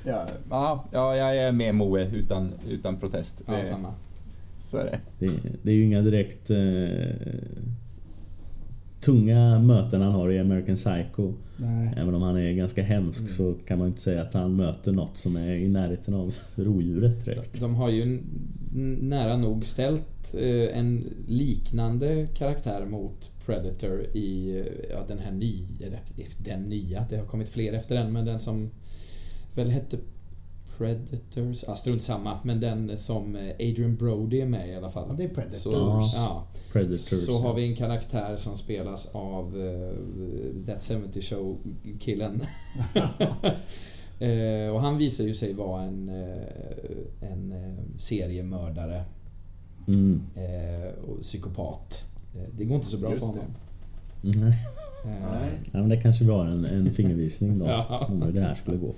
Ja, 0.05 0.25
ja, 0.49 0.85
ja, 0.91 1.15
jag 1.15 1.35
är 1.37 1.51
med 1.51 1.75
Moe 1.75 2.07
utan, 2.15 2.49
utan 2.69 2.97
protest. 2.99 3.41
Ja, 3.45 3.53
Det, 3.53 3.63
samma. 3.63 3.93
så 4.59 4.77
är 4.77 4.83
det. 4.85 4.99
Det, 5.19 5.31
det 5.63 5.71
är 5.71 5.75
ju 5.75 5.85
inga 5.85 6.01
direkt 6.01 6.49
eh, 6.49 6.57
tunga 8.99 9.59
möten 9.59 10.01
han 10.01 10.11
har 10.11 10.31
i 10.31 10.39
American 10.39 10.75
Psycho. 10.75 11.33
Nej. 11.57 11.93
Även 11.97 12.15
om 12.15 12.21
han 12.21 12.37
är 12.37 12.51
ganska 12.51 12.83
hemsk 12.83 13.29
så 13.29 13.53
kan 13.67 13.79
man 13.79 13.87
inte 13.87 14.01
säga 14.01 14.21
att 14.21 14.33
han 14.33 14.55
möter 14.55 14.91
något 14.91 15.17
som 15.17 15.35
är 15.35 15.55
i 15.55 15.69
närheten 15.69 16.13
av 16.13 16.35
rodjuret 16.55 17.25
direkt. 17.25 17.59
De 17.59 17.75
har 17.75 17.89
ju 17.89 18.19
nära 19.01 19.37
nog 19.37 19.65
ställt 19.65 20.35
eh, 20.37 20.77
en 20.77 21.03
liknande 21.27 22.27
karaktär 22.37 22.85
mot 22.89 23.31
Predator 23.51 24.03
i 24.03 24.63
ja, 24.91 24.97
den 25.07 25.19
här 25.19 25.31
nya, 25.31 25.89
den 26.37 26.63
nya, 26.63 27.05
det 27.09 27.17
har 27.17 27.25
kommit 27.25 27.49
fler 27.49 27.73
efter 27.73 27.95
den, 27.95 28.13
men 28.13 28.25
den 28.25 28.39
som 28.39 28.69
väl 29.55 29.69
hette 29.69 29.97
Predators, 30.78 31.63
ah, 31.67 31.76
strunt 31.76 32.01
samma, 32.01 32.39
men 32.43 32.59
den 32.59 32.97
som 32.97 33.36
eh, 33.36 33.53
Adrian 33.53 33.95
Brody 33.95 34.41
är 34.41 34.45
med 34.45 34.69
i 34.69 34.76
alla 34.76 34.89
fall. 34.89 35.05
Ja, 35.09 35.15
det 35.15 35.23
är 35.23 35.28
Predators. 35.30 35.55
Så, 35.61 35.71
Ja. 36.15 36.47
Predators. 36.71 36.99
så 37.26 37.41
har 37.41 37.53
vi 37.53 37.67
en 37.67 37.76
karaktär 37.76 38.36
som 38.36 38.55
spelas 38.55 39.15
av 39.15 39.57
uh, 39.57 40.65
That 40.65 40.84
70 40.84 41.21
Show-killen. 41.21 42.41
Eh, 44.19 44.69
och 44.73 44.82
han 44.82 44.97
visar 44.97 45.23
ju 45.23 45.34
sig 45.34 45.53
vara 45.53 45.82
en, 45.82 46.09
eh, 46.09 47.32
en 47.32 47.53
seriemördare 47.97 49.03
Mm. 49.88 50.21
och 51.07 51.21
psykopat. 51.21 52.03
Eh, 52.36 52.41
det 52.57 52.65
går 52.65 52.75
inte 52.75 52.88
så 52.88 52.97
bra 52.97 53.09
Just 53.09 53.19
för 53.19 53.27
honom. 53.27 53.45
Nej. 54.21 54.57
Eh, 55.05 55.09
Nej. 55.32 55.49
Men 55.71 55.89
det 55.89 56.01
kanske 56.01 56.25
vi 56.25 56.32
har 56.32 56.45
en, 56.45 56.65
en 56.65 56.91
fingervisning 56.93 57.59
då. 57.59 57.65
Ja. 57.69 58.05
Om 58.09 58.21
hur 58.21 58.32
det 58.32 58.41
här 58.41 58.55
skulle 58.55 58.77
gå. 58.77 58.93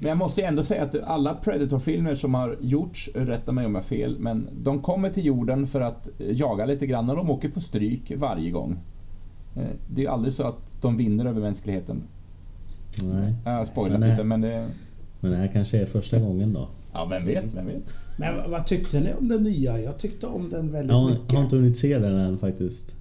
Men 0.00 0.08
jag 0.08 0.18
måste 0.18 0.40
ju 0.40 0.46
ändå 0.46 0.62
säga 0.62 0.82
att 0.82 0.94
alla 1.02 1.34
Predator-filmer 1.34 2.14
som 2.14 2.34
har 2.34 2.56
gjorts, 2.60 3.08
rätta 3.14 3.52
mig 3.52 3.66
om 3.66 3.74
jag 3.74 3.80
har 3.80 3.86
fel, 3.86 4.16
men 4.18 4.48
de 4.62 4.82
kommer 4.82 5.10
till 5.10 5.24
jorden 5.24 5.66
för 5.66 5.80
att 5.80 6.08
jaga 6.18 6.66
lite 6.66 6.86
grann 6.86 7.10
och 7.10 7.16
de 7.16 7.30
åker 7.30 7.48
på 7.48 7.60
stryk 7.60 8.12
varje 8.16 8.50
gång. 8.50 8.78
Eh, 9.56 9.62
Det 9.90 10.00
är 10.00 10.04
ju 10.04 10.10
aldrig 10.10 10.34
så 10.34 10.42
att 10.42 10.82
de 10.82 10.96
vinner 10.96 11.24
över 11.26 11.40
mänskligheten. 11.40 12.02
Nej. 13.12 13.34
Jag 13.44 13.52
har 13.52 13.64
spoilat 13.64 14.00
Nej. 14.00 14.10
lite 14.10 14.24
men 14.24 14.40
det... 14.40 14.68
Men 15.20 15.30
det 15.30 15.36
här 15.36 15.48
kanske 15.48 15.78
är 15.82 15.86
första 15.86 16.18
gången 16.18 16.52
då. 16.52 16.68
Ja, 16.92 17.04
vem 17.04 17.26
vet, 17.26 17.44
vem 17.54 17.66
vet. 17.66 17.82
Men 18.18 18.50
vad- 18.50 18.66
tyckte 18.66 19.00
ni 19.00 19.14
om 19.14 19.28
den 19.28 19.42
nya? 19.42 19.80
Jag 19.80 19.98
tyckte 19.98 20.26
om 20.26 20.50
den 20.50 20.72
väldigt 20.72 20.90
Jag 20.92 20.98
har, 21.00 21.10
mycket. 21.10 21.32
har 21.32 21.42
inte 21.42 21.56
hunnit 21.56 21.76
se 21.76 21.98
den 21.98 22.14
än 22.18 22.38
faktiskt. 22.38 22.96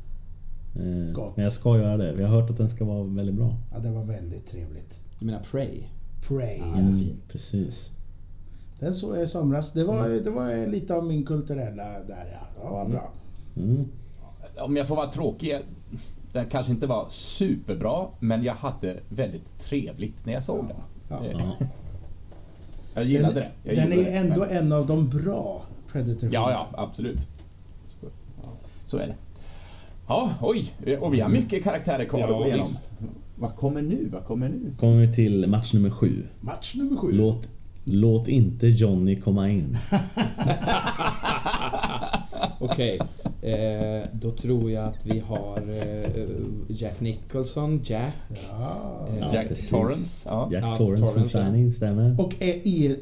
Eh, 0.75 1.13
Gott. 1.13 1.35
Men 1.35 1.43
jag 1.43 1.53
ska 1.53 1.77
göra 1.77 1.97
det. 1.97 2.13
Vi 2.13 2.23
har 2.23 2.41
hört 2.41 2.49
att 2.49 2.57
den 2.57 2.69
ska 2.69 2.85
vara 2.85 3.03
väldigt 3.03 3.35
bra. 3.35 3.55
Ja, 3.73 3.79
det 3.79 3.91
var 3.91 4.03
väldigt 4.03 4.47
trevligt. 4.47 5.01
Du 5.19 5.25
menar 5.25 5.39
Prey? 5.51 5.83
Prey. 6.27 6.57
Ja, 6.57 6.75
fin. 6.75 7.15
Precis. 7.31 7.91
Den 8.79 8.93
såg 8.95 9.15
jag 9.15 9.23
i 9.23 9.27
somras. 9.27 9.73
Det 9.73 9.83
var, 9.83 10.09
det 10.09 10.29
var 10.29 10.67
lite 10.67 10.95
av 10.95 11.05
min 11.05 11.25
kulturella 11.25 11.83
där 11.83 12.25
ja. 12.31 12.47
Ja, 12.63 12.69
vad 12.71 12.89
bra. 12.89 13.11
Mm. 13.57 13.85
Om 14.59 14.75
jag 14.77 14.87
får 14.87 14.95
vara 14.95 15.11
tråkig, 15.11 15.59
den 16.33 16.45
kanske 16.49 16.73
inte 16.73 16.87
var 16.87 17.05
superbra, 17.09 18.05
men 18.19 18.43
jag 18.43 18.53
hade 18.53 18.99
väldigt 19.09 19.59
trevligt 19.59 20.25
när 20.25 20.33
jag 20.33 20.43
såg 20.43 20.65
den. 20.67 20.77
Ja. 21.09 21.25
Eh, 21.25 21.31
Ja. 21.59 21.65
Jag 22.97 23.05
gillade 23.05 23.33
den, 23.33 23.43
det. 23.63 23.69
Jag 23.69 23.75
den 23.75 23.91
är 23.91 23.95
gillade 23.95 24.09
ju 24.09 24.27
det, 24.27 24.33
ändå 24.33 24.39
men- 24.39 24.49
en 24.57 24.71
av 24.71 24.87
de 24.87 25.09
bra 25.09 25.61
predator 25.91 26.29
Ja, 26.33 26.51
ja, 26.51 26.67
absolut. 26.83 27.21
Så- 28.01 28.07
Så 28.87 28.97
är 28.97 29.07
det. 29.07 29.15
Ja, 30.07 30.31
oj. 30.41 30.71
Och 30.99 31.13
vi 31.13 31.19
har 31.19 31.29
mycket 31.29 31.63
karaktärer 31.63 32.05
kvar 32.05 32.19
Ja, 32.19 32.25
att 32.25 32.31
gå 32.33 32.41
igenom. 32.45 32.59
visst. 32.59 32.91
Vad 33.35 33.55
kommer 33.55 33.81
nu? 33.81 34.09
Vad 34.13 34.25
kommer 34.25 34.49
nu? 34.49 34.71
Kommer 34.79 34.95
vi 34.97 35.13
till 35.13 35.47
match 35.47 35.73
nummer 35.73 35.89
sju. 35.89 36.23
Match 36.41 36.75
nummer 36.75 36.97
sju. 36.97 37.11
Låt, 37.11 37.49
låt 37.83 38.27
inte 38.27 38.67
Johnny 38.67 39.15
komma 39.15 39.49
in. 39.49 39.77
Okej, 42.59 42.99
eh, 43.41 44.07
då 44.13 44.31
tror 44.31 44.71
jag 44.71 44.83
att 44.85 45.05
vi 45.05 45.19
har 45.19 45.57
eh, 45.69 46.25
Jack 46.67 46.99
Nicholson, 46.99 47.81
Jack. 47.83 48.13
Ja. 48.51 49.07
Eh, 49.09 49.29
Jack 49.33 49.47
precis. 49.47 49.69
Torrance. 49.69 50.29
Ja. 50.29 50.49
Jack 50.51 50.63
Ja, 50.63 50.75
Torrance 50.75 51.03
från 51.03 51.13
Torrance, 51.13 51.37
ja. 51.39 51.45
Shining, 51.45 51.71
stämmer. 51.73 52.21
Och 52.21 52.33
e 52.39 52.61
e 52.65 52.95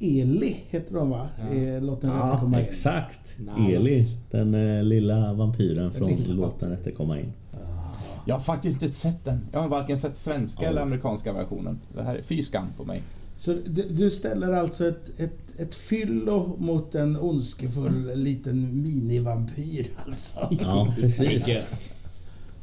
Eli 0.00 0.56
heter 0.70 0.94
de 0.94 1.10
va? 1.10 1.28
Ja. 1.38 1.56
Eh, 1.56 1.82
Låt 1.82 2.00
den 2.00 2.10
rätte 2.12 2.26
Ja, 2.26 2.40
komma 2.40 2.60
in. 2.60 2.64
exakt. 2.66 3.38
Nice. 3.38 3.76
Eli, 3.76 4.02
den 4.30 4.54
eh, 4.54 4.82
lilla 4.84 5.32
vampyren 5.32 5.92
från 5.92 6.08
Lilla 6.10 6.34
Låt 6.34 6.60
den 6.60 6.70
rätte 6.70 6.90
komma 6.92 7.20
in. 7.20 7.32
Jag 8.28 8.34
har 8.34 8.42
faktiskt 8.42 8.82
inte 8.82 8.94
sett 8.94 9.24
den. 9.24 9.40
Jag 9.52 9.60
har 9.60 9.68
varken 9.68 9.98
sett 9.98 10.16
svenska 10.18 10.62
Ja. 10.62 10.68
eller 10.68 10.80
amerikanska 10.82 11.32
versionen. 11.32 11.80
Det 11.94 12.02
här 12.02 12.14
är 12.16 12.22
fy 12.22 12.42
skam 12.42 12.66
på 12.76 12.84
mig. 12.84 13.02
Så 13.36 13.52
du 13.66 13.82
du 13.90 14.10
ställer 14.10 14.52
alltså 14.52 14.88
ett, 14.88 15.20
ett, 15.20 15.38
ett 15.60 15.74
fyllo 15.74 16.56
mot 16.58 16.94
en 16.94 17.16
ondskefull 17.16 18.10
liten 18.14 18.82
minivampyr 18.82 19.86
alltså? 20.06 20.48
Ja, 20.60 20.94
precis. 21.00 21.48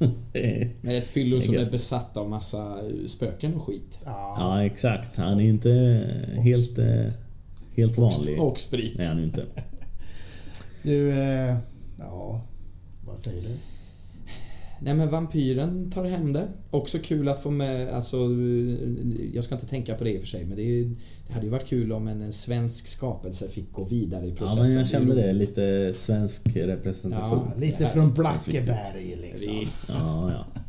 Ett 0.84 1.08
fyllo 1.08 1.42
som 1.42 1.56
är 1.56 1.72
besatt 1.72 2.18
av 2.18 2.30
massa 2.30 2.78
spöken 3.08 3.54
och 3.54 3.64
skit. 3.64 4.00
Ja. 4.06 4.36
Ja, 4.40 4.66
exakt. 4.66 5.16
Han 5.16 5.40
är 5.40 5.44
inte 5.44 5.70
helt, 6.44 6.78
eh, 6.78 7.14
helt 7.76 7.98
vanlig. 7.98 8.42
Och 8.42 8.60
sprit. 8.60 8.98
Nej, 8.98 9.08
han 9.08 9.18
är 9.20 9.24
inte. 9.24 9.46
Du, 10.84 11.12
eh, 11.12 11.56
ja... 12.00 12.42
Vad 13.06 13.20
säger 13.20 13.42
du? 13.42 13.73
Nej 14.84 14.94
men 14.94 15.10
vampyren 15.10 15.92
tar 15.92 16.06
hem 16.06 16.34
det. 16.34 16.48
Också 16.72 16.98
kul 17.00 17.30
att 17.30 17.40
få 17.40 17.52
med, 17.52 17.90
alltså... 17.90 18.18
Jag 19.34 19.44
ska 19.44 19.56
inte 19.56 19.68
tänka 19.68 19.96
på 19.96 20.04
det 20.04 20.12
i 20.14 20.18
och 20.18 20.22
för 20.22 20.28
sig 20.28 20.46
men 20.46 20.58
det, 20.58 20.64
är, 20.64 20.84
det 21.28 21.34
hade 21.34 21.46
ju 21.46 21.52
varit 21.52 21.68
kul 21.68 21.92
om 21.92 22.08
en, 22.08 22.22
en 22.22 22.32
svensk 22.32 22.88
skapelse 22.88 23.50
fick 23.50 23.72
gå 23.72 23.84
vidare 23.84 24.26
i 24.26 24.30
Ja, 24.30 24.36
processen. 24.36 24.64
men 24.64 24.78
jag 24.78 24.88
kände 24.88 25.16
det. 25.16 25.34
Lite 25.34 25.94
svensk 25.96 26.56
representation. 26.56 27.48
Ja, 27.56 27.60
lite 27.62 27.88
från 27.90 28.14
Blackeberg 28.14 29.18
liksom. 29.22 29.60
Visst. 29.60 29.90
Ja, 30.00 30.32
ja. 30.32 30.62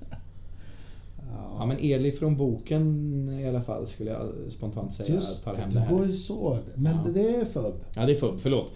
Ja 1.58 1.66
men 1.66 1.78
Eli 1.78 2.12
från 2.12 2.36
boken 2.36 3.28
i 3.40 3.48
alla 3.48 3.62
fall 3.62 3.86
skulle 3.86 4.10
jag 4.10 4.28
spontant 4.48 4.92
säga 4.92 5.14
Just 5.14 5.44
tar 5.44 5.54
det, 5.54 5.60
hem 5.60 5.70
det 5.70 5.74
det 5.78 5.80
här. 5.84 5.94
var 5.96 6.04
ju 6.06 6.12
så. 6.12 6.58
Men 6.74 6.96
Ja. 7.04 7.10
det 7.14 7.36
är 7.36 7.44
fubb. 7.44 7.74
Ja 7.96 8.06
det 8.06 8.12
är 8.12 8.16
fubb, 8.16 8.40
förlåt. 8.40 8.72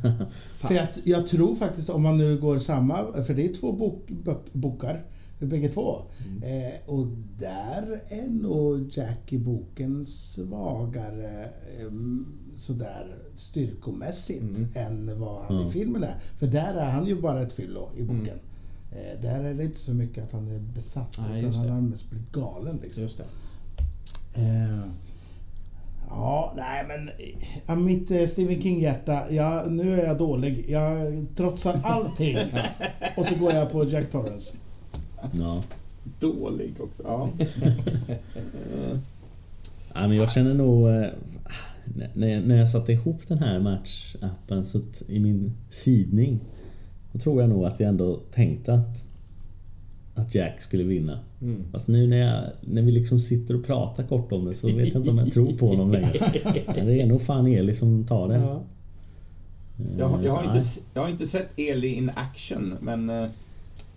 För 0.58 0.74
jag, 0.74 0.86
jag 1.04 1.26
tror 1.26 1.54
faktiskt 1.54 1.90
om 1.90 2.02
man 2.02 2.18
nu 2.18 2.38
går 2.40 2.58
samma, 2.58 3.22
för 3.24 3.34
det 3.34 3.44
är 3.44 3.54
två 3.54 3.72
bok, 3.72 4.08
bok, 4.08 4.52
bokar, 4.52 5.04
bägge 5.38 5.68
två. 5.68 5.96
Mm. 6.26 6.42
Eh, 6.64 6.72
och 6.86 7.06
där 7.38 8.00
är 8.08 8.28
nog 8.28 8.88
Jack 8.92 9.32
i 9.32 9.38
boken 9.38 10.04
svagare 10.04 11.44
eh, 11.44 11.92
sådär 12.56 13.16
styrkomässigt 13.34 14.40
Mm. 14.42 14.68
än 14.74 15.20
vad 15.20 15.42
han 15.44 15.56
Mm. 15.56 15.68
i 15.68 15.72
filmen 15.72 16.02
är. 16.04 16.14
För 16.38 16.46
där 16.46 16.74
är 16.74 16.90
han 16.90 17.06
ju 17.06 17.20
bara 17.20 17.42
ett 17.42 17.52
fyllo 17.52 17.88
i 17.96 18.02
boken. 18.02 18.38
Eh, 18.92 19.20
där 19.22 19.44
är 19.44 19.54
det 19.54 19.64
inte 19.64 19.78
så 19.78 19.94
mycket 19.94 20.24
att 20.24 20.32
han 20.32 20.48
är 20.48 20.58
besatt, 20.58 21.20
Nej, 21.30 21.38
utan 21.44 21.54
han 21.54 21.66
det. 21.66 21.72
har 21.72 21.80
mest 21.80 22.10
blivit 22.10 22.32
galen. 22.32 22.78
Liksom. 22.82 23.02
Just 23.02 23.18
det. 23.18 23.24
Eh, 24.40 24.80
ja, 26.08 26.52
nej 26.56 26.84
men... 26.88 27.10
Ja, 27.66 27.74
mitt 27.74 28.10
eh, 28.10 28.26
Stephen 28.26 28.62
King-hjärta, 28.62 29.30
ja, 29.32 29.64
nu 29.70 30.00
är 30.00 30.06
jag 30.06 30.18
dålig. 30.18 30.64
Jag 30.68 31.26
trotsar 31.36 31.80
allting. 31.84 32.36
och 33.16 33.26
så 33.26 33.34
går 33.34 33.52
jag 33.52 33.72
på 33.72 33.84
Jack 33.84 34.10
Torrance. 34.10 34.56
ja. 35.32 35.62
Dålig 36.20 36.74
också. 36.80 37.02
Ja. 37.06 37.28
Ja, 39.94 40.08
men 40.08 40.16
jag 40.16 40.30
känner 40.32 40.54
nog... 40.54 40.88
eh, 40.88 41.06
När 42.14 42.28
jag, 42.28 42.42
när 42.46 42.56
jag 42.56 42.68
satte 42.68 42.92
ihop 42.92 43.28
den 43.28 43.38
här 43.38 43.58
matchappen 43.60 44.66
så 44.66 44.80
i 45.08 45.20
min 45.20 45.52
sidning 45.68 46.40
Då 47.12 47.18
tror 47.18 47.40
jag 47.40 47.50
nog 47.50 47.64
att 47.64 47.80
jag 47.80 47.88
ändå 47.88 48.16
tänkte 48.30 48.74
att 48.74 49.04
Att 50.14 50.34
Jack 50.34 50.60
skulle 50.60 50.84
vinna. 50.84 51.18
Mm. 51.42 51.64
Fast 51.72 51.88
nu 51.88 52.06
när, 52.06 52.16
jag, 52.16 52.44
när 52.60 52.82
vi 52.82 52.92
liksom 52.92 53.20
sitter 53.20 53.56
och 53.56 53.64
pratar 53.66 54.02
kort 54.04 54.32
om 54.32 54.44
det 54.44 54.54
så 54.54 54.66
vet 54.66 54.76
jag 54.94 55.00
inte 55.00 55.10
om 55.10 55.18
jag 55.18 55.32
tror 55.32 55.52
på 55.52 55.66
honom 55.68 55.92
längre. 55.92 56.42
Men 56.66 56.86
det 56.86 57.00
är 57.02 57.06
nog 57.06 57.22
fan 57.22 57.46
Eli 57.46 57.74
som 57.74 58.04
tar 58.04 58.28
det. 58.28 58.34
Ja. 58.34 58.62
Eh, 59.78 59.98
Jag, 59.98 60.08
har- 60.08 60.22
jag, 60.22 60.32
har 60.32 60.42
nej. 60.46 60.56
inte, 60.56 60.68
jag 60.94 61.02
har 61.02 61.08
inte 61.08 61.26
sett 61.26 61.48
Eli 61.58 61.88
in 61.88 62.10
action, 62.14 62.74
men 62.80 63.10
eh, 63.10 63.28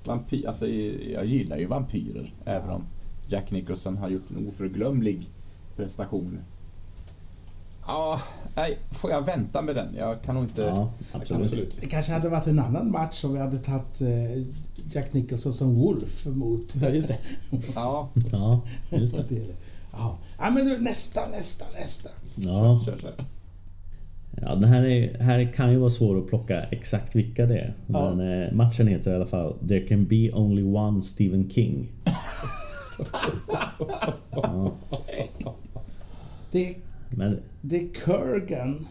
vampy, 0.06 0.46
alltså, 0.46 0.68
jag 1.14 1.26
gillar 1.26 1.58
ju 1.58 1.66
vampyrer. 1.66 2.32
Även 2.46 2.70
om 2.70 2.84
Jack 3.30 3.52
Nicholson 3.52 3.98
har 3.98 4.10
gjort 4.10 4.30
en 4.38 4.48
oförglömlig 4.48 5.30
prestation. 5.76 6.40
Ja, 7.88 8.22
nej, 8.56 8.78
får 8.92 9.12
jag 9.12 9.22
vänta 9.22 9.62
med 9.62 9.76
den? 9.76 9.96
Jag 9.98 10.22
kan 10.22 10.36
nog 10.36 10.44
inte... 10.44 10.62
Ja, 10.62 10.92
absolut. 11.12 11.42
Absolut. 11.42 11.78
Det 11.82 11.88
kanske 11.88 12.12
hade 12.12 12.30
varit 12.30 12.48
en 12.48 12.60
annan 12.60 12.92
match 12.92 13.24
om 13.24 13.34
vi 13.34 13.40
hade 13.40 13.58
tagit 13.58 14.02
eh, 14.02 14.44
Jack 14.92 15.14
Nicholson 15.14 15.54
som 15.54 15.76
Wolf 15.76 16.26
mot... 16.26 16.76
Ja, 16.82 16.90
just 16.90 17.08
det. 17.08 17.18
Ja, 17.76 18.10
Ja, 18.32 18.62
just 18.90 19.18
det. 19.30 19.42
Ja, 19.92 20.18
ja 20.40 20.52
men 20.52 20.66
du, 20.66 20.78
nästa, 20.82 21.22
nästa, 21.28 21.66
nästa. 21.80 22.10
Ja, 22.36 22.82
kör, 22.86 22.98
kör. 22.98 23.14
ja 24.42 24.56
den 24.56 24.70
här, 24.70 24.84
är, 24.84 25.20
här 25.20 25.54
kan 25.54 25.72
ju 25.72 25.78
vara 25.78 25.90
svår 25.90 26.20
att 26.20 26.28
plocka 26.28 26.64
exakt 26.64 27.16
vilka 27.16 27.46
det 27.46 27.58
är. 27.58 27.74
Ja. 27.88 28.16
Men 28.16 28.44
eh, 28.44 28.54
matchen 28.54 28.88
heter 28.88 29.12
i 29.12 29.16
alla 29.16 29.26
fall 29.26 29.56
There 29.68 29.80
can 29.80 30.06
be 30.06 30.32
only 30.34 30.64
one 30.64 31.04
Stephen 31.04 31.50
King. 31.50 31.90
Ja, 34.32 34.72
Det, 36.52 36.76
men 37.18 37.40
det 37.62 37.76
är 37.76 37.88
Kurgan 37.94 38.88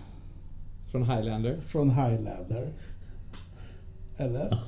Från 0.90 1.02
Highlander. 1.10 1.56
från 1.66 1.90
Highlander. 1.90 2.66
Eller? 4.16 4.58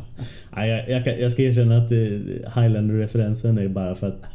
Nej, 0.56 0.70
jag, 0.70 0.88
jag, 0.88 1.04
kan- 1.04 1.18
jag 1.20 1.32
ska 1.32 1.42
erkänna 1.42 1.76
att 1.76 1.92
eh, 1.92 1.98
Highlander-referensen 2.62 3.58
är 3.58 3.68
bara 3.68 3.94
för 3.94 4.08
att 4.08 4.30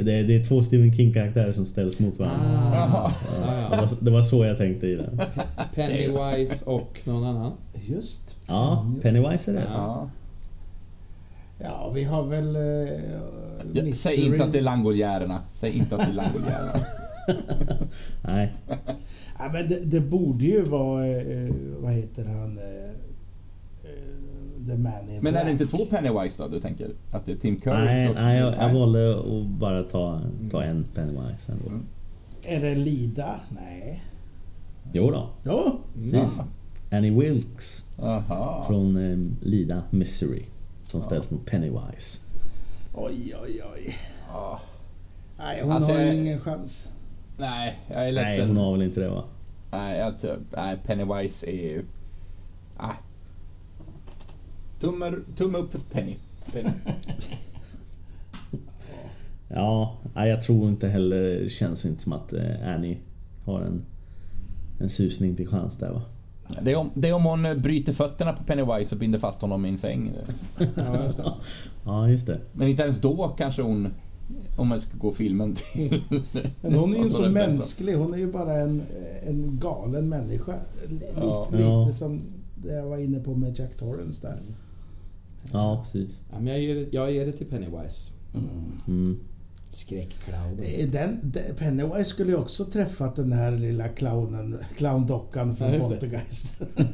det, 0.00 0.12
är- 0.12 0.24
det 0.24 0.34
är 0.36 0.44
två 0.44 0.62
Stephen 0.62 0.92
King-karaktärer 0.92 1.52
som 1.52 1.64
ställs 1.64 1.98
mot 1.98 2.18
varandra. 2.18 2.46
Ah. 2.72 3.08
Det, 3.08 3.46
Ja, 3.46 3.68
ja. 3.70 3.80
var, 3.80 3.88
det 4.00 4.10
var 4.10 4.22
så 4.22 4.44
jag 4.44 4.58
tänkte 4.58 4.86
i 4.86 4.94
den. 4.94 5.20
Pennywise 5.74 6.70
och 6.70 7.00
någon 7.04 7.24
annan. 7.24 7.52
Just. 7.74 8.36
Ja, 8.48 8.92
Pennywise 9.02 9.50
är 9.50 9.54
rätt. 9.54 9.64
Ja. 9.76 10.10
Ja, 11.62 11.92
vi 11.94 12.04
har 12.04 12.26
väl... 12.26 12.56
Misery. 13.72 13.92
säg 13.92 14.26
inte 14.26 14.44
att 14.44 14.52
det 14.52 14.58
är 14.58 14.62
Langoljärerna. 14.62 15.38
Säg 15.52 15.70
inte 15.78 15.94
att 15.96 16.00
det 16.00 16.10
är 16.10 16.14
Langoljärerna. 16.14 16.72
Nej, 18.22 18.52
Ja, 19.38 19.50
men 19.52 19.68
det, 19.68 19.80
det 19.84 20.00
borde 20.00 20.44
ju 20.44 20.62
vara... 20.62 21.06
Eh, 21.06 21.54
vad 21.80 21.92
heter 21.92 22.24
han? 22.24 22.58
Eh, 22.58 22.64
eh, 23.84 24.66
The 24.68 24.76
Man 24.76 25.08
in 25.10 25.18
Men 25.22 25.34
är 25.34 25.44
det 25.44 25.50
inte 25.50 25.66
två 25.66 25.84
Pennywise 25.86 26.42
då, 26.42 26.48
du 26.48 26.60
tänker? 26.60 26.90
Att 27.12 27.26
det 27.26 27.32
är 27.32 27.36
Tim 27.36 27.56
Curry? 27.60 27.84
nej, 27.84 28.06
så- 28.08 28.14
nej 28.14 28.38
jag, 28.38 28.54
jag 28.58 28.74
valde 28.74 29.18
att 29.18 29.46
bara 29.46 29.82
ta, 29.82 30.20
ta 30.50 30.62
en 30.62 30.84
Pennywise 30.94 31.52
ändå. 31.52 31.68
Mm. 31.68 31.82
Är 32.48 32.60
det 32.60 32.74
Lida? 32.74 33.40
Nej. 33.48 34.02
Jo 34.92 35.10
då, 35.10 35.28
Ja. 35.42 35.78
precis. 35.94 36.40
Annie 36.92 37.10
Wilkes 37.10 37.84
Aha. 37.98 38.64
från 38.68 38.96
eh, 38.96 39.46
Lida, 39.46 39.82
Missouri. 39.90 40.44
Som 40.86 41.02
ställs 41.02 41.30
mot 41.30 41.46
Pennywise. 41.46 42.20
Oj, 42.94 43.34
oj, 43.44 43.60
oj. 43.74 43.96
Ja. 44.28 44.60
Nej, 45.38 45.60
hon 45.62 45.72
Alltså, 45.72 45.92
har 45.92 46.00
ju 46.00 46.06
jag- 46.06 46.14
ingen 46.16 46.40
chans. 46.40 46.90
Nej, 47.36 47.78
jag 47.88 47.98
är 47.98 48.02
Nej, 48.02 48.12
ledsen. 48.12 48.48
hon 48.48 48.56
har 48.56 48.72
väl 48.72 48.82
inte 48.82 49.00
det 49.00 49.08
va? 49.08 49.24
Nej, 49.70 49.98
jag, 49.98 50.20
tror- 50.20 50.38
nej, 50.56 50.76
Pennywise 50.86 51.46
är 51.50 51.52
ju... 51.72 51.84
Nej. 52.80 52.94
Tumme, 54.80 55.12
tumme 55.36 55.58
upp 55.58 55.72
för 55.72 55.78
Penny. 55.78 56.16
Penny. 56.52 56.70
Ja, 59.48 59.96
nej, 60.14 60.28
jag 60.30 60.42
tror 60.42 60.68
inte 60.68 60.88
heller... 60.88 61.22
Det 61.22 61.48
känns 61.48 61.86
inte 61.86 62.02
som 62.02 62.12
att 62.12 62.32
eh, 62.32 62.68
Annie 62.74 62.98
har 63.44 63.60
en, 63.60 63.84
en 64.80 64.90
susning 64.90 65.36
till 65.36 65.48
chans 65.48 65.78
där 65.78 65.90
va? 65.92 66.02
Det 66.62 66.72
är, 66.72 66.76
om, 66.76 66.90
det 66.94 67.08
är 67.08 67.12
om 67.12 67.24
hon 67.24 67.46
eh, 67.46 67.54
bryter 67.54 67.92
fötterna 67.92 68.32
på 68.32 68.44
Pennywise 68.44 68.94
och 68.94 68.98
binder 68.98 69.18
fast 69.18 69.40
honom 69.40 69.66
i 69.66 69.68
en 69.68 69.78
säng. 69.78 70.12
Ja, 71.84 72.08
just 72.08 72.26
det. 72.26 72.40
Men 72.52 72.68
inte 72.68 72.82
ens 72.82 73.00
då 73.00 73.34
kanske 73.38 73.62
hon... 73.62 73.94
Om 74.56 74.68
man 74.68 74.80
ska 74.80 74.96
gå 74.96 75.12
filmen 75.12 75.54
till... 75.54 76.02
Men 76.60 76.74
hon 76.74 76.94
är 76.94 76.98
ju 76.98 77.04
Alltså, 77.04 77.22
så 77.22 77.30
mänsklig. 77.30 77.94
Hon 77.94 78.14
är 78.14 78.18
ju 78.18 78.32
bara 78.32 78.54
en, 78.54 78.82
en 79.26 79.58
galen 79.62 80.08
människa. 80.08 80.54
Lite, 80.88 81.06
Ja. 81.16 81.48
lite 81.50 81.98
som 81.98 82.20
det 82.54 82.72
jag 82.74 82.86
var 82.86 82.98
inne 82.98 83.20
på 83.20 83.34
med 83.34 83.58
Jack 83.58 83.76
Torrance 83.76 84.26
där. 84.26 84.38
Ja, 85.52 85.80
precis. 85.84 86.22
Ja, 86.30 86.36
men 86.38 86.46
jag, 86.46 86.60
ger, 86.60 86.88
jag 86.90 87.12
ger 87.12 87.26
det 87.26 87.32
till 87.32 87.46
Pennywise. 87.46 88.12
Mm. 88.86 89.18
Den, 90.92 91.18
den, 91.22 91.56
Pennywise 91.58 92.04
skulle 92.04 92.30
ju 92.30 92.36
också 92.36 92.64
träffat 92.64 93.16
den 93.16 93.32
här 93.32 93.52
lilla 93.52 93.88
clownen, 93.88 94.56
clowndockan 94.76 95.56
från. 95.56 95.80
Poltergeist. 95.80 96.60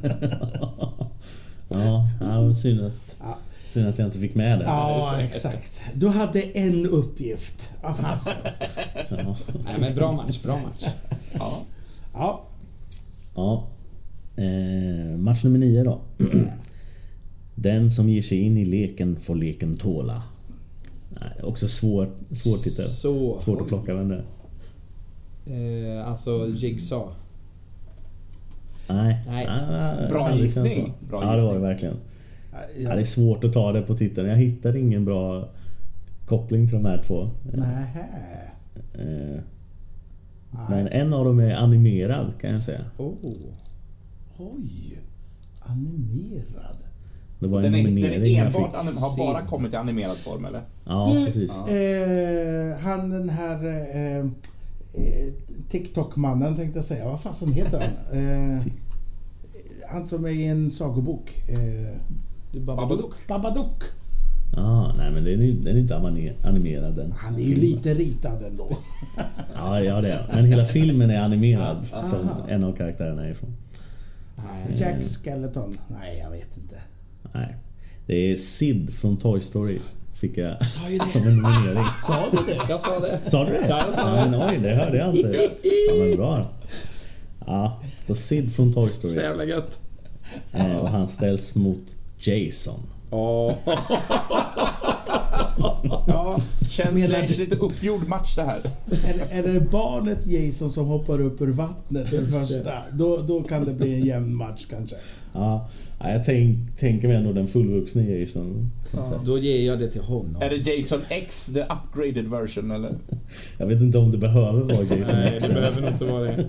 Ja, 1.75 2.09
ja 2.21 2.55
synd 2.55 2.81
att, 2.81 3.17
Ja. 3.21 3.39
Synd 3.73 3.89
att 3.89 3.99
jag 3.99 4.09
inte 4.09 4.19
fick 4.19 4.35
med 4.35 4.59
det. 4.59 4.65
Ja, 4.65 5.21
exakt. 5.21 5.83
Du 5.95 6.09
hade 6.09 6.41
en 6.43 6.87
uppgift. 6.87 7.73
Vad 7.83 7.97
fasen. 7.97 8.35
Ja. 9.09 9.37
Nej, 9.65 9.75
men 9.81 9.95
bra 9.95 10.13
match, 10.13 10.43
bra 10.43 10.57
match. 10.57 10.87
Ja. 11.33 11.63
Ja, 12.15 12.45
Ja. 13.35 13.67
Eh, 14.37 15.19
match 15.19 15.45
nummer 15.45 15.59
nio 15.59 15.85
då. 15.85 16.01
Den 17.55 17.91
som 17.91 18.09
ger 18.09 18.23
sig 18.23 18.39
in 18.39 18.59
i 18.59 18.65
leken 18.65 19.17
får 19.21 19.35
leken 19.35 19.75
tåla. 19.75 20.23
Nej, 21.21 21.43
också 21.43 21.69
svår, 21.69 22.11
svår 22.31 22.57
titel. 22.65 22.85
Så. 22.85 23.39
Svårt 23.41 23.61
att 23.61 23.69
plocka 23.69 23.95
vem 23.95 24.09
det 24.09 24.25
är. 25.47 25.99
Eh, 26.01 26.09
alltså 26.09 26.49
Jigsaw. 26.49 27.13
Nej. 28.89 29.23
Nej. 29.27 29.47
Ah, 29.49 30.09
Bra 30.09 30.35
gissning. 30.37 30.93
Bra 31.09 31.25
ja, 31.25 31.37
det 31.37 31.43
var 31.43 31.49
det 31.49 31.55
gissning. 31.55 31.63
verkligen. 31.63 31.97
Ja, 32.77 32.89
det 32.89 32.95
är 32.95 32.99
ja. 32.99 33.05
svårt 33.05 33.45
att 33.45 33.53
ta 33.53 33.73
det 33.73 33.83
på 33.83 33.97
titeln. 33.97 34.29
Jag 34.29 34.37
hittar 34.37 34.77
ingen 34.77 35.05
bra 35.05 35.49
koppling 36.27 36.67
till 36.69 36.77
de 36.77 36.85
här 36.85 37.03
två. 37.03 37.31
Nähä. 37.53 38.07
Eh, 38.95 39.41
Nej. 40.51 40.65
Men 40.69 40.89
en 40.89 41.13
av 41.13 41.25
dem 41.25 41.41
är 41.41 41.55
animerad 41.55 42.33
kan 42.41 42.51
jag 42.55 42.65
säga. 42.65 42.81
Oh. 42.97 43.15
Oj. 44.39 44.99
Animerad. 45.61 46.77
Det 47.39 47.47
var 47.49 47.59
en 47.59 47.65
Den 47.65 47.75
är, 47.75 47.79
den 47.79 47.87
nominering 47.95 48.37
är 48.37 48.45
jag 48.45 48.53
fick. 48.53 48.57
enbart 48.61 48.75
anim, 48.75 48.93
har 49.01 49.33
bara 49.33 49.47
kommit 49.47 49.73
i 49.73 49.77
animerad 49.77 50.17
form 50.17 50.45
eller? 50.45 50.63
Ja, 50.85 51.13
Du, 51.15 51.25
precis. 51.25 51.53
Eh, 51.69 52.79
han 52.79 53.11
den 53.11 53.29
här 53.29 53.67
eh, 53.67 54.19
eh, 55.05 55.33
TikTok-mannen 55.71 56.57
tänkte 56.57 56.79
jag 56.79 56.85
säga. 56.85 57.05
Vad 57.09 57.21
fasen 57.23 57.53
heter 57.53 57.81
han? 57.81 58.19
Eh, 58.57 58.63
han 59.91 60.07
som 60.07 60.25
är 60.25 60.31
i 60.31 60.45
en 60.47 60.71
sagobok. 60.71 61.43
Du 62.53 62.61
bara 62.61 62.77
Babadook. 62.77 63.15
Babadook. 63.29 63.83
Ja, 64.57 64.95
nej 64.99 65.11
men 65.11 65.25
den 65.25 65.43
är, 65.43 65.53
den 65.53 65.77
är 65.77 65.81
inte 65.81 65.97
animerad 66.45 66.95
den. 66.97 67.13
Han 67.19 67.35
är 67.35 67.43
ju 67.43 67.55
lite 67.55 67.95
ritad 67.95 68.43
ändå. 68.43 68.77
Ja, 69.55 69.81
ja 69.81 70.01
det 70.01 70.13
är 70.13 70.27
Men 70.35 70.45
hela 70.45 70.65
filmen 70.65 71.11
är 71.11 71.21
animerad. 71.21 71.87
Ja. 71.93 72.03
Som 72.07 72.19
Aha. 72.29 72.41
en 72.49 72.65
av 72.65 72.73
karaktärerna 72.73 73.25
är 73.27 73.31
ifrån. 73.31 73.57
Nej. 74.37 74.77
Jack 74.79 75.03
Skeleton. 75.05 75.73
Nej, 75.89 76.19
jag 76.25 76.31
vet 76.31 76.57
inte. 76.57 76.77
Nej. 77.33 77.57
Det 78.07 78.15
är 78.33 78.37
Sid 78.37 78.95
från 78.95 79.17
Toy 79.17 79.41
Story. 79.41 79.79
Fick 80.21 80.39
jag 80.39 80.71
sa 80.71 80.89
ju 80.89 80.99
det. 80.99 81.09
som 81.13 81.23
en 81.23 81.37
nominering. 81.37 81.85
Sa 82.07 82.25
du 82.31 82.37
det? 82.53 82.61
Jag 82.69 82.81
sa 82.81 83.01
det. 83.01 83.21
Sa 83.27 83.45
du 83.45 83.53
det? 83.53 83.67
Ja, 83.69 83.83
jag 83.87 83.95
sa 83.95 84.17
ja, 84.17 84.25
det. 84.25 84.31
men 84.31 84.49
oj, 84.51 84.59
det 84.63 84.75
hörde 84.75 84.97
jag 84.99 85.17
inte. 85.17 85.37
Ja, 85.89 85.95
men 86.05 86.17
bra. 86.17 86.47
Ja, 87.47 87.81
så 88.07 88.15
Sid 88.15 88.53
från 88.53 88.73
Toy 88.73 88.93
Så 88.93 88.95
Story. 89.09 89.25
jävla 89.25 89.45
gött. 89.45 89.81
Eh, 90.53 90.77
Och 90.77 90.89
han 90.89 91.09
ställs 91.09 91.55
mot 91.55 91.97
Jason. 92.27 92.81
Åh. 93.11 93.53
Ja, 96.07 96.41
känns 96.71 96.93
Menar 96.93 97.39
lite, 97.39 97.57
uppgjord 97.57 98.09
match 98.09 98.37
det 98.37 98.43
här. 98.45 98.61
Är, 98.91 99.39
är 99.39 99.53
det 99.53 99.61
barnet 99.61 100.27
Jason 100.27 100.71
som 100.71 100.87
hoppar 100.87 101.21
upp 101.21 101.41
ur 101.41 101.53
vattnet 101.53 102.11
den 102.11 102.33
första? 102.33 102.73
Då, 102.93 103.17
då 103.17 103.43
kan 103.43 103.65
det 103.65 103.73
bli 103.73 103.95
en 103.95 104.07
jämn 104.07 104.35
match 104.35 104.67
kanske. 104.71 104.97
Ja, 105.33 105.69
ja, 106.01 106.11
jag 106.11 106.25
tänk, 106.25 106.77
tänker 106.77 107.09
mig 107.09 107.17
ändå 107.17 107.33
den 107.33 107.47
fullvuxne 107.47 108.03
Jason. 108.03 108.71
sätt. 108.91 109.03
Då 109.25 109.39
ger 109.39 109.67
jag 109.67 109.79
det 109.79 109.89
till 109.89 110.03
honom. 110.03 110.43
Är 110.43 110.51
det 110.51 110.57
Jason 110.77 111.01
X, 111.09 111.51
the 111.55 111.63
upgraded 111.63 112.29
version 112.29 112.71
eller? 112.71 112.91
Jag 113.59 113.67
vet 113.67 113.81
inte 113.81 113.99
om 113.99 114.11
det 114.11 114.19
behöver 114.19 114.61
vara 114.61 114.83
Jason 114.83 115.17
Nej, 115.17 115.33
X 115.37 115.47
det 115.49 115.55
ens. 115.55 115.77
behöver 115.79 115.81
nog 115.81 115.91
inte 115.91 116.05
vara 116.05 116.23
det. 116.25 116.47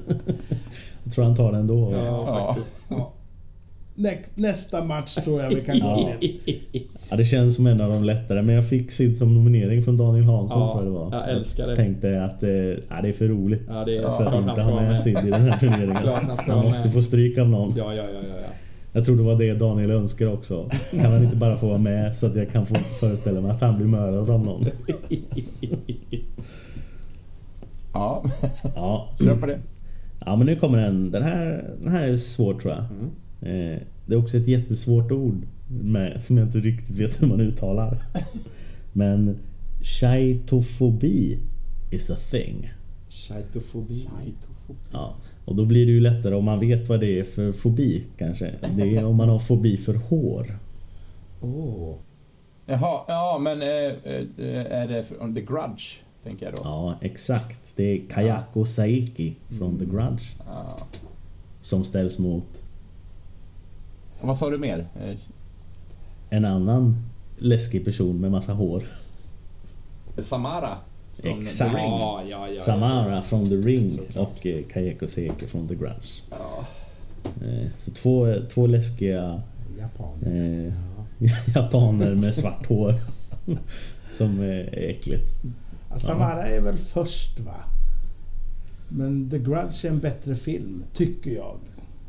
Jag 1.04 1.14
tror 1.14 1.26
han 1.26 1.36
tar 1.36 1.52
det 1.52 1.58
ändå. 1.58 1.94
Ja, 1.94 2.54
faktiskt. 2.56 2.76
Ja. 2.90 3.13
Nä, 3.96 4.18
nästa 4.36 4.84
match 4.84 5.16
tror 5.16 5.42
jag 5.42 5.50
vi 5.50 5.62
kan 5.62 5.80
gå 5.80 6.10
till. 6.20 6.40
Ja, 7.10 7.18
det 7.18 7.24
känns 7.24 7.56
som 7.56 7.68
en 7.68 7.82
av 7.82 7.90
de 7.92 8.04
lättare, 8.04 8.42
men 8.42 8.56
jag 8.56 8.70
fick 8.70 8.92
Sid 8.92 9.18
som 9.18 9.36
nominering 9.36 9.84
från 9.84 9.98
Daniel 9.98 10.24
Hansson 10.26 10.62
Ja, 10.62 10.68
tror 10.68 10.84
jag 10.84 10.94
det 10.94 11.00
var. 11.00 11.12
jag 11.12 11.30
älskar 11.30 11.64
det. 11.64 11.70
Jag 11.70 11.78
tänkte 11.78 12.24
att 12.24 12.44
eh, 12.44 12.50
ja, 12.50 13.02
det 13.02 13.08
är 13.08 13.14
för 13.14 13.28
roligt. 13.28 13.62
Ja, 13.68 13.84
det 13.86 13.98
är 13.98 14.02
för 14.10 14.24
att 14.24 14.34
han 14.34 14.50
inte 14.50 14.62
ha 14.62 14.76
med 14.76 14.90
med. 14.90 15.00
Sid 15.00 15.18
i 15.28 15.30
den 15.30 15.42
här 15.42 15.60
turneringen. 15.60 15.96
Han 15.96 16.38
Han 16.48 16.66
måste 16.66 16.90
få 16.90 17.02
stryk 17.02 17.38
av 17.38 17.50
någon. 17.50 17.74
Ja, 17.78 17.94
ja, 17.94 18.04
ja, 18.04 18.20
ja, 18.30 18.36
ja. 18.42 18.48
Jag 18.94 19.06
tror 19.06 19.18
det 19.18 19.24
var 19.24 19.36
det 19.36 19.54
Daniel 19.54 19.92
önskar 19.92 20.34
också. 20.34 20.70
Kan 20.92 21.12
han 21.12 21.24
inte 21.24 21.36
bara 21.36 21.58
få 21.58 21.68
vara 21.68 21.78
med 21.78 22.16
så 22.16 22.26
att 22.28 22.36
jag 22.36 22.50
kan 22.52 22.66
få 22.66 22.76
föreställa 22.76 23.42
mig 23.42 23.52
att 23.52 23.62
han 23.62 23.76
blir 23.78 23.88
mördad 23.88 24.30
av 24.30 24.46
någon? 24.46 24.66
Ja, 27.94 28.24
Ja. 28.76 29.10
kör 29.20 29.36
på 29.36 29.46
det. 29.46 29.60
ja, 30.26 30.36
men 30.36 30.46
nu 30.48 30.56
kommer 30.56 30.78
den. 30.82 31.12
Den 31.12 31.24
här, 31.24 31.64
den 31.84 31.92
här 31.92 32.08
är 32.08 32.16
svår 32.16 32.54
tror 32.54 32.74
jag. 32.74 32.84
Mm. 32.84 33.10
Eh, 33.46 33.82
det 34.06 34.14
är 34.14 34.18
också 34.18 34.38
ett 34.38 34.48
jättesvårt 34.48 35.12
ord 35.12 35.48
med, 35.68 36.24
som 36.24 36.38
jag 36.38 36.48
inte 36.48 36.60
riktigt 36.60 37.00
vet 37.00 37.22
hur 37.22 37.28
man 37.28 37.42
uttalar. 37.42 37.98
Men 38.94 39.38
Shaitofobi 39.82 41.40
is 41.92 42.12
a 42.12 42.16
thing. 42.32 42.72
Shaitofobi. 43.10 44.08
Ja, 44.92 45.16
och 45.46 45.56
då 45.56 45.66
blir 45.66 45.86
det 45.86 45.92
ju 45.92 46.00
lättare 46.00 46.36
om 46.36 46.46
man 46.46 46.60
vet 46.60 46.90
vad 46.90 47.00
det 47.00 47.20
är 47.20 47.24
för 47.24 47.52
fobi 47.52 48.04
kanske. 48.18 48.54
Det 48.78 48.98
är 48.98 49.06
om 49.06 49.16
man 49.16 49.30
har 49.30 49.40
fobi 49.40 49.78
för 49.78 49.94
hår. 49.94 50.58
Åh. 51.42 51.96
Jaha, 52.66 53.02
ja 53.08 53.40
men 53.42 53.62
eh, 53.62 53.68
eh, 53.68 54.72
är 54.72 54.88
det 54.88 55.04
från 55.04 55.36
The 55.36 55.42
Grudge, 55.42 55.84
tänker 56.24 56.46
jag 56.46 56.56
då? 56.56 56.60
Ja, 56.64 56.96
exakt. 57.02 57.74
Det 57.76 57.84
är 57.84 58.02
Kayako 58.10 58.66
Saiki 58.66 59.36
från 59.50 59.80
The 59.80 59.86
Grudge 59.86 60.24
som 61.62 61.84
ställs 61.84 62.20
mot 62.20 62.63
vad 64.28 64.38
sa 64.38 64.50
du 64.50 64.58
mer? 64.58 64.88
Eh, 65.02 65.16
en 66.30 66.46
annan 66.46 66.98
läskig 67.38 67.86
person 67.86 68.22
med 68.22 68.32
massa 68.32 68.54
hår. 68.54 68.84
Samara? 70.18 70.78
från 71.22 71.40
Exakt. 71.40 71.72
The 71.72 71.78
Ring. 71.78 71.86
Ja, 71.92 72.22
ja, 72.30 72.48
ja. 72.50 72.62
Samara 72.64 73.22
från 73.22 73.50
The 73.50 73.56
Ring 73.56 73.88
Såklart. 73.88 74.28
och 74.40 74.46
eh, 74.46 74.64
Kayako 74.74 75.08
Saiki 75.08 75.48
från 75.48 75.68
The 75.68 75.76
Grudge. 75.76 76.24
Ja. 76.30 76.66
Eh, 77.46 77.68
Så 77.78 77.92
två, 77.92 78.34
två 78.54 78.68
läskiga 78.68 79.42
Japan. 79.80 80.24
eh, 80.24 80.74
japaner 81.56 82.16
med 82.16 82.36
svart 82.36 82.66
hår. 82.68 82.96
Som 84.12 84.40
är 84.40 84.70
äckligt. 84.90 85.34
Ja, 85.90 85.98
Samara 86.00 86.48
är 86.48 86.62
väl 86.62 86.78
först 86.78 87.40
va? 87.40 87.56
Men 88.90 89.30
The 89.30 89.40
Grudge 89.40 89.86
är 89.86 89.90
en 89.90 90.00
bättre 90.00 90.36
film, 90.36 90.84
tycker 90.94 91.32
jag. 91.32 91.58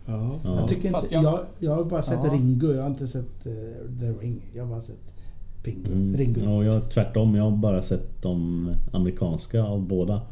Ja. 0.07 0.41
Ja. 0.45 0.57
Jag, 0.61 0.69
tycker 0.69 0.91
Fast 0.91 1.05
inte, 1.05 1.15
jag- 1.15 1.25
jag, 1.25 1.41
jag 1.59 1.77
har 1.77 1.85
bara 1.85 2.03
sett 2.03 2.19
Ja. 2.25 2.33
Ringo, 2.33 2.73
jag 2.73 2.83
har 2.83 2.91
inte 2.91 3.09
sett 3.09 3.47
eh, 3.47 3.53
The 4.01 4.07
Ring. 4.21 4.43
Jag 4.55 4.63
har 4.65 4.71
bara 4.71 4.81
sett 4.81 5.15
Pingu. 5.63 5.93
Mm. 5.93 6.17
Ringo. 6.17 6.51
Och 6.51 6.65
jag 6.65 6.91
tvärtom, 6.91 7.35
jag 7.35 7.45
har 7.45 7.57
bara 7.57 7.83
sett 7.83 8.23
de 8.23 8.69
amerikanska 8.93 9.63
av 9.65 9.83
båda. 9.89 10.23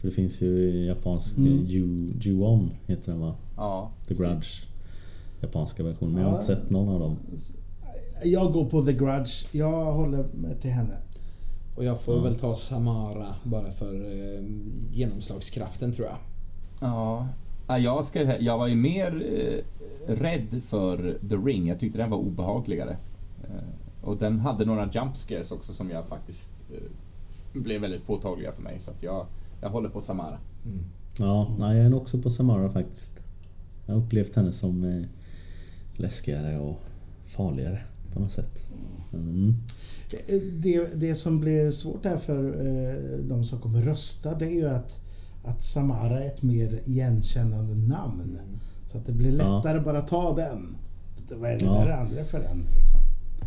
För 0.00 0.08
det 0.08 0.14
finns 0.14 0.40
ju 0.42 0.84
japansk 0.84 1.36
Mm. 1.36 1.64
Ju, 1.66 2.12
Ju-On 2.20 2.70
heter 2.86 3.12
den 3.12 3.20
va? 3.20 3.34
ja. 3.56 3.90
The 4.08 4.14
Grudge. 4.14 4.62
Japanska 5.40 5.82
versionen. 5.82 6.14
Men 6.14 6.22
jag 6.22 6.28
har 6.30 6.36
Ja. 6.36 6.40
inte 6.42 6.54
sett 6.54 6.70
någon 6.70 6.88
av 6.94 7.00
dem. 7.00 7.16
Jag 8.24 8.52
går 8.52 8.64
på 8.64 8.84
The 8.84 8.92
Grudge. 8.92 9.46
Jag 9.52 9.92
håller 9.92 10.24
till 10.60 10.70
henne. 10.70 10.96
Och 11.76 11.84
jag 11.84 12.00
får 12.00 12.16
Ja. 12.16 12.22
väl 12.22 12.34
ta 12.38 12.54
Samara 12.54 13.26
bara 13.44 13.70
för 13.72 13.94
eh, 13.94 14.44
genomslagskraften 14.92 15.92
tror 15.92 16.06
jag. 16.08 16.16
Ja. 16.80 17.26
Ja, 17.66 17.78
jag, 17.78 18.04
ska, 18.04 18.38
jag 18.38 18.58
var 18.58 18.66
ju 18.66 18.76
mer 18.76 19.24
eh, 20.06 20.14
rädd 20.14 20.62
för 20.68 21.18
The 21.28 21.36
Ring. 21.36 21.68
Jag 21.68 21.80
tyckte 21.80 21.98
den 21.98 22.10
var 22.10 22.18
obehagligare. 22.18 22.96
Eh, 23.44 24.06
och 24.06 24.16
den 24.16 24.40
hade 24.40 24.64
några 24.64 24.90
jump 24.92 25.16
scares 25.16 25.52
också 25.52 25.72
som 25.72 25.90
jag 25.90 26.06
faktiskt 26.06 26.50
eh, 26.72 27.60
blev 27.60 27.80
väldigt 27.80 28.06
påtagliga 28.06 28.52
för 28.52 28.62
mig. 28.62 28.80
Så 28.80 28.90
att 28.90 29.02
jag, 29.02 29.26
jag 29.60 29.70
håller 29.70 29.88
på 29.88 30.00
Samara. 30.00 30.38
Ja, 31.18 31.48
nej, 31.58 31.76
jag 31.76 31.86
är 31.86 31.96
också 31.96 32.18
på 32.18 32.30
Samara 32.30 32.70
faktiskt. 32.70 33.20
Jag 33.86 33.94
har 33.94 34.02
upplevt 34.02 34.36
henne 34.36 34.52
som 34.52 34.84
eh, 34.84 35.02
läskigare 35.96 36.58
och 36.58 36.80
farligare 37.26 37.78
på 38.12 38.20
något 38.20 38.32
sätt. 38.32 38.66
Mm. 39.12 39.54
Det, 40.52 40.94
det 40.94 41.14
som 41.14 41.40
blir 41.40 41.70
svårt 41.70 42.04
här 42.04 42.16
för 42.16 42.44
eh, 42.44 43.18
de 43.18 43.44
som 43.44 43.60
kommer 43.60 43.80
rösta 43.80 44.34
det 44.34 44.46
är 44.46 44.50
ju 44.50 44.68
att, 44.68 45.00
att 45.46 45.62
Samara 45.62 46.20
är 46.22 46.26
ett 46.26 46.42
mer 46.42 46.80
igenkännande 46.84 47.74
namn. 47.74 48.38
Så 48.86 48.98
att 48.98 49.06
det 49.06 49.12
blir 49.12 49.38
Ja. 49.38 49.56
lättare 49.56 49.80
bara 49.80 50.00
ta 50.00 50.36
den. 50.36 50.76
Vad 51.40 51.50
är 51.50 51.58
det 51.58 51.64
Ja. 51.64 51.72
där 51.72 51.90
andra 51.90 52.24
för 52.24 52.38
den 52.38 52.64
liksom? 52.76 53.00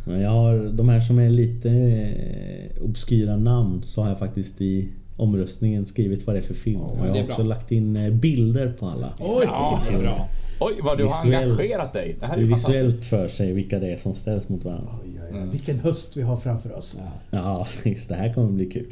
Men 0.05 0.21
jag 0.21 0.29
har 0.31 0.71
de 0.73 0.89
här 0.89 0.99
som 0.99 1.19
är 1.19 1.29
lite 1.29 1.69
eh, 1.69 2.83
obskyra 2.83 3.35
namn 3.37 3.83
så 3.83 4.01
har 4.01 4.09
jag 4.09 4.19
faktiskt 4.19 4.61
i 4.61 4.89
omröstningen 5.17 5.85
skrivit 5.85 6.27
vad 6.27 6.35
det 6.35 6.39
är 6.39 6.43
för 6.43 6.53
film. 6.53 6.81
och 6.81 7.07
jag 7.07 7.13
har 7.13 7.23
också 7.23 7.43
lagt 7.43 7.71
in 7.71 7.95
eh, 7.95 8.13
bilder 8.13 8.71
på 8.79 8.85
alla. 8.85 9.13
Oj! 9.19 9.43
Ja, 9.45 9.79
Det 9.89 9.95
är 9.95 10.01
bra. 10.01 10.27
Oj, 10.61 10.73
vad 10.83 10.97
du 10.97 11.03
har 11.05 11.25
engagerat 11.25 11.93
dig. 11.93 12.15
Det 12.19 12.25
här 12.25 12.37
är 12.37 12.43
visuellt 12.43 13.05
för 13.05 13.27
sig 13.27 13.53
vilka 13.53 13.79
det 13.79 13.93
är 13.93 13.97
som 13.97 14.13
ställs 14.13 14.49
mot 14.49 14.63
varandra. 14.65 14.91
Oj, 15.03 15.19
oj, 15.31 15.39
oj. 15.41 15.47
Vilken 15.51 15.79
höst 15.79 16.17
vi 16.17 16.21
har 16.21 16.37
framför 16.37 16.77
oss. 16.77 16.99
Ja, 17.31 17.67
just 17.85 18.09
det 18.09 18.15
här 18.15 18.33
kommer 18.33 18.51
bli 18.51 18.65
kul. 18.65 18.85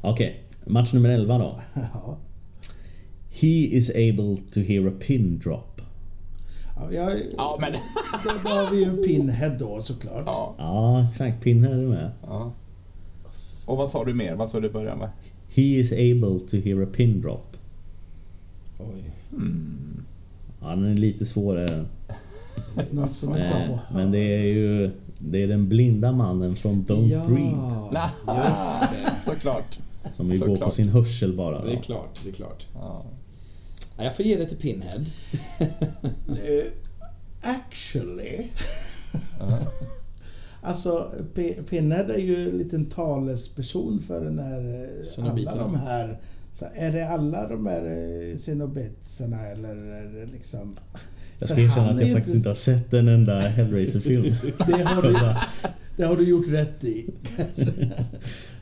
Okej, 0.00 0.42
match 0.66 0.92
nummer 0.92 1.08
11 1.08 1.38
då. 1.38 1.60
Ja. 1.74 2.16
He 3.40 3.46
is 3.48 3.90
able 3.90 4.36
to 4.54 4.60
hear 4.60 4.88
a 4.88 4.92
pin 5.06 5.38
drop. 5.38 5.80
Ja, 6.76 6.92
jag, 6.92 7.20
Ja, 7.36 7.58
men... 7.60 7.72
då, 8.24 8.30
då 8.44 8.50
har 8.50 8.70
vi 8.70 8.84
ju 8.84 9.02
Pinhead 9.02 9.50
då 9.58 9.80
såklart. 9.82 10.22
Ja, 10.26 10.54
Ja, 10.58 11.08
exakt. 11.08 11.42
Pinhead 11.42 11.72
är 11.72 11.86
med. 11.86 12.10
ja. 12.22 12.52
Och 13.66 13.76
vad 13.76 13.90
sa 13.90 14.04
du 14.04 14.14
mer? 14.14 14.34
Vad 14.34 14.50
sa 14.50 14.60
du 14.60 14.66
i 14.68 14.70
början 14.70 14.98
med? 14.98 15.10
He 15.54 15.62
is 15.62 15.92
able 15.92 16.40
to 16.48 16.56
hear 16.56 16.82
a 16.82 16.86
pin 16.96 17.20
drop. 17.20 17.56
Oj. 18.78 19.02
Ja, 20.60 20.68
den 20.68 20.84
är 20.84 20.94
lite 20.96 21.24
svårare. 21.24 21.84
Något 22.90 23.12
som 23.12 23.28
på. 23.28 23.78
Men 23.94 24.10
det 24.12 24.18
är 24.18 24.42
ju... 24.44 24.90
Det 25.18 25.42
är 25.42 25.48
den 25.48 25.68
blinda 25.68 26.12
mannen 26.12 26.54
från 26.54 26.84
Don't 26.84 27.26
Breathe. 27.26 27.88
Nej. 27.92 28.36
just 28.48 28.80
det. 28.80 29.32
Såklart. 29.32 29.78
Som 30.16 30.28
ju 30.30 30.38
går 30.38 30.56
på 30.56 30.70
sin 30.70 30.88
hörsel 30.88 31.36
bara. 31.36 31.64
Det 31.64 31.72
är 31.72 31.82
klart, 31.82 32.20
det 32.24 32.30
är 32.30 32.34
klart. 32.34 32.66
Ja. 32.74 33.04
Ja, 33.96 34.04
Jag 34.04 34.16
får 34.16 34.24
ge 34.24 34.36
det 34.36 34.48
till 34.48 34.56
Pinhead. 34.58 35.04
Eh, 36.28 36.64
actually. 37.42 38.46
alltså, 40.62 41.10
P- 41.34 41.56
Pinhead 41.70 42.04
är 42.10 42.18
ju 42.18 42.48
en 42.50 42.58
liten 42.58 42.86
talesperson 42.86 44.02
för 44.06 44.24
den 44.24 44.38
här... 44.38 44.84
eh, 45.18 45.24
Alla 45.30 45.54
de 45.56 45.74
här... 45.74 46.20
Så 46.54 46.64
är 46.74 46.92
det 46.92 47.08
alla 47.08 47.48
de 47.48 47.66
här 47.66 47.82
eh, 48.30 48.36
cenobitserna 48.36 49.46
eller 49.46 49.74
är 49.76 50.04
det 50.20 50.32
liksom... 50.32 50.76
Jag 51.38 51.48
ska 51.48 51.60
erkänna 51.60 51.90
att 51.90 52.00
jag 52.00 52.08
ju 52.08 52.14
faktiskt 52.14 52.36
inte- 52.36 52.38
inte 52.38 52.48
har 52.48 52.54
sett 52.78 52.92
en 52.92 53.08
enda 53.08 53.38
Hellraiser-film. 53.38 54.22
Det 54.66 54.82
har, 54.84 55.02
du, 55.08 55.16
det 55.96 56.04
har 56.04 56.16
du 56.16 56.28
gjort 56.28 56.48
rätt 56.48 56.84
i. 56.84 57.10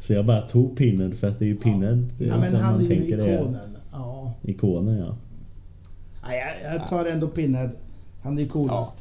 så 0.00 0.12
jag 0.12 0.26
bara 0.26 0.40
tog 0.40 0.76
Pinhead 0.76 1.10
för 1.10 1.28
att 1.28 1.38
det 1.38 1.44
är 1.44 1.48
ju 1.48 1.56
Pinhead 1.56 2.04
ja, 2.18 2.42
som 2.42 2.52
men 2.52 2.62
han 2.62 2.72
man 2.72 2.80
är 2.80 2.84
ju 2.84 2.96
tänker 2.96 3.18
är 3.18 3.34
ikonen. 3.34 3.76
Ja. 3.92 4.34
ikonen 4.42 4.98
ja. 4.98 5.16
Nej, 6.22 6.42
jag, 6.64 6.74
jag 6.74 6.86
tar 6.86 7.04
ändå 7.04 7.28
Pinhead. 7.28 7.70
Han 8.22 8.38
är 8.38 8.42
ju 8.42 8.48
coolast. 8.48 8.98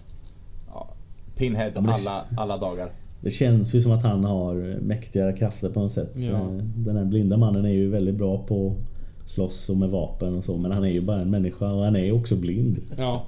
Ja. 0.67 0.93
Pinhead 1.35 1.71
Ja, 1.75 1.93
alla, 1.93 2.25
alla 2.37 2.57
dagar. 2.57 2.91
Det 3.21 3.29
känns 3.29 3.75
ju 3.75 3.81
som 3.81 3.91
att 3.91 4.03
han 4.03 4.23
har 4.23 4.79
mäktigare 4.81 5.33
krafter 5.33 5.69
på 5.69 5.79
något 5.79 5.91
sätt. 5.91 6.11
Ja. 6.15 6.39
Den 6.75 6.97
här 6.97 7.05
blinda 7.05 7.37
mannen 7.37 7.65
är 7.65 7.73
ju 7.73 7.89
väldigt 7.89 8.15
bra 8.15 8.37
på 8.37 8.67
att 8.67 9.29
slåss 9.29 9.69
och 9.69 9.77
med 9.77 9.89
vapen 9.89 10.35
och 10.35 10.43
så 10.43 10.57
men 10.57 10.71
han 10.71 10.83
är 10.83 10.89
ju 10.89 11.01
bara 11.01 11.21
en 11.21 11.29
människa 11.29 11.71
och 11.71 11.83
han 11.83 11.95
är 11.95 12.03
ju 12.03 12.11
också 12.11 12.35
blind. 12.35 12.79
Ja. 12.97 13.25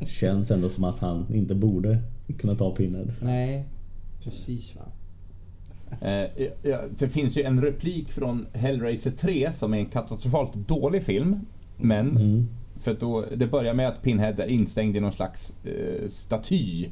Det 0.00 0.06
känns 0.06 0.50
ändå 0.50 0.68
som 0.68 0.84
att 0.84 0.98
han 0.98 1.34
inte 1.34 1.54
borde 1.54 1.98
kunna 2.38 2.54
ta 2.54 2.70
Pinhead. 2.70 3.06
Nej. 3.20 3.68
Precis 4.24 4.76
va. 4.76 4.82
Eh, 6.00 6.30
det 6.98 7.08
finns 7.08 7.38
ju 7.38 7.42
en 7.42 7.62
replik 7.62 8.12
från 8.12 8.46
Hellraiser 8.52 9.10
3 9.10 9.52
som 9.52 9.74
är 9.74 9.78
en 9.78 9.86
katastrofalt 9.86 10.54
dålig 10.54 11.02
film. 11.02 11.40
Men, 11.76 12.10
Mm. 12.16 12.48
för 12.80 12.94
då, 12.94 13.24
det 13.36 13.46
börjar 13.46 13.74
med 13.74 13.88
att 13.88 14.02
Pinhead 14.02 14.34
är 14.38 14.46
instängd 14.46 14.96
i 14.96 15.00
någon 15.00 15.12
slags 15.12 15.54
eh, 15.64 16.08
staty. 16.08 16.88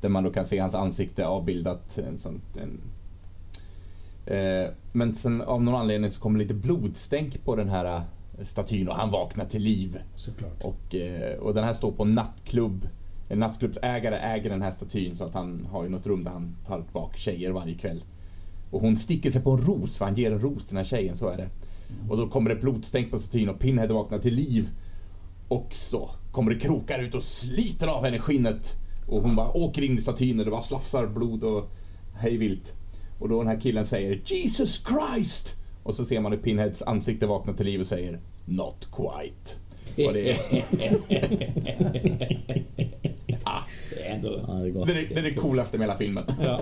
Där 0.00 0.08
man 0.08 0.24
då 0.24 0.30
kan 0.30 0.44
se 0.46 0.58
hans 0.58 0.74
ansikte 0.74 1.26
avbildat. 1.26 1.98
En 1.98 2.18
sån, 2.18 2.40
en, 2.56 2.80
eh, 4.36 4.70
men 4.92 5.14
sen 5.14 5.40
av 5.42 5.62
någon 5.62 5.74
anledning 5.80 6.10
så 6.10 6.20
kommer 6.20 6.38
lite 6.38 6.54
blodstänk 6.54 7.44
på 7.44 7.56
den 7.56 7.68
här 7.68 7.84
eh, 7.96 8.00
statyn 8.42 8.88
och 8.88 8.94
han 8.96 9.10
vaknar 9.10 9.44
till 9.44 9.62
liv. 9.62 9.98
Såklart. 10.16 10.64
Och, 10.64 10.94
eh, 10.94 11.38
och 11.38 11.54
den 11.54 11.64
här 11.64 11.72
står 11.72 11.92
på 11.92 12.02
en 12.02 12.14
nattklubb. 12.14 12.88
En 13.28 13.38
nattklubbsägare 13.38 14.16
äger 14.16 14.50
den 14.50 14.62
här 14.62 14.70
statyn 14.70 15.16
så 15.16 15.24
att 15.24 15.34
han 15.34 15.66
har 15.70 15.84
ju 15.84 15.88
något 15.88 16.06
rum 16.06 16.24
där 16.24 16.30
han 16.30 16.56
tar 16.66 16.84
bak 16.92 17.16
tjejer 17.16 17.50
varje 17.50 17.74
kväll. 17.74 18.04
Och 18.70 18.80
hon 18.80 18.96
sticker 18.96 19.30
sig 19.30 19.42
på 19.42 19.50
en 19.50 19.60
ros 19.60 19.98
för 19.98 20.04
han 20.04 20.14
ger 20.14 20.32
en 20.32 20.40
ros 20.40 20.66
till 20.66 20.74
den 20.74 20.84
här 20.84 20.84
tjejen, 20.84 21.16
så 21.16 21.28
är 21.28 21.36
det. 21.36 21.48
Och 22.08 22.16
då 22.16 22.28
kommer 22.28 22.50
det 22.50 22.56
blodstänk 22.56 23.10
på 23.10 23.18
statyn 23.18 23.48
och 23.48 23.58
Pinhead 23.58 23.86
vaknar 23.86 24.18
till 24.18 24.34
liv. 24.34 24.70
Och 25.48 25.68
så 25.70 26.10
kommer 26.32 26.54
det 26.54 26.60
krokar 26.60 27.02
ut 27.02 27.14
och 27.14 27.22
sliter 27.22 27.86
av 27.86 28.04
henne 28.04 28.18
skinnet. 28.18 28.72
Och 29.06 29.22
hon 29.22 29.36
bara 29.36 29.56
åker 29.56 29.82
in 29.82 29.98
i 29.98 30.00
statyn 30.00 30.38
och 30.38 30.44
det 30.44 30.50
bara 30.50 30.62
slafsar 30.62 31.06
blod 31.06 31.44
och 31.44 31.70
hej 32.14 32.36
vilt. 32.36 32.74
Och 33.18 33.28
då 33.28 33.38
den 33.38 33.48
här 33.48 33.60
killen 33.60 33.86
säger 33.86 34.20
Jesus 34.24 34.84
Christ! 34.86 35.56
Och 35.82 35.94
så 35.94 36.04
ser 36.04 36.20
man 36.20 36.32
hur 36.32 36.38
Pinheads 36.38 36.82
ansikte 36.82 37.26
vaknar 37.26 37.54
till 37.54 37.66
liv 37.66 37.80
och 37.80 37.86
säger 37.86 38.20
Not 38.44 38.88
quite. 38.92 39.52
Och 40.06 40.12
det 40.12 40.30
är, 40.30 40.36
Det 43.94 44.06
är 44.08 44.14
ändå... 44.14 44.40
Ja, 44.48 44.52
det 44.54 44.66
är 44.66 44.70
gott. 44.70 44.86
det, 44.86 44.92
är, 44.92 45.08
det 45.08 45.18
är 45.18 45.22
det 45.22 45.34
coolaste 45.34 45.78
med 45.78 45.86
hela 45.86 45.98
filmen. 45.98 46.24
Ja. 46.44 46.60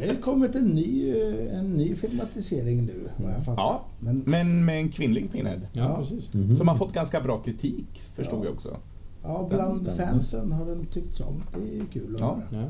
Det 0.00 0.06
har 0.08 0.20
kommit 0.22 0.54
en 0.54 0.66
ny, 0.68 1.10
eh, 1.10 1.58
en 1.58 1.72
ny 1.72 1.96
filmatisering 1.96 2.84
nu, 2.86 3.08
vad 3.16 3.32
jag 3.32 3.44
fattar. 3.44 3.62
Ja. 3.62 3.84
Men 4.00 4.22
Men 4.26 4.64
med 4.64 4.76
en 4.78 4.88
kvinnlig 4.88 5.32
Pinhead. 5.32 5.60
ja, 5.72 5.82
Ja. 5.82 5.96
precis. 5.98 6.34
Mhm. 6.34 6.56
Som 6.56 6.68
har 6.68 6.74
fått 6.76 6.92
ganska 6.92 7.20
bra 7.20 7.38
kritik, 7.42 8.00
förstod 8.14 8.40
Ja. 8.40 8.44
jag 8.44 8.54
också. 8.54 8.76
ja, 9.22 9.46
bland 9.50 9.88
fansen 9.96 10.52
har 10.52 10.66
den 10.66 10.86
tyckts 10.86 11.20
om. 11.20 11.42
Det 11.52 11.78
är 11.80 11.84
kul 11.92 12.14
att 12.14 12.20
Ja. 12.20 12.38
höra. 12.50 12.64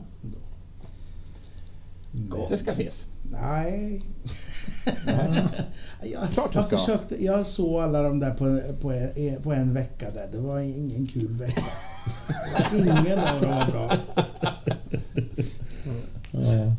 Ja. 2.30 2.46
Det 2.50 2.58
ska 2.58 2.70
ses. 2.70 3.06
Nej. 3.30 4.02
jag, 6.02 6.30
Klart 6.32 6.52
du 6.52 6.58
jag 6.58 6.64
ska. 6.66 6.76
försökte, 6.76 7.24
jag 7.24 7.46
såg 7.46 7.82
alla 7.82 8.02
de 8.02 8.20
där 8.20 8.30
på, 8.34 8.60
på, 8.80 8.92
en, 8.92 9.42
på 9.42 9.52
en 9.52 9.74
vecka 9.74 10.10
där. 10.10 10.28
Det 10.32 10.38
var 10.38 10.60
ingen 10.60 11.06
kul 11.06 11.28
vecka. 11.36 11.64
Ingen 12.74 13.18
av 13.18 13.40
dem 13.40 13.50
var 13.50 13.66
bra. 13.70 13.96
Ja. 16.32 16.74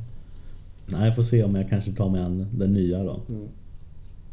Nej, 0.85 1.05
jag 1.05 1.15
får 1.15 1.23
se 1.23 1.43
om 1.43 1.55
jag 1.55 1.69
kanske 1.69 1.91
tar 1.91 2.09
mig 2.09 2.21
an 2.21 2.47
den 2.53 2.73
nya 2.73 3.03
då. 3.03 3.21
Mm. 3.29 3.47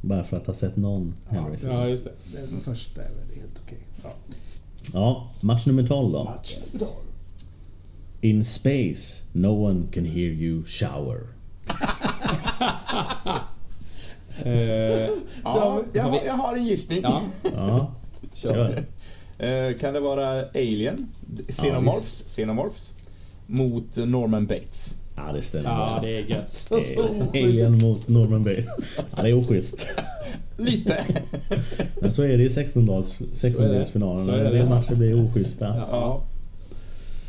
Bara 0.00 0.24
för 0.24 0.36
att 0.36 0.46
ha 0.46 0.54
sett 0.54 0.76
någon 0.76 1.14
Ja. 1.28 1.34
Hellraiser. 1.40 1.68
ja, 1.68 1.88
just 1.88 2.04
det. 2.04 2.10
Den 2.50 2.60
första 2.60 3.02
är 3.02 3.08
väl 3.08 3.38
helt 3.40 3.62
okej. 3.66 3.78
Ja. 4.02 4.10
Ja, 4.92 5.30
match 5.40 5.66
nummer 5.66 5.86
12 5.86 6.12
då. 6.12 6.24
Match. 6.24 6.56
In 8.20 8.44
space, 8.44 9.24
no 9.32 9.46
one 9.66 9.86
can 9.92 10.04
hear 10.04 10.30
you 10.30 10.64
shower. 10.66 11.26
Eh, 14.44 15.08
Ja, 15.44 15.82
jag, 15.92 16.02
har 16.02 16.20
jag 16.26 16.34
har 16.34 16.56
en 16.56 16.66
gissning. 16.66 17.00
ja, 17.02 17.22
Ja, 17.56 17.92
kör. 18.34 18.84
Eh, 19.38 19.76
kan 19.80 19.94
det 19.94 20.00
vara 20.00 20.42
Alien? 20.54 21.06
Xenomorphs? 21.48 22.24
Xenomorphs? 22.26 22.90
Mot 23.46 23.96
Norman 23.96 24.46
Bates. 24.46 24.94
Ja, 25.16 25.32
det 25.32 25.42
stämmer 25.42 25.70
ja, 25.70 25.76
bra. 25.76 25.98
det 26.02 26.18
är 26.18 26.24
gött. 26.30 26.68
Alien 27.34 27.78
mot 27.78 28.08
Norman 28.08 28.42
Bates. 28.42 28.66
Ja, 29.16 29.22
det 29.22 29.28
är 29.28 29.34
oschysst. 29.34 29.86
Lite. 30.56 31.04
Men 32.00 32.12
så 32.12 32.22
är 32.22 32.38
det 32.38 32.44
i 32.44 32.48
16-dals- 32.48 33.34
Så 33.34 33.46
är 33.46 33.50
16-delsfinalerna. 33.50 34.32
det. 34.36 34.46
En 34.48 34.54
del 34.54 34.68
matcher 34.68 34.94
blir 34.94 35.24
oschyssta. 35.26 35.64
Ja. 35.66 35.88
Ja. 35.90 36.20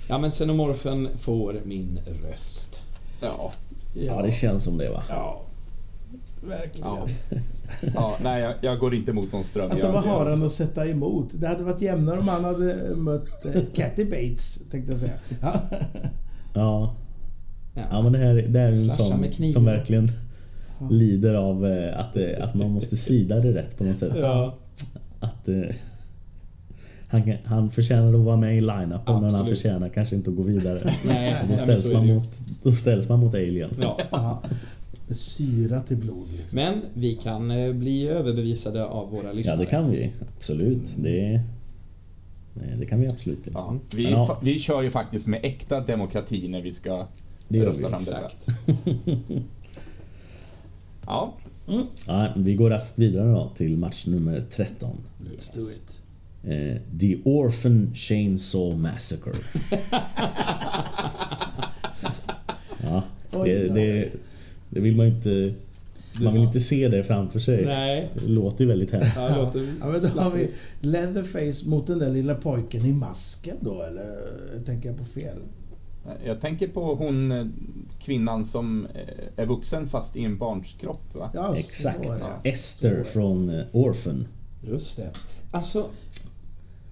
Ja, 0.10 0.18
men 0.18 0.32
Xenomorphen 0.32 1.10
får 1.20 1.56
min 1.66 2.00
röst. 2.30 2.82
Ja. 3.22 3.52
Ja, 3.94 4.22
det 4.22 4.32
känns 4.32 4.64
som 4.64 4.78
det 4.78 4.90
va. 4.90 5.04
Ja, 5.10 5.42
verkligen. 6.48 6.88
Ja. 6.88 7.08
ja 7.96 8.18
nej, 8.24 8.42
jag, 8.42 8.54
jag 8.62 8.80
går 8.80 8.94
inte 8.96 9.14
mot 9.14 9.32
någon 9.34 9.44
ström. 9.44 9.70
Alltså 9.72 9.86
jag, 9.86 9.94
vad 9.94 10.04
har 10.04 10.24
jag, 10.26 10.30
han 10.38 10.46
att 10.46 10.52
sätta 10.52 10.88
emot? 10.88 11.28
Det 11.34 11.48
hade 11.48 11.64
varit 11.64 11.82
jämnare 11.82 12.20
om 12.20 12.28
han 12.28 12.44
hade 12.44 12.96
mött 12.96 13.46
eh, 13.46 13.62
Kathy 13.76 14.06
Bates, 14.06 14.60
tänkte 14.72 14.92
jag 14.92 15.00
säga. 15.02 15.14
Ja. 15.42 15.62
Ja, 16.54 16.96
ja 17.92 18.02
men 18.02 18.12
det 18.12 18.18
här 18.18 18.34
det 18.36 18.60
här 18.60 18.68
är 18.68 18.72
en 18.72 18.78
sån 18.78 19.52
som 19.54 19.66
verkligen 19.66 20.12
lider 20.92 21.34
av 21.34 21.66
eh, 21.66 22.00
att, 22.00 22.14
det- 22.14 22.44
att 22.44 22.56
man 22.56 22.72
måste 22.72 22.98
sida 22.98 23.36
det 23.40 23.54
rätt 23.54 23.78
på 23.78 23.84
något 23.84 23.98
sätt. 23.98 24.14
Ja. 24.22 24.56
Att 25.20 25.48
eh, 25.48 25.56
han, 27.10 27.34
han 27.46 27.70
förtjänar 27.70 28.14
att 28.14 28.20
vara 28.26 28.38
med 28.38 28.58
i 28.58 28.62
line-upen 28.62 29.22
men 29.22 29.34
han 29.34 29.46
förtjänar 29.46 29.90
kanske 29.90 30.16
inte 30.16 30.30
att 30.30 30.36
gå 30.36 30.44
vidare. 30.44 30.94
Nej, 31.06 31.36
Då 31.52 31.58
ställs, 31.58 31.86
är 31.86 31.94
man 31.94 32.08
det 32.08 32.14
mot, 32.14 32.30
då 32.64 32.72
ställs 32.72 33.10
man 33.10 33.20
mot 33.20 33.34
Alien. 33.34 33.70
Ja. 33.82 33.98
Ja. 34.12 34.44
Syrat 35.12 35.92
i 35.92 35.96
blod 35.96 36.28
liksom. 36.38 36.56
Men 36.56 36.82
vi 36.94 37.16
kan 37.16 37.52
eh, 37.52 37.74
bli 37.74 38.08
överbevisade 38.08 38.86
av 38.86 39.10
våra 39.12 39.28
Ja, 39.28 39.32
lyssnare. 39.34 39.58
det 39.58 39.66
kan 39.66 39.92
vi. 39.92 40.12
Absolut. 40.38 40.96
Det, 40.98 41.42
det, 42.80 42.86
kan 42.86 43.00
vi 43.02 43.08
absolut 43.08 43.44
bli. 43.44 43.52
Ja, 43.56 43.76
vi, 43.96 44.12
ja. 44.12 44.40
vi 44.44 44.60
kör 44.60 44.82
ju 44.82 44.92
faktiskt 44.92 45.28
med 45.28 45.40
äkta 45.44 45.80
demokrati 45.80 46.48
när 46.48 46.62
vi 46.62 46.72
ska 46.72 47.08
Det 47.48 47.66
rösta 47.66 47.84
vi. 47.84 47.90
fram 47.90 48.04
detta. 48.04 48.18
Exakt. 48.18 48.48
Ja, 51.06 51.34
Ja, 52.08 52.28
vi 52.36 52.56
går 52.56 52.70
raskt 52.70 53.00
vidare 53.00 53.32
då 53.32 53.52
till 53.56 53.78
match 53.78 54.08
nummer 54.08 54.42
13. 54.42 54.90
Let's 55.22 55.56
do 55.56 55.62
it. 55.62 55.99
Eh, 56.44 56.78
The 57.00 57.18
Orphan 57.24 57.92
Chainsaw 57.96 58.78
Massacre. 58.78 59.34
ja, 62.84 63.04
det, 63.32 63.68
det, 63.68 64.10
det 64.70 64.80
vill 64.80 64.96
man 64.96 65.08
inte... 65.08 65.54
Man 66.22 66.34
vill 66.34 66.44
inte 66.44 66.60
se 66.60 66.88
det 66.88 67.04
framför 67.04 67.40
sig. 67.40 67.66
Nej. 67.66 68.10
Det 68.14 68.28
låter 68.28 68.64
ju 68.64 68.68
väldigt 68.68 68.92
hemskt. 68.92 69.16
Ja, 69.16 69.30
det 69.30 69.36
låter 69.36 69.60
Ja, 69.80 69.88
men 69.88 70.02
då 70.16 70.22
har 70.22 70.32
vi 70.32 70.50
Leatherface 70.82 71.70
mot 71.70 71.88
den 71.88 72.00
där 72.00 72.10
lilla 72.10 72.36
pojken 72.36 72.86
i 72.86 72.94
masken 72.94 73.58
då, 73.60 73.84
eller 73.84 74.18
tänker 74.66 74.90
jag 74.90 74.98
på 74.98 75.06
fel? 75.06 75.38
jag 76.26 76.42
tänker 76.42 76.68
på 76.68 76.96
hon 76.96 77.32
eh, 77.32 77.46
kvinnan 78.00 78.46
som 78.46 78.86
eh, 78.86 79.44
är 79.44 79.46
vuxen 79.46 79.90
fast 79.90 80.16
i 80.16 80.24
en 80.24 80.38
barns 80.38 80.76
kropp 80.80 81.16
va? 81.16 81.32
Ja, 81.34 81.56
Exakt. 81.56 82.10
Esther 82.44 83.04
från 83.04 83.64
Orphan. 83.72 84.28
Just 84.62 84.98
det. 84.98 85.12
Alltså, 85.52 85.90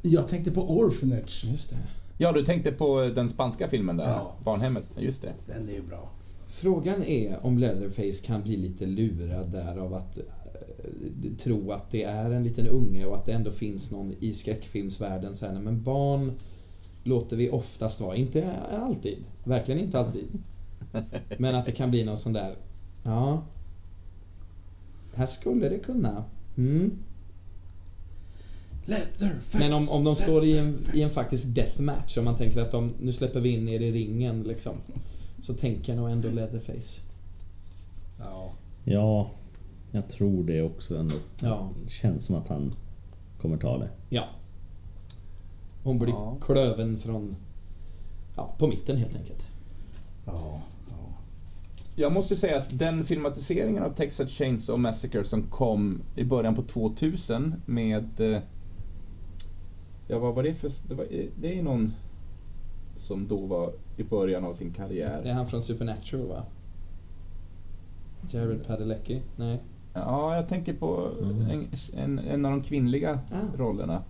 Jag 0.02 0.28
tänkte 0.28 0.52
på 0.52 0.78
Orphanage. 0.78 1.46
just 1.46 1.70
det. 1.70 1.78
Ja, 2.18 2.32
du 2.32 2.46
tänkte 2.46 2.72
på 2.72 3.02
den 3.16 3.30
spanska 3.30 3.68
filmen 3.68 3.98
där, 3.98 4.06
Ja. 4.10 4.32
Barnhemmet. 4.44 4.86
Just 5.00 5.22
det. 5.22 5.34
Den 5.48 5.70
är 5.70 5.74
ju 5.74 5.82
bra. 5.82 6.10
Frågan 6.48 7.04
är 7.04 7.46
om 7.46 7.58
Leatherface 7.58 8.26
kan 8.28 8.44
bli 8.44 8.58
lite 8.58 8.86
lurad 8.86 9.52
där 9.52 9.78
av 9.78 9.94
att 9.94 10.18
eh, 10.18 11.32
tro 11.38 11.72
att 11.72 11.92
det 11.92 12.04
är 12.04 12.32
en 12.32 12.44
liten 12.44 12.68
unge 12.68 13.06
och 13.06 13.16
att 13.16 13.26
det 13.26 13.32
ändå 13.32 13.52
finns 13.52 13.92
någon 13.92 14.14
i 14.20 14.34
skräckfilmsvärlden 14.34 15.36
sen. 15.36 15.64
Men 15.64 15.84
barn 15.84 16.32
låter 17.04 17.38
vi 17.38 17.50
oftast 17.50 18.02
vara. 18.02 18.16
Inte 18.16 18.52
alltid. 18.82 19.18
Verkligen 19.44 19.82
inte 19.82 20.00
alltid. 20.00 20.28
Men 21.38 21.56
att 21.56 21.66
det 21.66 21.72
kan 21.72 21.90
bli 21.90 22.04
någon 22.04 22.18
sån 22.18 22.34
där... 22.34 22.56
Ja. 23.04 23.44
Här 25.16 25.26
skulle 25.26 25.70
det 25.70 25.80
kunna. 25.80 26.24
Mm. 26.58 26.92
Leatherface! 28.88 29.58
Men 29.60 29.74
om, 29.74 29.90
om 29.90 30.04
de 30.04 30.16
står 30.16 30.46
i 30.46 30.58
en, 30.58 30.78
i 30.94 31.02
en 31.02 31.10
faktisk 31.10 31.56
deathmatch, 31.56 32.18
om 32.18 32.26
man 32.26 32.36
tänker 32.36 32.62
att 32.62 32.72
de, 32.72 32.94
nu 33.02 33.12
släpper 33.12 33.40
vi 33.40 33.50
in 33.50 33.68
er 33.68 33.80
i 33.82 33.92
ringen 33.92 34.44
liksom. 34.44 34.74
Så 35.40 35.54
tänker 35.54 35.94
jag 35.94 36.02
nog 36.02 36.12
ändå 36.12 36.30
Leatherface. 36.30 37.02
Ja. 38.20 38.52
Ja, 38.84 39.30
jag 39.92 40.10
tror 40.10 40.44
det 40.44 40.62
också 40.62 40.98
ändå. 40.98 41.16
Ja. 41.42 41.70
Det 41.84 41.92
känns 41.92 42.26
som 42.26 42.36
att 42.36 42.48
han 42.48 42.74
kommer 43.42 43.58
ta 43.58 43.78
det. 43.78 43.90
Ja. 44.10 44.24
Hon 45.84 46.00
blir 46.00 46.10
Ja. 46.10 46.38
klöven 46.42 46.98
från... 47.00 47.36
Ja, 48.36 48.56
på 48.60 48.68
mitten 48.68 48.98
helt 48.98 49.16
enkelt. 49.16 49.48
Ja. 50.26 50.62
ja. 50.90 50.96
Jag 51.96 52.12
måste 52.14 52.36
säga 52.36 52.58
att 52.58 52.80
den 52.80 53.06
filmatiseringen 53.06 53.84
av 53.84 53.90
Texas 53.94 54.30
Chainsaw 54.32 54.82
Massacre 54.82 55.24
som 55.24 55.44
kom 55.44 56.02
i 56.16 56.24
början 56.24 56.56
på 56.56 56.62
2000 56.62 57.56
med... 57.66 58.42
Ja, 60.08 60.20
vad 60.20 60.36
var 60.36 60.44
det 60.44 60.54
för... 60.54 60.72
Det, 60.88 60.94
var, 60.96 61.06
det 61.42 61.60
är 61.60 61.64
någon 61.64 61.94
som 62.98 63.28
då 63.28 63.38
var 63.38 63.74
i 63.98 64.04
början 64.04 64.46
av 64.46 64.54
sin 64.54 64.74
karriär. 64.74 65.20
Det 65.24 65.30
är 65.30 65.34
han 65.34 65.48
från 65.48 65.62
Supernatural 65.62 66.28
va? 66.28 66.44
Jared 68.30 68.68
Padalecki? 68.68 69.22
Nej. 69.36 69.60
Ja, 69.94 70.36
jag 70.36 70.48
tänker 70.50 70.74
på 70.74 71.10
en, 71.52 71.68
en, 71.96 72.20
en 72.20 72.46
av 72.46 72.52
de 72.52 72.62
kvinnliga 72.62 73.20
Ah. 73.32 73.58
rollerna. 73.58 74.04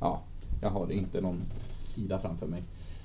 Ja, 0.00 0.20
jag 0.62 0.70
har 0.70 0.92
inte 0.92 1.20
någon 1.20 1.40
sida 1.60 2.18
framför 2.18 2.46
mig. 2.46 2.62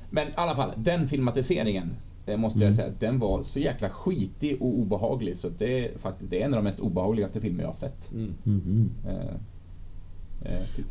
Men 0.10 0.28
i 0.28 0.32
alla 0.36 0.56
fall, 0.56 0.72
den 0.78 1.08
filmatiseringen 1.08 1.90
måste 2.38 2.60
jag 2.60 2.66
Mm. 2.68 2.76
säga, 2.76 2.94
den 3.00 3.20
var 3.20 3.44
så 3.44 3.60
jäkla 3.60 3.90
skitig 3.90 4.62
och 4.62 4.68
obehaglig 4.80 5.38
så 5.38 5.50
det 5.50 5.86
är 5.88 5.98
faktiskt 5.98 6.30
det 6.32 6.42
är 6.42 6.46
en 6.46 6.54
av 6.54 6.58
de 6.58 6.64
mest 6.64 6.80
obehagligaste 6.80 7.42
filmer 7.42 7.62
jag 7.62 7.68
har 7.68 7.74
sett. 7.74 8.12
Mm. 8.12 8.34
Mhm. 8.44 8.90
Eh, 9.08 9.16
eh, 9.16 9.26
tyckte 9.26 9.36
den 9.36 9.38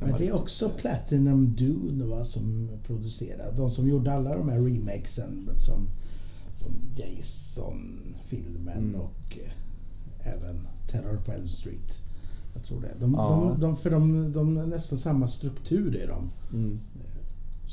Men 0.01 0.11
var 0.11 0.19
det 0.19 0.27
är 0.29 0.33
också 0.35 0.69
Platinum 0.69 1.55
Dune 1.57 2.05
va, 2.05 2.25
som 2.25 2.69
producerar. 2.87 3.53
De 3.57 3.71
som 3.71 3.89
gjorde 3.89 4.13
alla 4.13 4.37
de 4.37 4.49
här 4.49 4.59
remakesen 4.61 5.49
som, 5.57 5.89
som 6.55 6.73
Jason-filmen 6.97 8.79
Mm. 8.89 9.01
och 9.01 9.39
eh, 9.45 10.33
även 10.35 10.67
Terror 10.91 11.17
på 11.25 11.33
Elm 11.33 11.49
Street. 11.49 12.03
Jag 12.55 12.65
tror 12.65 12.81
det. 12.81 12.95
De, 13.01 13.15
Ja. 13.15 13.29
de, 13.55 13.61
de, 13.61 13.77
för 13.77 13.91
de, 13.91 14.33
de 14.33 14.57
har 14.57 14.67
nästan 14.67 14.99
samma 14.99 15.29
struktur 15.29 15.97
i 16.03 16.07
dem. 16.07 16.31
Mm. 16.53 16.81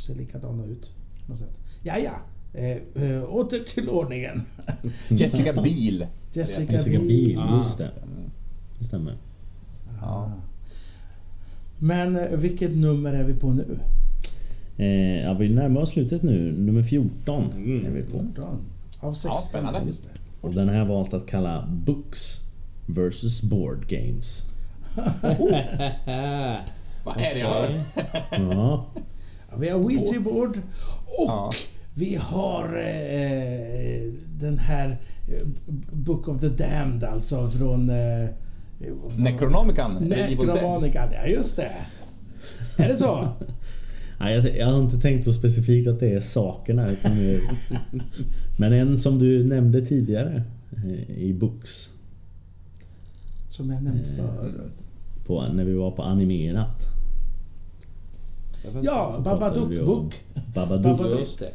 Ser 0.08 0.16
likadana 0.16 0.66
ut 0.66 0.92
på 1.26 1.32
något 1.32 1.40
sätt. 1.40 1.60
Ja, 1.84 1.98
ja. 1.98 2.12
Eh, 2.60 3.04
eh, 3.04 3.24
åter 3.36 3.60
till 3.74 3.90
ordningen. 3.90 4.42
Jessica 5.10 5.62
Biel. 5.62 6.08
Jessica, 6.34 6.74
Jessica 6.74 7.00
Biel, 7.00 7.40
Ah. 7.40 7.58
just 7.58 7.78
det. 7.78 7.92
Det 8.80 8.86
stämmer. 8.86 9.18
Ja. 10.02 10.32
Men 11.86 12.16
eh, 12.16 12.30
vilket 12.38 12.76
nummer 12.76 13.14
är 13.14 13.24
vi 13.24 13.34
på 13.34 13.52
nu? 13.52 13.80
Eh, 14.78 15.24
ja, 15.24 15.34
vi 15.34 15.50
närmar 15.50 15.82
oss 15.82 15.90
slutet 15.90 16.24
nu. 16.24 16.52
Nummer 16.52 16.84
14 16.84 17.44
är 17.86 17.90
vi 17.92 18.02
på. 18.02 18.20
14. 18.20 18.44
Av 19.00 19.14
16. 19.14 19.32
Ja, 19.34 19.42
spännande. 19.50 19.82
Just 19.88 20.04
det. 20.04 20.10
Och 20.42 20.54
den 20.54 20.70
har 20.70 20.76
jag 20.76 20.86
valt 20.86 21.14
att 21.14 21.26
kalla 21.28 21.68
Books 21.86 22.42
versus 22.86 23.42
Board 23.44 23.88
Games. 23.88 24.46
Vad 27.04 27.18
är 27.18 27.34
det 27.34 27.40
jag? 27.40 27.66
Ja, 28.32 28.86
Ja, 29.52 29.58
vi 29.60 29.70
har 29.70 29.80
Ouija 29.80 30.20
board 30.20 30.58
och 31.06 31.28
Ja. 31.28 31.52
vi 31.96 32.16
har 32.16 32.66
eh, 32.78 34.14
den 34.40 34.58
här 34.60 34.90
eh, 35.28 35.48
Book 35.92 36.28
of 36.28 36.40
the 36.40 36.50
Damned 36.50 37.04
alltså 37.04 37.50
från... 37.50 37.90
Eh, 37.90 38.30
Necronomicon. 39.18 39.94
Necronomicon, 39.96 41.10
ja 41.14 41.28
just 41.28 41.56
det. 41.56 41.72
Är 42.78 42.88
det 42.88 42.98
så? 42.98 43.28
Nej, 44.20 44.36
jag, 44.36 44.58
jag 44.58 44.68
har 44.68 44.82
inte 44.82 44.98
tänkt 44.98 45.24
så 45.24 45.34
specifikt 45.34 45.88
att 45.88 46.00
det 46.00 46.10
är 46.14 46.20
sakerna. 46.20 46.90
Utan 46.90 47.12
men 48.58 48.74
en 48.74 48.98
som 48.98 49.20
du 49.20 49.44
nämnde 49.44 49.82
tidigare 49.82 50.44
eh, 50.86 51.18
i 51.18 51.34
Books. 51.34 51.92
Som 53.50 53.72
jag 53.72 53.84
nämnt 53.84 54.08
Eh, 54.08 54.16
förut. 54.16 54.72
På, 55.26 55.46
när 55.54 55.66
vi 55.66 55.74
var 55.74 55.92
på 55.92 56.04
animerat. 56.04 56.86
Ja, 58.82 59.22
Babadook 59.24 59.86
Book. 59.86 60.14
Babadook. 60.54 60.98
Babadook. 60.98 61.20
Just 61.20 61.40
det. 61.40 61.52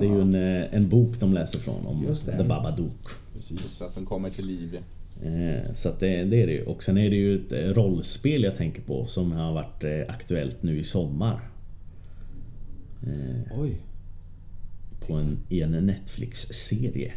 Det 0.00 0.06
är 0.06 0.10
ju 0.10 0.20
en, 0.20 0.34
eh, 0.34 0.74
en 0.74 0.88
bok 0.88 1.20
de 1.20 1.32
läser 1.32 1.58
från 1.58 1.86
om 1.86 2.04
Just 2.08 2.26
det. 2.26 2.36
The 2.36 2.44
Babadook. 2.44 3.08
Precis. 3.34 3.60
Så 3.60 3.84
att 3.84 3.94
de 3.94 4.06
kommer 4.06 4.30
till 4.30 4.46
liv. 4.46 4.78
Eh, 5.22 5.72
Så 5.72 5.88
att 5.88 6.00
det, 6.00 6.24
det 6.24 6.42
är 6.42 6.46
det 6.46 6.52
ju. 6.52 6.62
Och 6.64 6.82
sen 6.82 6.98
är 6.98 7.10
det 7.10 7.16
ju 7.16 7.34
ett 7.46 7.52
eh, 7.52 7.58
rollspel 7.58 8.42
jag 8.42 8.54
tänker 8.54 8.82
på 8.82 9.06
som 9.06 9.32
har 9.32 9.52
varit 9.52 9.84
eh, 9.84 10.00
aktuellt 10.08 10.62
nu 10.62 10.78
i 10.78 10.84
sommar. 10.84 11.40
Oj. 13.60 13.80
På 15.06 15.14
en, 15.14 15.38
i 15.48 15.60
en 15.60 15.70
Netflix-serie. 15.70 17.12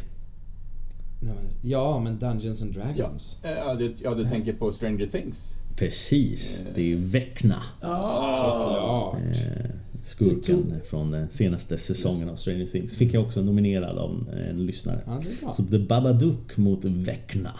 Nej, 1.20 1.34
men, 1.34 1.44
ja, 1.70 2.00
men 2.00 2.18
Dungeons 2.18 2.62
and 2.62 2.74
Dragons. 2.74 3.40
Ja, 3.42 3.74
du, 3.74 3.94
ja, 4.02 4.14
du 4.14 4.24
tänker 4.24 4.52
på 4.52 4.72
Stranger 4.72 5.06
Things? 5.06 5.54
Precis, 5.76 6.62
det 6.74 6.80
är 6.80 6.84
ju 6.86 6.96
Vecna. 6.96 7.62
Såklart. 7.80 9.16
Eh, 9.16 9.70
Skurken 10.02 10.80
från 10.84 11.10
den 11.10 11.30
senaste 11.30 11.78
säsongen 11.78 12.28
av 12.28 12.36
Stranger 12.36 12.66
Things. 12.66 12.96
Fick 12.96 13.14
jag 13.14 13.22
också 13.22 13.42
nominerad 13.42 13.98
av 13.98 14.28
en 14.48 14.66
lyssnare. 14.66 15.00
Ja, 15.06 15.20
det 15.22 15.28
är 15.28 15.44
bra. 15.44 15.52
Så 15.52 15.62
The 15.62 15.78
Babadook 15.78 16.56
mot 16.56 16.84
Vecna. 16.84 17.52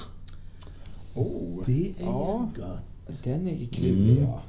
Oh. 1.14 1.62
Det 1.66 1.88
är 1.90 1.94
Ja. 2.04 2.48
gott. 2.56 3.22
Den 3.24 3.48
är 3.48 3.66
klurig 3.66 4.10
Mm. 4.18 4.22
ja. 4.24 4.40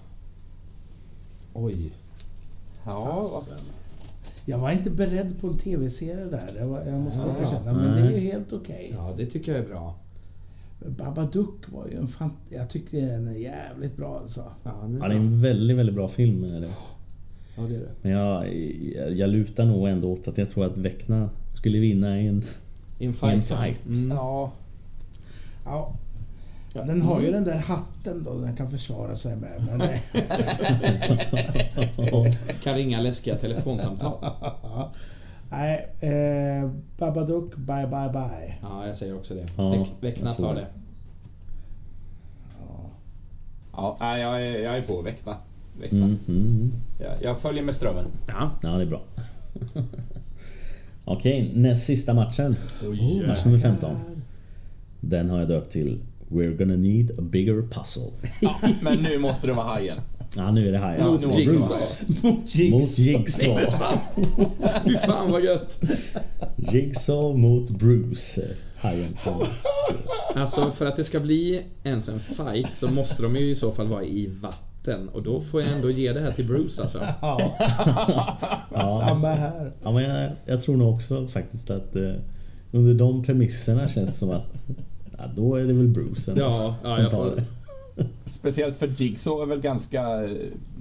Oj. 1.54 1.92
Ja, 2.86 3.06
Fasen. 3.06 3.58
Jag 4.46 4.58
var 4.58 4.72
inte 4.72 4.90
beredd 4.90 5.42
på 5.42 5.48
en 5.48 5.58
TV-serie 5.58 6.26
där. 6.26 6.54
Jag, 6.60 6.68
var, 6.68 6.82
jag 6.86 7.00
måste 7.00 7.28
Ja. 7.28 7.42
erkänna. 7.42 7.74
Men 7.74 7.92
det 8.02 8.18
är 8.18 8.20
helt 8.20 8.54
okej. 8.54 8.92
Ja, 8.96 9.14
det 9.18 9.26
tycker 9.26 9.52
jag 9.56 9.62
är 9.62 9.68
bra. 9.68 9.96
Babadook 10.88 11.70
var 11.72 11.88
ju 11.88 11.98
en 11.98 12.08
fan... 12.08 12.32
Jag 12.50 12.70
tyckte 12.70 12.98
den 13.02 13.28
är 13.28 13.32
jävligt 13.38 13.98
bra 13.98 14.20
alltså. 14.20 14.44
Ja, 14.64 14.72
det 14.88 14.98
är 14.98 15.00
Ja, 15.02 15.08
det 15.08 15.14
är 15.14 15.20
en 15.20 15.42
väldigt, 15.42 15.78
väldigt 15.78 15.96
bra 15.96 16.08
film. 16.08 16.44
Är 16.44 16.60
det. 16.60 16.70
Ja, 17.58 17.64
det 17.64 17.76
är 17.76 17.80
det. 17.80 17.90
Men 18.02 18.12
jag, 18.12 18.54
jag, 18.96 19.14
jag 19.14 19.30
lutar 19.30 19.66
nog 19.66 19.88
ändå 19.88 20.12
åt 20.14 20.28
att 20.28 20.38
jag 20.38 20.50
tror 20.50 20.66
att 20.66 20.78
Vecna 20.78 21.30
skulle 21.56 21.80
vinna 21.80 22.22
i 22.22 22.28
en... 22.28 22.44
I 23.00 23.06
en 23.06 23.14
fight. 23.14 23.50
ja. 23.50 23.58
fight. 23.64 23.86
Mm. 23.86 24.10
ja. 24.18 24.52
Ja. 25.66 25.96
Den 26.84 27.02
har 27.02 27.22
ju 27.22 27.32
den 27.32 27.44
där 27.44 27.58
hatten 27.58 28.24
då 28.24 28.40
den 28.40 28.56
kan 28.56 28.72
försvara 28.72 29.16
sig 29.16 29.36
med. 29.36 29.68
Men, 29.78 29.90
Kan 32.64 32.76
ringa 32.76 33.02
läskiga 33.02 33.36
telefonsamtal. 33.36 34.26
Nej, 35.50 35.88
eh, 36.00 36.70
Babadook, 36.98 37.56
bye 37.56 37.88
bye 37.88 38.10
bye. 38.12 38.56
Ja, 38.62 38.88
jag 38.88 38.98
säger 38.98 39.16
också 39.16 39.34
det. 39.34 39.46
Ja, 39.58 39.70
Väck, 39.70 39.88
Väckna 40.00 40.32
tar 40.32 40.56
det. 40.56 40.68
Ja, 43.72 43.98
nej, 44.00 44.22
jag 44.22 44.48
är, 44.48 44.64
jag 44.64 44.78
är 44.78 44.82
på 44.84 45.02
väckna. 45.02 45.38
väckna. 45.82 45.98
Mm, 45.98 46.20
mm, 46.28 46.42
mm. 46.50 46.72
Jag, 47.00 47.12
jag 47.22 47.40
följer 47.40 47.64
med 47.64 47.76
strömmen. 47.76 48.06
Ja. 48.28 48.52
Ja, 48.62 48.70
det 48.70 48.82
är 48.82 48.86
bra. 48.88 49.02
Okej, 51.06 51.52
näst 51.56 51.86
sista 51.86 52.14
matchen. 52.14 52.56
Oj, 52.90 53.24
Match 53.28 53.46
nummer 53.46 53.60
15. 53.60 53.96
Den 55.00 55.30
har 55.30 55.40
jag 55.40 55.48
döpt 55.48 55.72
till 55.72 56.00
We're 56.28 56.58
gonna 56.58 56.76
need 56.76 57.12
a 57.12 57.22
bigger 57.22 57.62
puzzle. 57.62 58.12
Ja, 58.42 58.56
men 58.82 58.98
nu 58.98 59.18
måste 59.18 59.48
det 59.48 59.54
vara 59.54 59.66
hajen. 59.66 59.98
Ja, 60.36 60.52
nu 60.52 60.68
är 60.68 60.72
det 60.72 60.78
här. 60.78 61.04
Mot 61.04 61.22
Bruce. 61.22 61.42
Jigsaw. 61.42 62.30
Mot 62.30 62.56
Jigs. 62.56 62.72
Mot 62.72 63.00
Jigsaw. 63.00 63.66
Fy 64.86 64.98
fan 64.98 65.32
vad 65.32 65.44
gött! 65.44 65.80
Jigsaw 66.56 67.40
mot 67.40 67.70
Bruce. 67.70 68.42
Hajen 68.76 69.16
från 69.16 69.46
Alltså 70.36 70.72
för 70.72 70.86
att 70.86 70.96
det 70.96 71.04
ska 71.04 71.20
bli 71.20 71.64
ens 71.84 72.10
en 72.10 72.20
fight 72.20 72.76
så 72.76 72.88
måste 72.88 73.24
de 73.24 73.36
ju 73.36 73.50
i 73.50 73.56
så 73.56 73.72
fall 73.72 73.88
vara 73.88 74.04
i 74.04 74.28
vatten 74.42 75.10
och 75.10 75.24
då 75.24 75.42
får 75.42 75.62
jag 75.62 75.72
ändå 75.72 75.90
ge 75.90 76.14
det 76.14 76.20
här 76.20 76.32
till 76.32 76.46
Bruce 76.46 76.82
alltså. 76.82 77.00
Ja. 77.22 77.56
Samma 79.08 79.30
här. 79.30 79.72
Ja, 79.84 79.92
men 79.92 80.04
jag, 80.04 80.32
jag 80.46 80.62
tror 80.62 80.78
nog 80.78 80.94
också 80.94 81.28
faktiskt 81.28 81.70
att 81.70 81.96
eh, 81.96 82.14
under 82.74 82.94
de 82.94 83.24
premisserna 83.24 83.90
känns 83.90 84.12
det 84.12 84.18
som 84.18 84.32
att 84.32 84.68
ja, 85.18 85.24
då 85.36 85.56
är 85.56 85.64
det 85.64 85.74
väl 85.74 85.88
Bruce 85.88 86.34
Ja, 86.36 86.76
ja 86.84 86.96
som 86.96 87.04
jag 87.04 87.12
tar 87.12 87.36
det. 87.36 87.44
Speciellt 88.26 88.78
för 88.78 88.88
Jigsaw 88.98 89.44
är 89.44 89.56
väl 89.56 89.62
ganska 89.62 90.02
eh, 90.02 90.30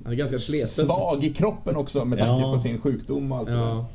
Han 0.04 0.12
är 0.12 0.16
ganska 0.16 0.38
sleten. 0.38 0.68
svag 0.68 1.24
i 1.24 1.30
kroppen 1.32 1.76
också 1.76 2.04
med 2.04 2.18
tanke 2.18 2.42
Ja. 2.42 2.54
på 2.54 2.60
sin 2.60 2.80
sjukdom 2.80 3.32
och 3.32 3.38
allt 3.38 3.46
det 3.46 3.52
där. 3.54 3.60
Ja. 3.60 3.86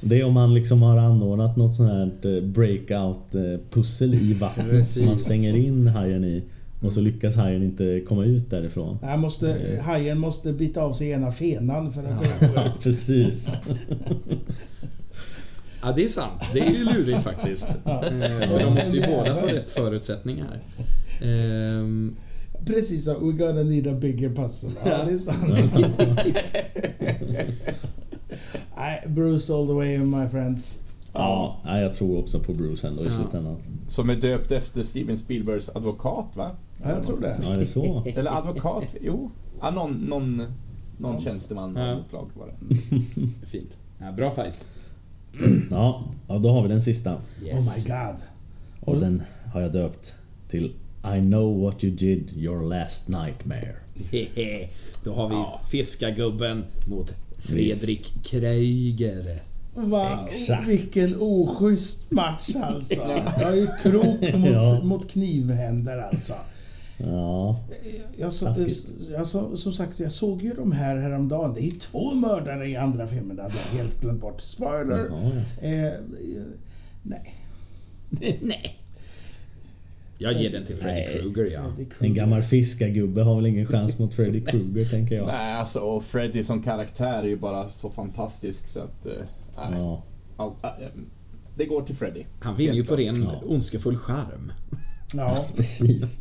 Det 0.00 0.20
är 0.20 0.24
om 0.24 0.32
man 0.34 0.54
liksom 0.54 0.82
har 0.82 0.96
anordnat 0.98 1.56
något 1.56 1.72
sånt 1.74 1.90
här 1.90 2.36
eh, 2.36 2.42
breakout 2.42 3.34
eh, 3.34 3.42
pussel 3.70 4.14
i 4.14 4.32
vattnet 4.34 4.86
som 4.88 5.04
man 5.04 5.12
Precis. 5.14 5.26
stänger 5.26 5.56
in 5.56 5.86
hajen 5.86 6.24
i 6.24 6.42
och 6.82 6.92
så 6.92 7.00
lyckas 7.00 7.36
hajen 7.36 7.62
inte 7.62 8.00
komma 8.08 8.24
ut 8.24 8.50
därifrån. 8.50 8.98
Han 9.02 9.20
måste, 9.20 9.56
hajen 9.84 10.18
måste 10.18 10.52
bita 10.52 10.82
av 10.82 10.92
sig 10.92 11.10
ena 11.10 11.32
fenan 11.32 11.92
för 11.92 12.00
att 12.04 12.38
kunna 12.38 12.52
gå 12.52 12.60
ut. 12.60 12.72
Precis. 12.82 13.54
ja, 15.82 15.92
det 15.92 16.04
är 16.04 16.08
sant. 16.08 16.42
Det 16.52 16.60
är 16.60 16.70
ju 16.72 16.84
lurigt 16.84 17.22
faktiskt. 17.22 17.68
Eh, 17.86 18.48
För 18.48 18.60
de 18.64 18.74
måste 18.74 18.96
ju 18.96 19.06
båda 19.06 19.34
få 19.36 19.46
rätt 19.46 19.70
förutsättningar. 19.70 20.60
Ehm, 21.22 22.16
Precis 22.66 23.04
så. 23.04 23.14
We're 23.14 23.38
gonna 23.38 23.62
need 23.62 23.86
a 23.86 23.92
bigger 24.00 24.34
puzzle. 24.34 24.70
Ja, 24.84 25.04
det 25.04 25.12
är 25.12 25.16
sant. 25.16 25.44
Nej, 28.76 29.02
Bruce 29.06 29.54
all 29.54 29.66
the 29.66 29.72
way 29.72 29.98
my 29.98 30.28
friends. 30.28 30.80
Ja, 31.12 31.60
ja, 31.64 31.78
jag 31.80 31.92
tror 31.92 32.18
också 32.18 32.40
på 32.40 32.52
Bruce 32.52 32.88
ändå 32.88 33.02
i 33.02 33.06
Ja. 33.06 33.12
slutändan. 33.12 33.56
Som 33.88 34.10
är 34.10 34.16
döpt 34.16 34.52
efter 34.52 34.82
Steven 34.82 35.18
Spielbergs 35.18 35.70
advokat 35.74 36.36
va? 36.36 36.50
Ja, 36.82 36.90
jag 36.90 37.04
tror 37.04 37.20
det. 37.20 37.36
Ja, 37.42 37.52
är 37.52 37.58
det 37.58 37.66
så? 37.66 38.02
Eller 38.16 38.38
advokat? 38.38 38.84
Jo. 39.00 39.30
Ja, 39.60 39.70
någon, 39.70 39.92
någon, 39.92 40.42
någon 40.98 41.20
tjänsteman 41.20 41.76
Ja. 41.76 41.98
slag 42.10 42.30
var 42.34 42.46
det. 42.46 42.76
fint. 43.46 43.78
Ja, 44.00 44.12
bra 44.12 44.30
fight. 44.30 44.64
Ja, 45.70 46.04
ja, 46.28 46.38
då 46.38 46.50
har 46.52 46.62
vi 46.62 46.68
den 46.68 46.82
sista. 46.82 47.14
Oh 47.14 47.20
my 47.42 47.84
god. 47.86 48.16
Och 48.80 49.00
den 49.00 49.22
har 49.52 49.60
jag 49.60 49.72
döpt 49.72 50.14
till 50.48 50.72
I 51.16 51.20
know 51.22 51.60
what 51.60 51.84
you 51.84 51.94
did 51.96 52.32
your 52.36 52.68
last 52.68 53.08
nightmare. 53.08 53.74
Då 55.04 55.14
har 55.14 55.28
vi 55.28 55.68
Fiskargubben 55.70 56.64
mot 56.86 57.14
Fredrik 57.38 58.12
Kreuger. 58.24 59.42
Va? 59.74 60.18
Exakt. 60.26 60.68
Vilken 60.68 61.08
oschysst 61.20 62.10
match 62.10 62.48
alltså. 62.62 62.94
Jag 63.38 63.46
har 63.46 63.54
ju 63.54 63.66
krok 63.82 64.34
mot, 64.34 64.50
Ja. 64.52 64.80
mot 64.84 65.10
knivhänder 65.10 65.98
alltså. 65.98 66.34
Ja, 66.98 67.60
Jag 68.18 68.32
så, 68.32 68.54
jag 69.10 69.26
så, 69.26 69.56
som 69.56 69.72
sagt, 69.72 70.00
jag 70.00 70.12
såg 70.12 70.42
ju 70.42 70.54
de 70.54 70.72
här 70.72 70.96
häromdagen. 70.96 71.54
Det 71.54 71.64
är 71.64 71.70
två 71.80 72.14
mördare 72.14 72.68
i 72.68 72.76
andra 72.76 73.06
filmen. 73.06 73.36
Det 73.36 73.42
hade 73.42 73.54
jag 73.72 73.78
helt 73.78 74.00
glömt 74.00 74.20
bort. 74.20 74.40
Spoiler! 74.40 75.06
ja. 75.10 75.68
Eh, 75.68 75.92
nej. 77.02 77.34
Nej. 78.42 78.78
Jag 80.18 80.32
ger 80.32 80.50
den 80.52 80.66
till 80.66 80.76
Freddy. 80.76 81.12
Krueger 81.12 81.52
ja. 81.52 81.64
Freddy 81.76 81.90
En 81.98 82.14
gammal 82.14 82.42
fiskargubbe 82.42 83.22
har 83.22 83.36
väl 83.36 83.46
ingen 83.46 83.66
chans 83.66 83.98
mot 83.98 84.14
Freddy 84.14 84.40
Krueger, 84.46 84.84
tänker 84.90 85.14
jag. 85.14 85.26
Nej, 85.26 85.54
alltså 85.54 85.78
och 85.80 86.04
Freddy 86.04 86.42
som 86.42 86.62
karaktär 86.62 87.22
är 87.22 87.26
ju 87.28 87.36
bara 87.36 87.68
så 87.68 87.90
fantastisk 87.90 88.68
så 88.68 88.80
att... 88.80 89.06
eh. 89.06 89.12
Ja, 89.56 90.02
All, 90.36 90.52
äh, 90.62 90.70
det 91.56 91.64
går 91.64 91.82
till 91.82 91.96
Freddy. 91.96 92.24
Han 92.40 92.56
vinner 92.56 92.74
ju 92.74 92.84
på 92.84 92.96
ren 92.96 93.22
Ja. 93.22 93.40
ondskefull 93.46 93.96
charm. 93.98 94.52
Ja, 95.14 95.46
precis. 95.56 96.20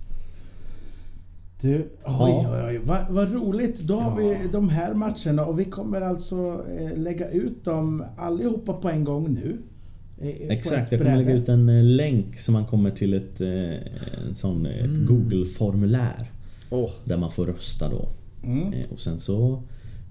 Du. 1.61 1.75
Oj, 1.77 1.85
Ja. 2.05 2.49
oj, 2.53 2.63
oj. 2.67 2.81
Vad 2.85 3.09
vad 3.09 3.33
roligt. 3.33 3.79
Då 3.79 3.95
har 3.95 4.17
vi 4.17 4.37
de 4.51 4.69
här 4.69 4.93
matcherna 4.93 5.45
och 5.45 5.59
vi 5.59 5.65
kommer 5.65 6.01
alltså 6.01 6.65
eh, 6.79 6.97
lägga 6.97 7.29
ut 7.29 7.63
dem 7.65 8.05
allihopa 8.17 8.73
på 8.73 8.89
en 8.89 9.03
gång 9.03 9.33
nu. 9.33 9.57
Eh, 10.17 10.47
på 10.47 10.53
Exakt, 10.53 10.91
jag 10.91 11.01
kommer 11.01 11.17
lägga 11.17 11.33
ut 11.33 11.49
en 11.49 11.69
eh, 11.69 11.83
länk 11.83 12.39
så 12.39 12.51
man 12.51 12.65
kommer 12.65 12.91
till 12.91 13.13
ett, 13.13 13.41
eh, 13.41 14.27
en 14.27 14.33
sån, 14.35 14.65
eh, 14.65 14.85
ett 14.85 15.07
Google-formulär. 15.07 16.31
Åh, 16.69 16.89
Där 17.05 17.17
man 17.17 17.31
får 17.31 17.45
rösta 17.45 17.89
då. 17.89 18.09
Mm. 18.43 18.73
Eh, 18.73 18.85
Och 18.91 18.99
sen 18.99 19.19
så 19.19 19.63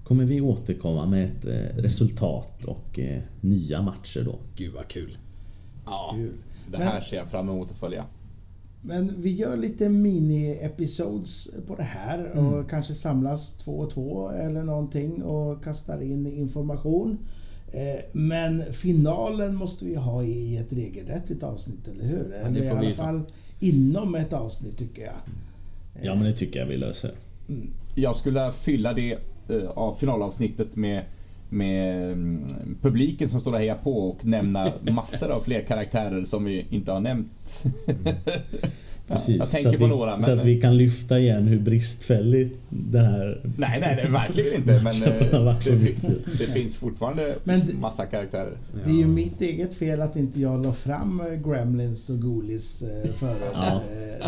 kommer 0.03 0.25
vi 0.25 0.41
återkomma 0.41 1.05
med 1.05 1.25
ett 1.25 1.45
eh, 1.45 1.81
resultat 1.81 2.65
och 2.65 2.99
eh, 2.99 3.21
nya 3.41 3.81
matcher 3.81 4.21
då. 4.25 4.35
gud 4.55 4.73
vad 4.73 4.87
kul. 4.87 5.17
Ja, 5.85 6.11
Kul. 6.15 6.31
det 6.71 6.77
Men- 6.77 6.87
här 6.87 7.01
ser 7.01 7.17
jag 7.17 7.27
fram 7.27 7.49
emot 7.49 7.71
att 7.71 7.77
följa. 7.77 8.05
Men 8.81 9.13
vi 9.21 9.35
gör 9.35 9.57
lite 9.57 9.89
mini-episodes 9.89 11.49
på 11.67 11.75
det 11.75 11.83
här 11.83 12.37
och 12.37 12.69
kanske 12.69 12.93
samlas 12.93 13.53
två 13.53 13.71
och 13.71 13.89
två 13.89 14.29
eller 14.29 14.63
någonting 14.63 15.23
och 15.23 15.63
kastar 15.63 16.01
in 16.01 16.27
information. 16.27 17.17
Eh, 17.73 18.03
Men 18.11 18.63
finalen 18.73 19.55
måste 19.55 19.85
vi 19.85 19.95
ha 19.95 20.23
i 20.23 20.57
ett 20.57 20.73
regelrättigt 20.73 21.43
avsnitt, 21.43 21.87
eller 21.87 22.03
hur? 22.05 22.29
det 22.29 22.35
eller 22.35 22.63
i 22.63 22.69
alla 22.69 22.93
fall 22.93 23.21
inom 23.59 24.15
ett 24.15 24.33
avsnitt 24.33 24.77
tycker 24.77 25.01
jag. 25.01 25.13
Ja 26.01 26.15
men 26.15 26.23
det 26.23 26.33
tycker 26.33 26.59
jag 26.59 26.67
vi 26.67 26.77
löser. 26.77 27.11
Jag 27.95 28.15
skulle 28.15 28.51
fylla 28.51 28.93
det 28.93 29.17
eh, 29.49 29.69
av 29.69 29.95
finalavsnittet 29.95 30.75
med 30.75 31.03
med 31.51 32.11
mm, 32.11 32.45
publiken 32.81 33.29
som 33.29 33.41
står 33.41 33.53
och 33.53 33.59
hejar 33.59 33.75
på 33.75 34.09
och 34.09 34.25
nämna 34.25 34.71
massor 34.81 35.31
av 35.31 35.41
fler 35.41 35.61
karaktärer 35.61 36.25
som 36.25 36.43
vi 36.43 36.65
inte 36.69 36.91
har 36.91 36.99
nämnt. 36.99 37.63
Mm. 37.87 38.15
Precis, 39.11 39.37
jag 39.37 39.47
så, 39.47 39.53
tänker 39.53 39.69
att 39.69 39.77
på 39.79 39.85
vi, 39.85 39.89
några, 39.89 40.11
men- 40.11 40.21
så 40.21 40.31
att 40.31 40.45
vi 40.45 40.61
kan 40.61 40.77
lyfta 40.77 41.19
igen 41.19 41.43
hur 41.47 41.59
bristfällig 41.59 42.51
det 42.69 42.99
här... 42.99 43.41
Nej, 43.57 43.79
nej, 43.81 43.95
nej 43.95 44.07
verkligen 44.11 44.53
inte. 44.55 44.71
Men 44.83 45.03
eh, 45.43 45.57
det, 45.65 45.77
finns, 45.77 46.07
det 46.39 46.45
finns 46.53 46.77
fortfarande 46.77 47.35
Men 47.43 47.67
det- 47.67 47.73
massa 47.73 48.05
karaktärer. 48.05 48.57
Det 48.85 48.89
är 48.89 48.95
ju 48.95 49.07
mitt 49.07 49.41
eget 49.41 49.75
fel 49.75 50.01
att 50.01 50.15
inte 50.15 50.41
jag 50.41 50.65
la 50.65 50.73
fram 50.73 51.21
eh, 51.21 51.49
Gremlins 51.51 52.09
och 52.09 52.21
Ghoulies 52.21 52.81
eh, 52.81 53.11
förut. 53.11 53.41
Ja, 53.53 53.81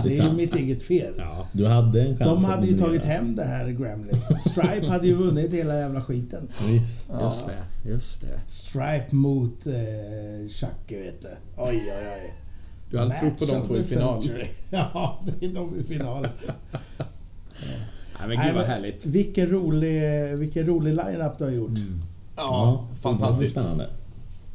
det 0.04 0.18
är 0.18 0.24
ju 0.24 0.34
mitt 0.34 0.56
eget 0.56 0.84
fel. 0.84 1.14
Ja. 1.18 1.48
Du 1.52 1.68
hade 1.68 2.02
en 2.02 2.18
chans 2.18 2.44
De 2.44 2.46
hade 2.46 2.68
ju 2.68 2.74
tagit 2.78 3.04
hem 3.04 3.36
det 3.36 3.44
här 3.44 3.70
Gremlins. 3.70 4.26
Stripe 4.50 4.88
hade 4.88 5.08
ju 5.08 5.16
vunnit 5.16 5.54
hela 5.54 5.80
jävla 5.80 6.02
skiten. 6.02 6.48
Visst. 6.68 7.12
Just 7.22 7.48
det, 7.48 7.90
just 7.90 8.22
det. 8.22 8.40
Stripe 8.52 9.08
mot 9.10 9.66
eh, 9.68 9.74
Chucky 10.50 11.02
vet 11.04 11.22
du. 11.22 11.28
Oj, 11.58 11.70
oj, 11.88 12.08
oj. 12.24 12.34
Du 12.94 12.98
har 13.00 13.06
aldrig 13.06 13.20
trott 13.38 13.50
på 13.50 13.56
de 13.56 13.64
två 13.68 13.76
i 13.78 13.84
final. 13.84 14.24
Ja, 14.70 15.20
det 15.40 15.46
är 15.46 15.50
de 15.50 15.80
i 15.80 15.84
final. 15.84 16.22
Nej 16.22 16.32
men 18.20 18.30
gud 18.30 18.38
Nej, 18.38 18.54
vad 18.54 18.64
härligt. 18.66 19.06
Vilken 19.06 19.48
rolig, 19.48 20.02
vilken 20.38 20.66
rolig 20.66 20.92
line-up 20.94 21.38
du 21.38 21.44
har 21.44 21.52
gjort. 21.52 21.72
Ja, 22.36 22.88
det 22.96 23.02
fantastiskt. 23.02 23.52
spännande. 23.52 23.90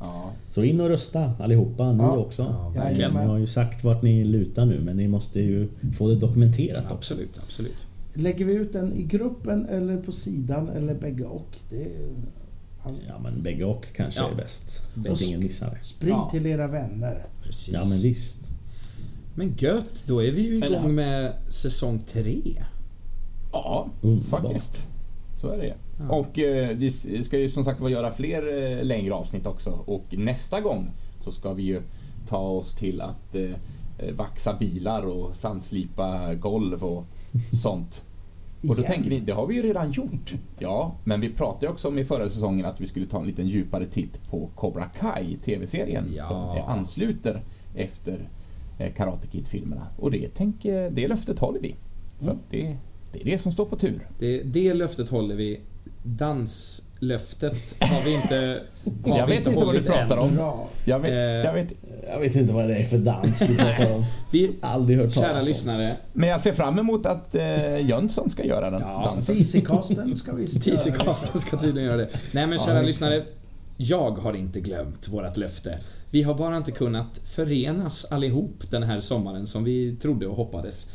Ja. 0.00 0.30
Så 0.50 0.62
in 0.62 0.80
och 0.80 0.88
rösta 0.88 1.32
allihopa, 1.40 1.92
ni 1.92 2.02
Ja. 2.02 2.16
också. 2.16 2.42
Ja, 2.42 2.68
ni 2.74 2.78
verkligen. 2.78 3.16
har 3.16 3.38
ju 3.38 3.46
sagt 3.46 3.84
vart 3.84 4.02
ni 4.02 4.24
lutar 4.24 4.64
nu 4.66 4.80
men 4.80 4.96
ni 4.96 5.08
måste 5.08 5.40
ju 5.40 5.68
få 5.98 6.08
det 6.08 6.16
dokumenterat 6.16 6.84
också. 6.84 6.94
Absolut, 6.94 7.38
absolut. 7.42 7.76
Lägger 8.14 8.44
vi 8.44 8.54
ut 8.54 8.72
den 8.72 8.92
i 8.92 9.02
gruppen 9.02 9.66
eller 9.66 9.96
på 9.96 10.12
sidan 10.12 10.68
eller 10.68 10.94
bägge 10.94 11.24
och? 11.24 11.48
Det 11.70 11.82
är, 11.82 11.88
Ja 13.08 13.18
men 13.18 13.42
bägge 13.42 13.64
och 13.64 13.86
kanske 13.96 14.20
Ja. 14.20 14.30
är 14.30 14.34
bäst. 14.34 14.82
Så 15.04 15.12
att 15.12 15.20
ingen 15.20 15.40
missar 15.40 15.70
det. 15.78 15.84
sprid 15.84 16.12
Ja. 16.12 16.28
till 16.32 16.46
era 16.46 16.66
vänner. 16.66 17.26
Precis. 17.42 17.74
Ja 17.74 17.80
men 17.88 17.98
visst. 18.02 18.50
Men 19.34 19.54
gött, 19.58 20.04
då 20.06 20.22
är 20.24 20.32
vi 20.32 20.40
ju 20.42 20.56
Eller- 20.62 20.78
igång 20.78 20.94
med 20.94 21.32
säsong 21.48 21.98
tre. 22.06 22.64
Ja, 23.52 23.88
Underbart. 24.02 24.40
faktiskt. 24.42 24.82
Så 25.40 25.48
är 25.48 25.58
det. 25.58 25.74
Ja. 25.98 26.08
Och 26.16 26.38
eh, 26.38 26.76
vi 26.76 26.90
ska 27.24 27.38
ju 27.38 27.50
som 27.50 27.64
sagt 27.64 27.90
göra 27.90 28.12
fler 28.12 28.62
eh, 28.78 28.84
längre 28.84 29.14
avsnitt 29.14 29.46
också. 29.46 29.70
Och 29.70 30.04
nästa 30.10 30.60
gång 30.60 30.90
så 31.20 31.32
ska 31.32 31.52
vi 31.52 31.62
ju 31.62 31.82
ta 32.28 32.38
oss 32.38 32.74
till 32.74 33.00
att 33.00 33.34
eh, 33.34 33.42
eh, 33.98 34.14
vaxa 34.14 34.56
bilar 34.58 35.02
och 35.02 35.36
sandslipa 35.36 36.34
golv 36.34 36.84
och 36.84 37.04
sånt. 37.62 38.04
Och 38.62 38.66
då 38.76 38.82
Igen. 38.82 38.84
tänker 38.92 39.10
ni, 39.10 39.20
det 39.20 39.32
har 39.32 39.46
vi 39.46 39.54
ju 39.54 39.62
redan 39.62 39.92
gjort. 39.92 40.34
Ja, 40.58 40.94
men 41.04 41.20
vi 41.20 41.28
pratade 41.28 41.66
ju 41.66 41.72
också 41.72 41.88
om 41.88 41.98
i 41.98 42.04
förra 42.04 42.28
säsongen 42.28 42.66
att 42.66 42.80
vi 42.80 42.86
skulle 42.86 43.06
ta 43.06 43.20
en 43.20 43.26
liten 43.26 43.46
djupare 43.48 43.86
titt 43.86 44.30
på 44.30 44.48
Cobra 44.54 44.84
Kai, 44.86 45.36
TV-serien, 45.44 46.04
Ja. 46.16 46.24
som 46.24 46.36
är 46.36 46.62
ansluter 46.70 47.42
efter 47.74 48.28
eh, 48.78 48.92
Karate 48.92 49.26
Kid-filmerna. 49.26 49.86
Och 49.98 50.10
det, 50.10 50.34
tänker, 50.34 50.90
det 50.90 51.08
löftet 51.08 51.38
håller 51.38 51.60
vi. 51.60 51.74
Så 52.20 52.30
att 52.30 52.50
det, 52.50 52.76
det 53.12 53.20
är 53.20 53.24
det 53.24 53.38
som 53.38 53.52
står 53.52 53.64
på 53.64 53.76
tur. 53.76 54.08
Det, 54.18 54.42
det 54.42 54.74
löftet 54.74 55.08
håller 55.08 55.34
vi. 55.36 55.60
Danslöftet 57.00 57.76
har 57.80 58.04
vi 58.04 58.14
inte 58.14 58.60
har 59.06 59.18
Jag 59.18 59.26
vi 59.26 59.36
vet 59.36 59.46
inte 59.46 59.64
vad 59.64 59.74
du 59.74 59.82
pratar 59.82 60.16
än. 60.16 60.38
om. 60.40 60.58
Jag 60.84 60.98
vet, 60.98 61.10
Eh, 61.10 61.16
jag 61.18 61.52
vet, 61.52 61.68
Jag 62.08 62.20
vet 62.20 62.36
inte 62.36 62.52
vad 62.52 62.68
det 62.68 62.74
är 62.76 62.84
för 62.84 62.98
dans 62.98 63.38
du 63.38 63.56
pratar 63.56 63.94
om. 63.94 64.04
Vi, 64.32 64.50
Aldrig 64.60 64.98
hört 64.98 65.12
kära 65.12 65.28
talas 65.28 65.42
om. 65.42 65.48
lyssnare, 65.48 65.96
men 66.12 66.28
jag 66.28 66.40
ser 66.42 66.52
fram 66.52 66.78
emot 66.78 67.06
att 67.06 67.34
eh, 67.34 67.86
Jönsson 67.88 68.30
ska 68.30 68.44
göra 68.44 68.70
den 68.70 68.80
Ja. 68.80 69.12
dansen. 69.14 69.44
Ska 69.44 70.32
vi 70.32 70.44
TC-casten 70.46 71.38
ska 71.40 71.56
tydligen 71.56 71.88
göra 71.88 71.96
det. 71.96 72.08
Nej 72.32 72.46
men 72.46 72.52
Ja, 72.52 72.58
kära 72.58 72.72
exakt. 72.74 72.86
lyssnare. 72.86 73.24
Jag 73.76 74.10
har 74.10 74.34
inte 74.34 74.60
glömt 74.60 75.08
vårt 75.08 75.36
löfte. 75.36 75.78
Vi 76.10 76.22
har 76.22 76.34
bara 76.34 76.56
inte 76.56 76.70
kunnat 76.70 77.20
förenas 77.24 78.04
allihop 78.04 78.62
den 78.70 78.82
här 78.82 79.00
sommaren 79.00 79.46
som 79.46 79.64
vi 79.64 79.96
trodde 79.96 80.26
och 80.26 80.36
hoppades. 80.36 80.92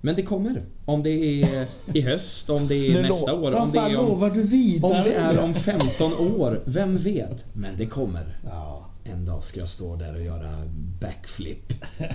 Men 0.00 0.16
det 0.16 0.22
kommer. 0.22 0.62
Om 0.84 1.02
det 1.02 1.10
är 1.42 1.66
i 1.94 2.00
höst, 2.00 2.50
om 2.50 2.68
det 2.68 2.74
är 2.74 3.02
nästa 3.02 3.34
år, 3.34 3.52
om 3.54 3.72
det 3.72 3.78
är 3.78 3.98
om, 3.98 4.06
lovar 4.06 4.30
du 4.30 4.42
vidare? 4.42 4.92
om 4.98 5.04
det 5.04 5.14
är 5.14 5.38
om 5.38 5.54
15 5.54 6.12
år. 6.38 6.62
Vem 6.64 6.96
vet? 6.96 7.44
Men 7.52 7.76
det 7.78 7.86
kommer. 7.86 8.36
Ja. 8.44 8.82
En 9.12 9.24
dag 9.24 9.44
ska 9.44 9.60
jag 9.60 9.68
stå 9.68 9.96
där 9.96 10.14
och 10.14 10.22
göra 10.22 10.48
backflip. 11.00 11.72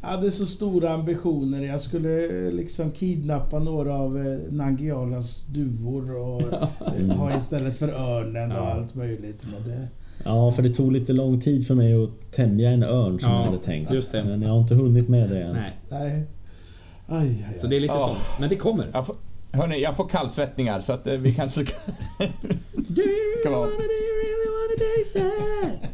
Jag 0.00 0.08
hade 0.08 0.30
så 0.30 0.46
stora 0.46 0.90
ambitioner. 0.90 1.62
Jag 1.62 1.80
skulle 1.80 2.24
eh, 2.46 2.52
liksom 2.52 2.90
kidnappa 2.92 3.58
några 3.58 3.94
av 3.94 4.18
eh, 4.18 4.52
Nangialas 4.52 5.46
duvor 5.46 6.16
och 6.16 6.42
eh, 7.00 7.16
ha 7.16 7.36
istället 7.36 7.76
för 7.76 7.88
örnen 7.88 8.52
och 8.52 8.58
Ja. 8.58 8.72
allt 8.72 8.94
möjligt. 8.94 9.46
Men 9.52 9.68
det, 9.68 9.88
Ja, 10.24 10.52
för 10.52 10.62
det 10.62 10.70
tog 10.74 10.92
lite 10.92 11.12
lång 11.12 11.40
tid 11.40 11.66
för 11.66 11.74
mig 11.74 12.04
att 12.04 12.32
tämja 12.32 12.70
en 12.70 12.82
örn 12.82 13.18
som 13.20 13.30
Ja, 13.32 13.38
jag 13.38 13.44
hade 13.46 13.58
tänkt. 13.58 13.92
just 13.92 14.12
det. 14.12 14.24
Men 14.24 14.42
jag 14.42 14.48
har 14.50 14.60
inte 14.60 14.74
hunnit 14.74 15.08
med 15.08 15.30
det 15.30 15.42
än. 15.42 15.52
Nej, 15.54 15.72
nej. 15.90 16.26
Aj, 17.10 17.28
aj, 17.28 17.44
aj. 17.48 17.58
så 17.58 17.66
det 17.66 17.76
är 17.76 17.80
lite 17.80 17.94
Ja. 17.94 17.98
sånt. 17.98 18.18
Men 18.40 18.48
det 18.48 18.56
kommer. 18.56 18.90
Jag 18.92 19.06
får, 19.06 19.16
hörni, 19.52 19.80
jag 19.82 19.96
får 19.96 20.08
kallsvettningar 20.08 20.80
så 20.80 20.92
att 20.92 21.06
eh, 21.06 21.14
vi 21.14 21.34
kanske 21.34 21.66
ska... 21.66 21.74
Do 22.72 23.02
you 23.02 23.46
on. 23.46 23.52
wanna, 23.52 23.66
do 23.76 23.82
you 23.82 24.16
really 24.22 24.50
wanna 24.56 24.76
taste 24.78 25.18
that? 25.20 25.90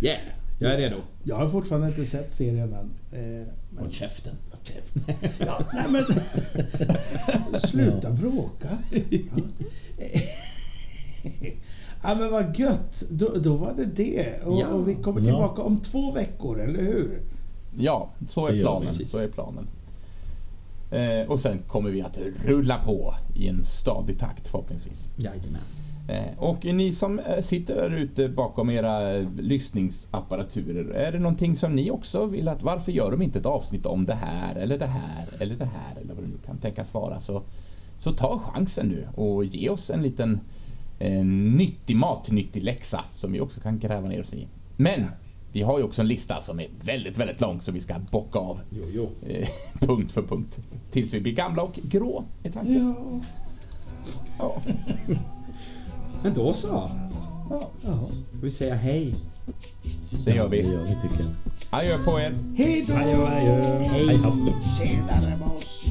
Yeah, 0.02 0.20
jag 0.58 0.72
är 0.72 0.76
redo. 0.76 0.96
Jag 1.24 1.36
har 1.36 1.48
fortfarande 1.48 1.86
inte 1.88 2.04
sett 2.06 2.34
serien 2.34 2.72
än. 2.74 2.90
Eh, 3.12 3.46
men... 3.70 3.78
Håll 3.78 3.90
käften. 3.92 4.34
Ja, 5.38 5.58
nej 5.74 5.84
men... 5.92 6.04
Sluta 7.60 8.10
bråka. 8.10 8.68
Ja. 9.10 9.42
ja 12.02 12.14
men 12.14 12.30
vad 12.30 12.58
gött. 12.58 13.02
Då, 13.10 13.34
då 13.36 13.56
var 13.56 13.74
det 13.76 13.84
det. 13.84 14.42
Och, 14.44 14.60
Ja. 14.60 14.66
och 14.66 14.88
vi 14.88 14.94
kommer 14.94 15.20
Ja. 15.20 15.24
tillbaka 15.24 15.62
om 15.62 15.80
två 15.80 16.12
veckor, 16.12 16.60
eller 16.60 16.82
hur? 16.82 17.20
Ja, 17.78 18.10
så 18.28 18.46
är 18.46 18.60
planen. 18.60 18.92
Så 18.92 19.18
är 19.18 19.28
planen. 19.28 19.66
Eh, 20.90 21.30
och 21.30 21.40
sen 21.40 21.58
kommer 21.58 21.90
vi 21.90 22.02
att 22.02 22.18
rulla 22.44 22.78
på 22.78 23.14
i 23.34 23.48
en 23.48 23.64
stadig 23.64 24.18
takt 24.18 24.48
förhoppningsvis. 24.48 25.08
Jajamän. 25.16 25.60
Eh, 26.08 26.38
och 26.38 26.64
ni 26.64 26.92
som 26.92 27.18
eh, 27.18 27.42
sitter 27.42 27.74
där 27.74 27.90
ute 27.90 28.28
bakom 28.28 28.70
era 28.70 29.18
lyssningsapparaturer, 29.38 30.90
är 30.94 31.12
det 31.12 31.18
någonting 31.18 31.56
som 31.56 31.74
ni 31.74 31.90
också 31.90 32.26
vill 32.26 32.48
att 32.48 32.62
varför 32.62 32.92
gör 32.92 33.10
de 33.10 33.22
inte 33.22 33.38
ett 33.38 33.46
avsnitt 33.46 33.86
om 33.86 34.06
det 34.06 34.14
här 34.14 34.54
eller 34.56 34.78
det 34.78 34.86
här 34.86 35.26
eller 35.38 35.54
det 35.54 35.64
här 35.64 36.00
eller 36.00 36.14
vad 36.14 36.24
det 36.24 36.28
nu 36.28 36.38
kan 36.46 36.58
tänkas 36.58 36.94
vara 36.94 37.20
så, 37.20 37.42
så 37.98 38.12
ta 38.12 38.38
chansen 38.38 38.86
nu 38.86 39.08
och 39.14 39.44
ge 39.44 39.68
oss 39.68 39.90
en 39.90 40.02
liten 40.02 40.40
eh, 40.98 41.24
nyttig 41.24 41.96
matnyttig 41.96 42.62
läxa 42.62 43.04
som 43.14 43.32
vi 43.32 43.40
också 43.40 43.60
kan 43.60 43.78
gräva 43.78 44.08
ner 44.08 44.20
oss 44.20 44.34
i. 44.34 44.46
Men 44.76 45.04
vi 45.52 45.62
har 45.62 45.78
ju 45.78 45.84
också 45.84 46.02
en 46.02 46.08
lista 46.08 46.40
som 46.40 46.60
är 46.60 46.68
väldigt, 46.84 47.18
väldigt 47.18 47.40
lång 47.40 47.60
som 47.60 47.74
vi 47.74 47.80
ska 47.80 47.94
bocka 48.10 48.38
av. 48.38 48.60
Jo, 48.70 48.84
jo. 48.94 49.10
Eh, 49.28 49.48
punkt 49.80 50.12
för 50.12 50.22
punkt. 50.22 50.58
Tills 50.90 51.14
vi 51.14 51.20
blir 51.20 51.32
gamla 51.32 51.62
och 51.62 51.78
grå 51.82 52.24
är 52.42 52.50
tanken. 52.50 52.94
Ja. 52.98 53.20
ja. 54.38 54.62
Men 56.22 56.34
då 56.34 56.52
så. 56.52 56.90
Ja. 57.50 57.70
ja. 57.84 58.08
Ska 58.28 58.38
vi 58.42 58.50
säga 58.50 58.74
hej? 58.74 59.14
Det 60.24 60.34
gör 60.34 60.48
vi. 60.48 60.60
Ja, 60.60 60.66
det 60.66 60.72
gör 60.72 60.82
vi 60.82 61.08
tycker 61.08 61.24
jag. 61.24 61.32
Adjö 61.70 61.98
på 62.04 62.20
er. 62.20 62.34
Hej 62.56 62.84
då! 62.88 62.94
Adjö, 62.94 63.26
adjö. 63.26 63.78
Hej. 63.78 64.06
Hej. 64.06 64.18
Tjenare 64.78 65.36
boss. 65.44 65.88